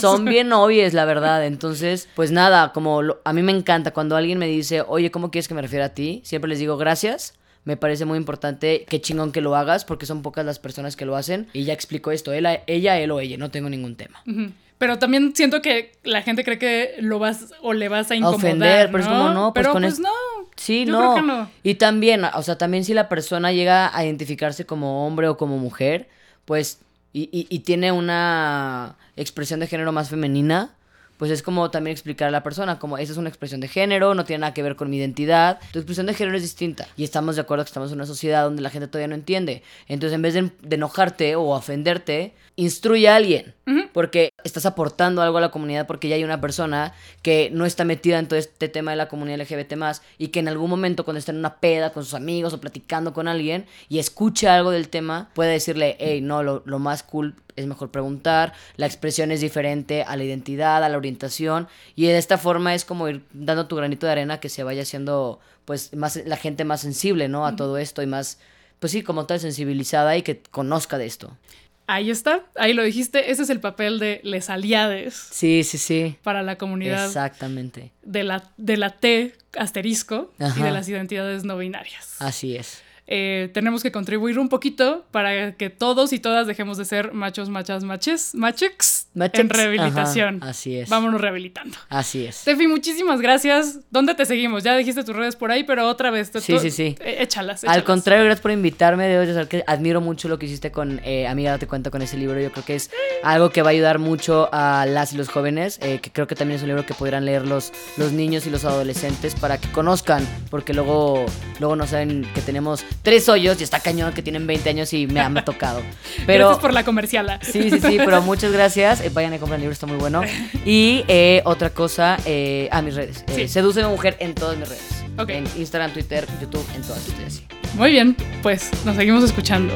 son 0.00 0.24
bien 0.26 0.52
obvias, 0.52 0.94
la 0.94 1.04
verdad. 1.04 1.44
Entonces, 1.44 2.08
pues 2.14 2.30
nada, 2.30 2.72
como 2.72 3.02
lo- 3.02 3.20
a 3.24 3.32
mí 3.32 3.42
me 3.42 3.50
encanta 3.50 3.90
cuando 3.92 4.14
alguien 4.16 4.38
me 4.38 4.46
dice, 4.46 4.82
oye, 4.86 5.10
¿cómo 5.10 5.32
quieres 5.32 5.48
que 5.48 5.54
me 5.54 5.62
refiera 5.62 5.86
a 5.86 5.88
ti? 5.88 6.20
Siempre 6.24 6.48
les 6.48 6.60
digo, 6.60 6.76
gracias. 6.76 7.34
Me 7.64 7.76
parece 7.76 8.04
muy 8.04 8.16
importante, 8.18 8.84
qué 8.88 9.00
chingón 9.00 9.32
que 9.32 9.40
lo 9.40 9.54
hagas, 9.56 9.84
porque 9.84 10.06
son 10.06 10.22
pocas 10.22 10.44
las 10.46 10.58
personas 10.60 10.94
que 10.96 11.04
lo 11.04 11.16
hacen. 11.16 11.48
Y 11.52 11.64
ya 11.64 11.72
explico 11.72 12.10
esto, 12.12 12.32
él, 12.32 12.46
ella, 12.68 12.98
él 12.98 13.10
o 13.10 13.18
ella, 13.20 13.36
no 13.38 13.50
tengo 13.50 13.68
ningún 13.68 13.94
tema. 13.96 14.20
Ujú. 14.26 14.50
Pero 14.82 14.98
también 14.98 15.32
siento 15.36 15.62
que 15.62 15.92
la 16.02 16.22
gente 16.22 16.42
cree 16.42 16.58
que 16.58 16.96
lo 16.98 17.20
vas 17.20 17.54
o 17.62 17.72
le 17.72 17.88
vas 17.88 18.10
a 18.10 18.16
incomodar. 18.16 18.36
ofender, 18.40 18.90
pero 18.90 19.04
es 19.04 19.08
como, 19.08 19.28
no, 19.28 19.52
pues 19.54 19.62
pero 19.62 19.72
con 19.72 19.82
pues 19.82 19.92
es- 19.94 20.00
no. 20.00 20.08
Sí, 20.56 20.84
Yo 20.86 20.92
no. 20.92 20.98
creo 20.98 21.14
que 21.14 21.22
no. 21.22 21.50
Y 21.62 21.74
también, 21.76 22.24
o 22.24 22.42
sea, 22.42 22.58
también 22.58 22.84
si 22.84 22.92
la 22.92 23.08
persona 23.08 23.52
llega 23.52 23.96
a 23.96 24.04
identificarse 24.04 24.66
como 24.66 25.06
hombre 25.06 25.28
o 25.28 25.36
como 25.36 25.56
mujer, 25.58 26.08
pues, 26.46 26.80
y, 27.12 27.28
y- 27.30 27.46
y 27.48 27.60
tiene 27.60 27.92
una 27.92 28.96
expresión 29.16 29.60
de 29.60 29.68
género 29.68 29.92
más 29.92 30.08
femenina, 30.10 30.70
pues 31.16 31.30
es 31.30 31.44
como 31.44 31.70
también 31.70 31.92
explicar 31.92 32.26
a 32.26 32.30
la 32.32 32.42
persona, 32.42 32.80
como 32.80 32.98
esa 32.98 33.12
es 33.12 33.18
una 33.18 33.28
expresión 33.28 33.60
de 33.60 33.68
género, 33.68 34.16
no 34.16 34.24
tiene 34.24 34.40
nada 34.40 34.54
que 34.54 34.64
ver 34.64 34.74
con 34.74 34.90
mi 34.90 34.96
identidad, 34.96 35.60
tu 35.72 35.78
expresión 35.78 36.06
de 36.06 36.14
género 36.14 36.36
es 36.36 36.42
distinta. 36.42 36.88
Y 36.96 37.04
estamos 37.04 37.36
de 37.36 37.42
acuerdo 37.42 37.62
que 37.62 37.68
estamos 37.68 37.90
en 37.92 37.98
una 37.98 38.06
sociedad 38.06 38.42
donde 38.42 38.60
la 38.62 38.70
gente 38.70 38.88
todavía 38.88 39.06
no 39.06 39.14
entiende. 39.14 39.62
Entonces, 39.86 40.16
en 40.16 40.22
vez 40.22 40.34
de, 40.34 40.50
de 40.62 40.74
enojarte 40.74 41.36
o 41.36 41.50
ofenderte, 41.50 42.32
instruye 42.56 43.08
a 43.08 43.14
alguien. 43.16 43.54
Porque 43.92 44.30
estás 44.42 44.66
aportando 44.66 45.22
algo 45.22 45.38
a 45.38 45.40
la 45.40 45.50
comunidad 45.50 45.86
porque 45.86 46.08
ya 46.08 46.16
hay 46.16 46.24
una 46.24 46.40
persona 46.40 46.94
que 47.22 47.50
no 47.52 47.64
está 47.64 47.84
metida 47.84 48.18
en 48.18 48.26
todo 48.26 48.38
este 48.38 48.68
tema 48.68 48.90
de 48.90 48.96
la 48.96 49.08
comunidad 49.08 49.40
LGBT 49.40 49.74
y 50.18 50.28
que 50.28 50.40
en 50.40 50.48
algún 50.48 50.68
momento 50.68 51.04
cuando 51.04 51.18
está 51.18 51.30
en 51.30 51.38
una 51.38 51.56
peda 51.60 51.92
con 51.92 52.04
sus 52.04 52.14
amigos 52.14 52.52
o 52.54 52.60
platicando 52.60 53.12
con 53.12 53.28
alguien 53.28 53.66
y 53.88 53.98
escucha 54.00 54.56
algo 54.56 54.70
del 54.72 54.88
tema, 54.88 55.30
puede 55.34 55.52
decirle, 55.52 55.96
hey, 56.00 56.20
no, 56.20 56.42
lo, 56.42 56.62
lo 56.64 56.78
más 56.80 57.02
cool 57.02 57.36
es 57.54 57.66
mejor 57.66 57.90
preguntar, 57.90 58.52
la 58.76 58.86
expresión 58.86 59.30
es 59.30 59.40
diferente 59.40 60.02
a 60.02 60.16
la 60.16 60.24
identidad, 60.24 60.82
a 60.82 60.88
la 60.88 60.96
orientación 60.96 61.68
y 61.94 62.06
de 62.06 62.18
esta 62.18 62.38
forma 62.38 62.74
es 62.74 62.84
como 62.84 63.08
ir 63.08 63.24
dando 63.32 63.66
tu 63.66 63.76
granito 63.76 64.06
de 64.06 64.12
arena 64.12 64.40
que 64.40 64.48
se 64.48 64.64
vaya 64.64 64.82
haciendo 64.82 65.38
pues 65.64 65.94
más 65.94 66.16
la 66.26 66.36
gente 66.36 66.64
más 66.64 66.80
sensible, 66.80 67.28
¿no? 67.28 67.46
A 67.46 67.56
todo 67.56 67.78
esto 67.78 68.02
y 68.02 68.06
más, 68.06 68.38
pues 68.80 68.92
sí, 68.92 69.02
como 69.02 69.26
tal 69.26 69.40
sensibilizada 69.40 70.16
y 70.16 70.22
que 70.22 70.42
conozca 70.42 70.98
de 70.98 71.06
esto. 71.06 71.36
Ahí 71.86 72.10
está, 72.10 72.44
ahí 72.56 72.72
lo 72.72 72.82
dijiste. 72.82 73.30
Ese 73.30 73.42
es 73.42 73.50
el 73.50 73.60
papel 73.60 73.98
de 73.98 74.20
les 74.22 74.48
aliades 74.50 75.14
Sí, 75.14 75.64
sí, 75.64 75.78
sí. 75.78 76.16
para 76.22 76.42
la 76.42 76.56
comunidad 76.56 77.06
Exactamente. 77.06 77.90
de 78.02 78.22
la, 78.24 78.50
de 78.56 78.76
la 78.76 78.90
T 78.90 79.34
asterisco 79.58 80.32
y 80.38 80.62
de 80.62 80.70
las 80.70 80.88
identidades 80.88 81.44
no 81.44 81.58
binarias. 81.58 82.16
Así 82.20 82.56
es. 82.56 82.82
Eh, 83.08 83.50
tenemos 83.52 83.82
que 83.82 83.90
contribuir 83.92 84.38
un 84.38 84.48
poquito 84.48 85.04
para 85.10 85.52
que 85.56 85.70
todos 85.70 86.12
y 86.12 86.18
todas 86.20 86.46
dejemos 86.46 86.78
de 86.78 86.84
ser 86.84 87.12
machos, 87.12 87.48
machas, 87.50 87.82
maches, 87.84 88.34
machex 88.34 89.08
Machex, 89.14 89.40
en 89.40 89.50
rehabilitación. 89.50 90.36
ajá, 90.40 90.50
así 90.50 90.76
es. 90.78 90.88
Vámonos 90.88 91.20
rehabilitando. 91.20 91.76
Así 91.90 92.24
es. 92.24 92.44
Tefi, 92.44 92.66
muchísimas 92.68 93.20
gracias. 93.20 93.80
¿Dónde 93.90 94.14
te 94.14 94.24
seguimos? 94.24 94.62
Ya 94.62 94.76
dijiste 94.76 95.04
tus 95.04 95.14
redes 95.14 95.36
por 95.36 95.50
ahí, 95.50 95.64
pero 95.64 95.86
otra 95.88 96.10
vez. 96.10 96.30
te- 96.30 96.40
Sí, 96.40 96.58
sí, 96.60 96.70
sí. 96.70 96.96
eh, 97.00 97.16
Échalas, 97.20 97.64
Al 97.64 97.70
échalas. 97.70 97.84
contrario, 97.84 98.24
gracias 98.24 98.40
por 98.40 98.52
invitarme. 98.52 99.06
Debo 99.08 99.26
de 99.26 99.32
saber 99.34 99.48
que 99.48 99.64
admiro 99.66 100.00
mucho 100.00 100.28
lo 100.28 100.38
que 100.38 100.46
hiciste 100.46 100.70
con 100.70 101.00
eh, 101.04 101.26
Amiga 101.26 101.50
Date 101.50 101.66
Cuenta 101.66 101.90
con 101.90 102.00
ese 102.02 102.16
libro. 102.16 102.40
Yo 102.40 102.50
creo 102.52 102.64
que 102.64 102.76
es 102.76 102.90
algo 103.22 103.50
que 103.50 103.60
va 103.62 103.68
a 103.68 103.72
ayudar 103.72 103.98
mucho 103.98 104.48
a 104.52 104.86
las 104.88 105.12
y 105.12 105.16
los 105.16 105.28
jóvenes. 105.28 105.78
eh, 105.82 105.98
que 106.00 106.10
creo 106.10 106.26
que 106.26 106.34
también 106.36 106.56
es 106.56 106.62
un 106.62 106.68
libro 106.68 106.86
que 106.86 106.94
podrán 106.94 107.24
leer 107.26 107.46
los, 107.46 107.72
los 107.98 108.12
niños 108.12 108.46
y 108.46 108.50
los 108.50 108.64
adolescentes 108.64 109.34
para 109.34 109.58
que 109.58 109.68
conozcan. 109.72 110.26
Porque 110.50 110.72
luego, 110.72 111.26
luego 111.60 111.76
no 111.76 111.86
saben 111.86 112.26
que 112.34 112.40
tenemos 112.40 112.84
tres 113.02 113.28
hoyos 113.28 113.60
y 113.60 113.64
está 113.64 113.80
cañón 113.80 114.12
que 114.12 114.22
tienen 114.22 114.46
20 114.46 114.68
años 114.70 114.92
y 114.92 115.06
me 115.06 115.20
han 115.20 115.44
tocado. 115.44 115.80
Pero. 116.26 116.46
Gracias 116.46 116.60
por 116.60 116.72
la 116.72 116.84
comerciala. 116.84 117.38
Sí, 117.42 117.70
sí, 117.70 117.80
sí, 117.80 117.96
pero 117.98 118.20
muchas 118.22 118.52
gracias. 118.52 119.00
Eh, 119.00 119.10
vayan 119.12 119.32
a 119.32 119.38
comprar 119.38 119.56
el 119.56 119.62
libro, 119.62 119.72
está 119.72 119.86
muy 119.86 119.96
bueno. 119.96 120.22
Y 120.64 121.04
eh, 121.08 121.42
otra 121.44 121.70
cosa, 121.70 122.18
eh, 122.24 122.68
a 122.72 122.82
mis 122.82 122.94
redes. 122.94 123.24
Eh, 123.28 123.32
Sí. 123.42 123.48
Seduce 123.48 123.80
a 123.82 123.86
mi 123.86 123.92
mujer 123.92 124.16
en 124.20 124.34
todas 124.34 124.56
mis 124.56 124.68
redes. 124.68 125.04
Ok. 125.18 125.30
En 125.30 125.44
Instagram, 125.56 125.92
Twitter, 125.92 126.26
YouTube, 126.40 126.64
en 126.74 126.82
todas 126.82 127.06
estoy 127.08 127.24
así. 127.24 127.46
Muy 127.74 127.90
bien, 127.90 128.16
pues 128.42 128.70
nos 128.84 128.96
seguimos 128.96 129.24
escuchando. 129.24 129.74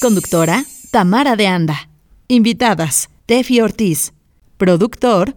Conductora, 0.00 0.64
Tamara 0.90 1.36
de 1.36 1.46
Anda. 1.48 1.88
Invitadas, 2.28 3.10
Tefi 3.26 3.60
Ortiz. 3.60 4.12
Productor, 4.56 5.36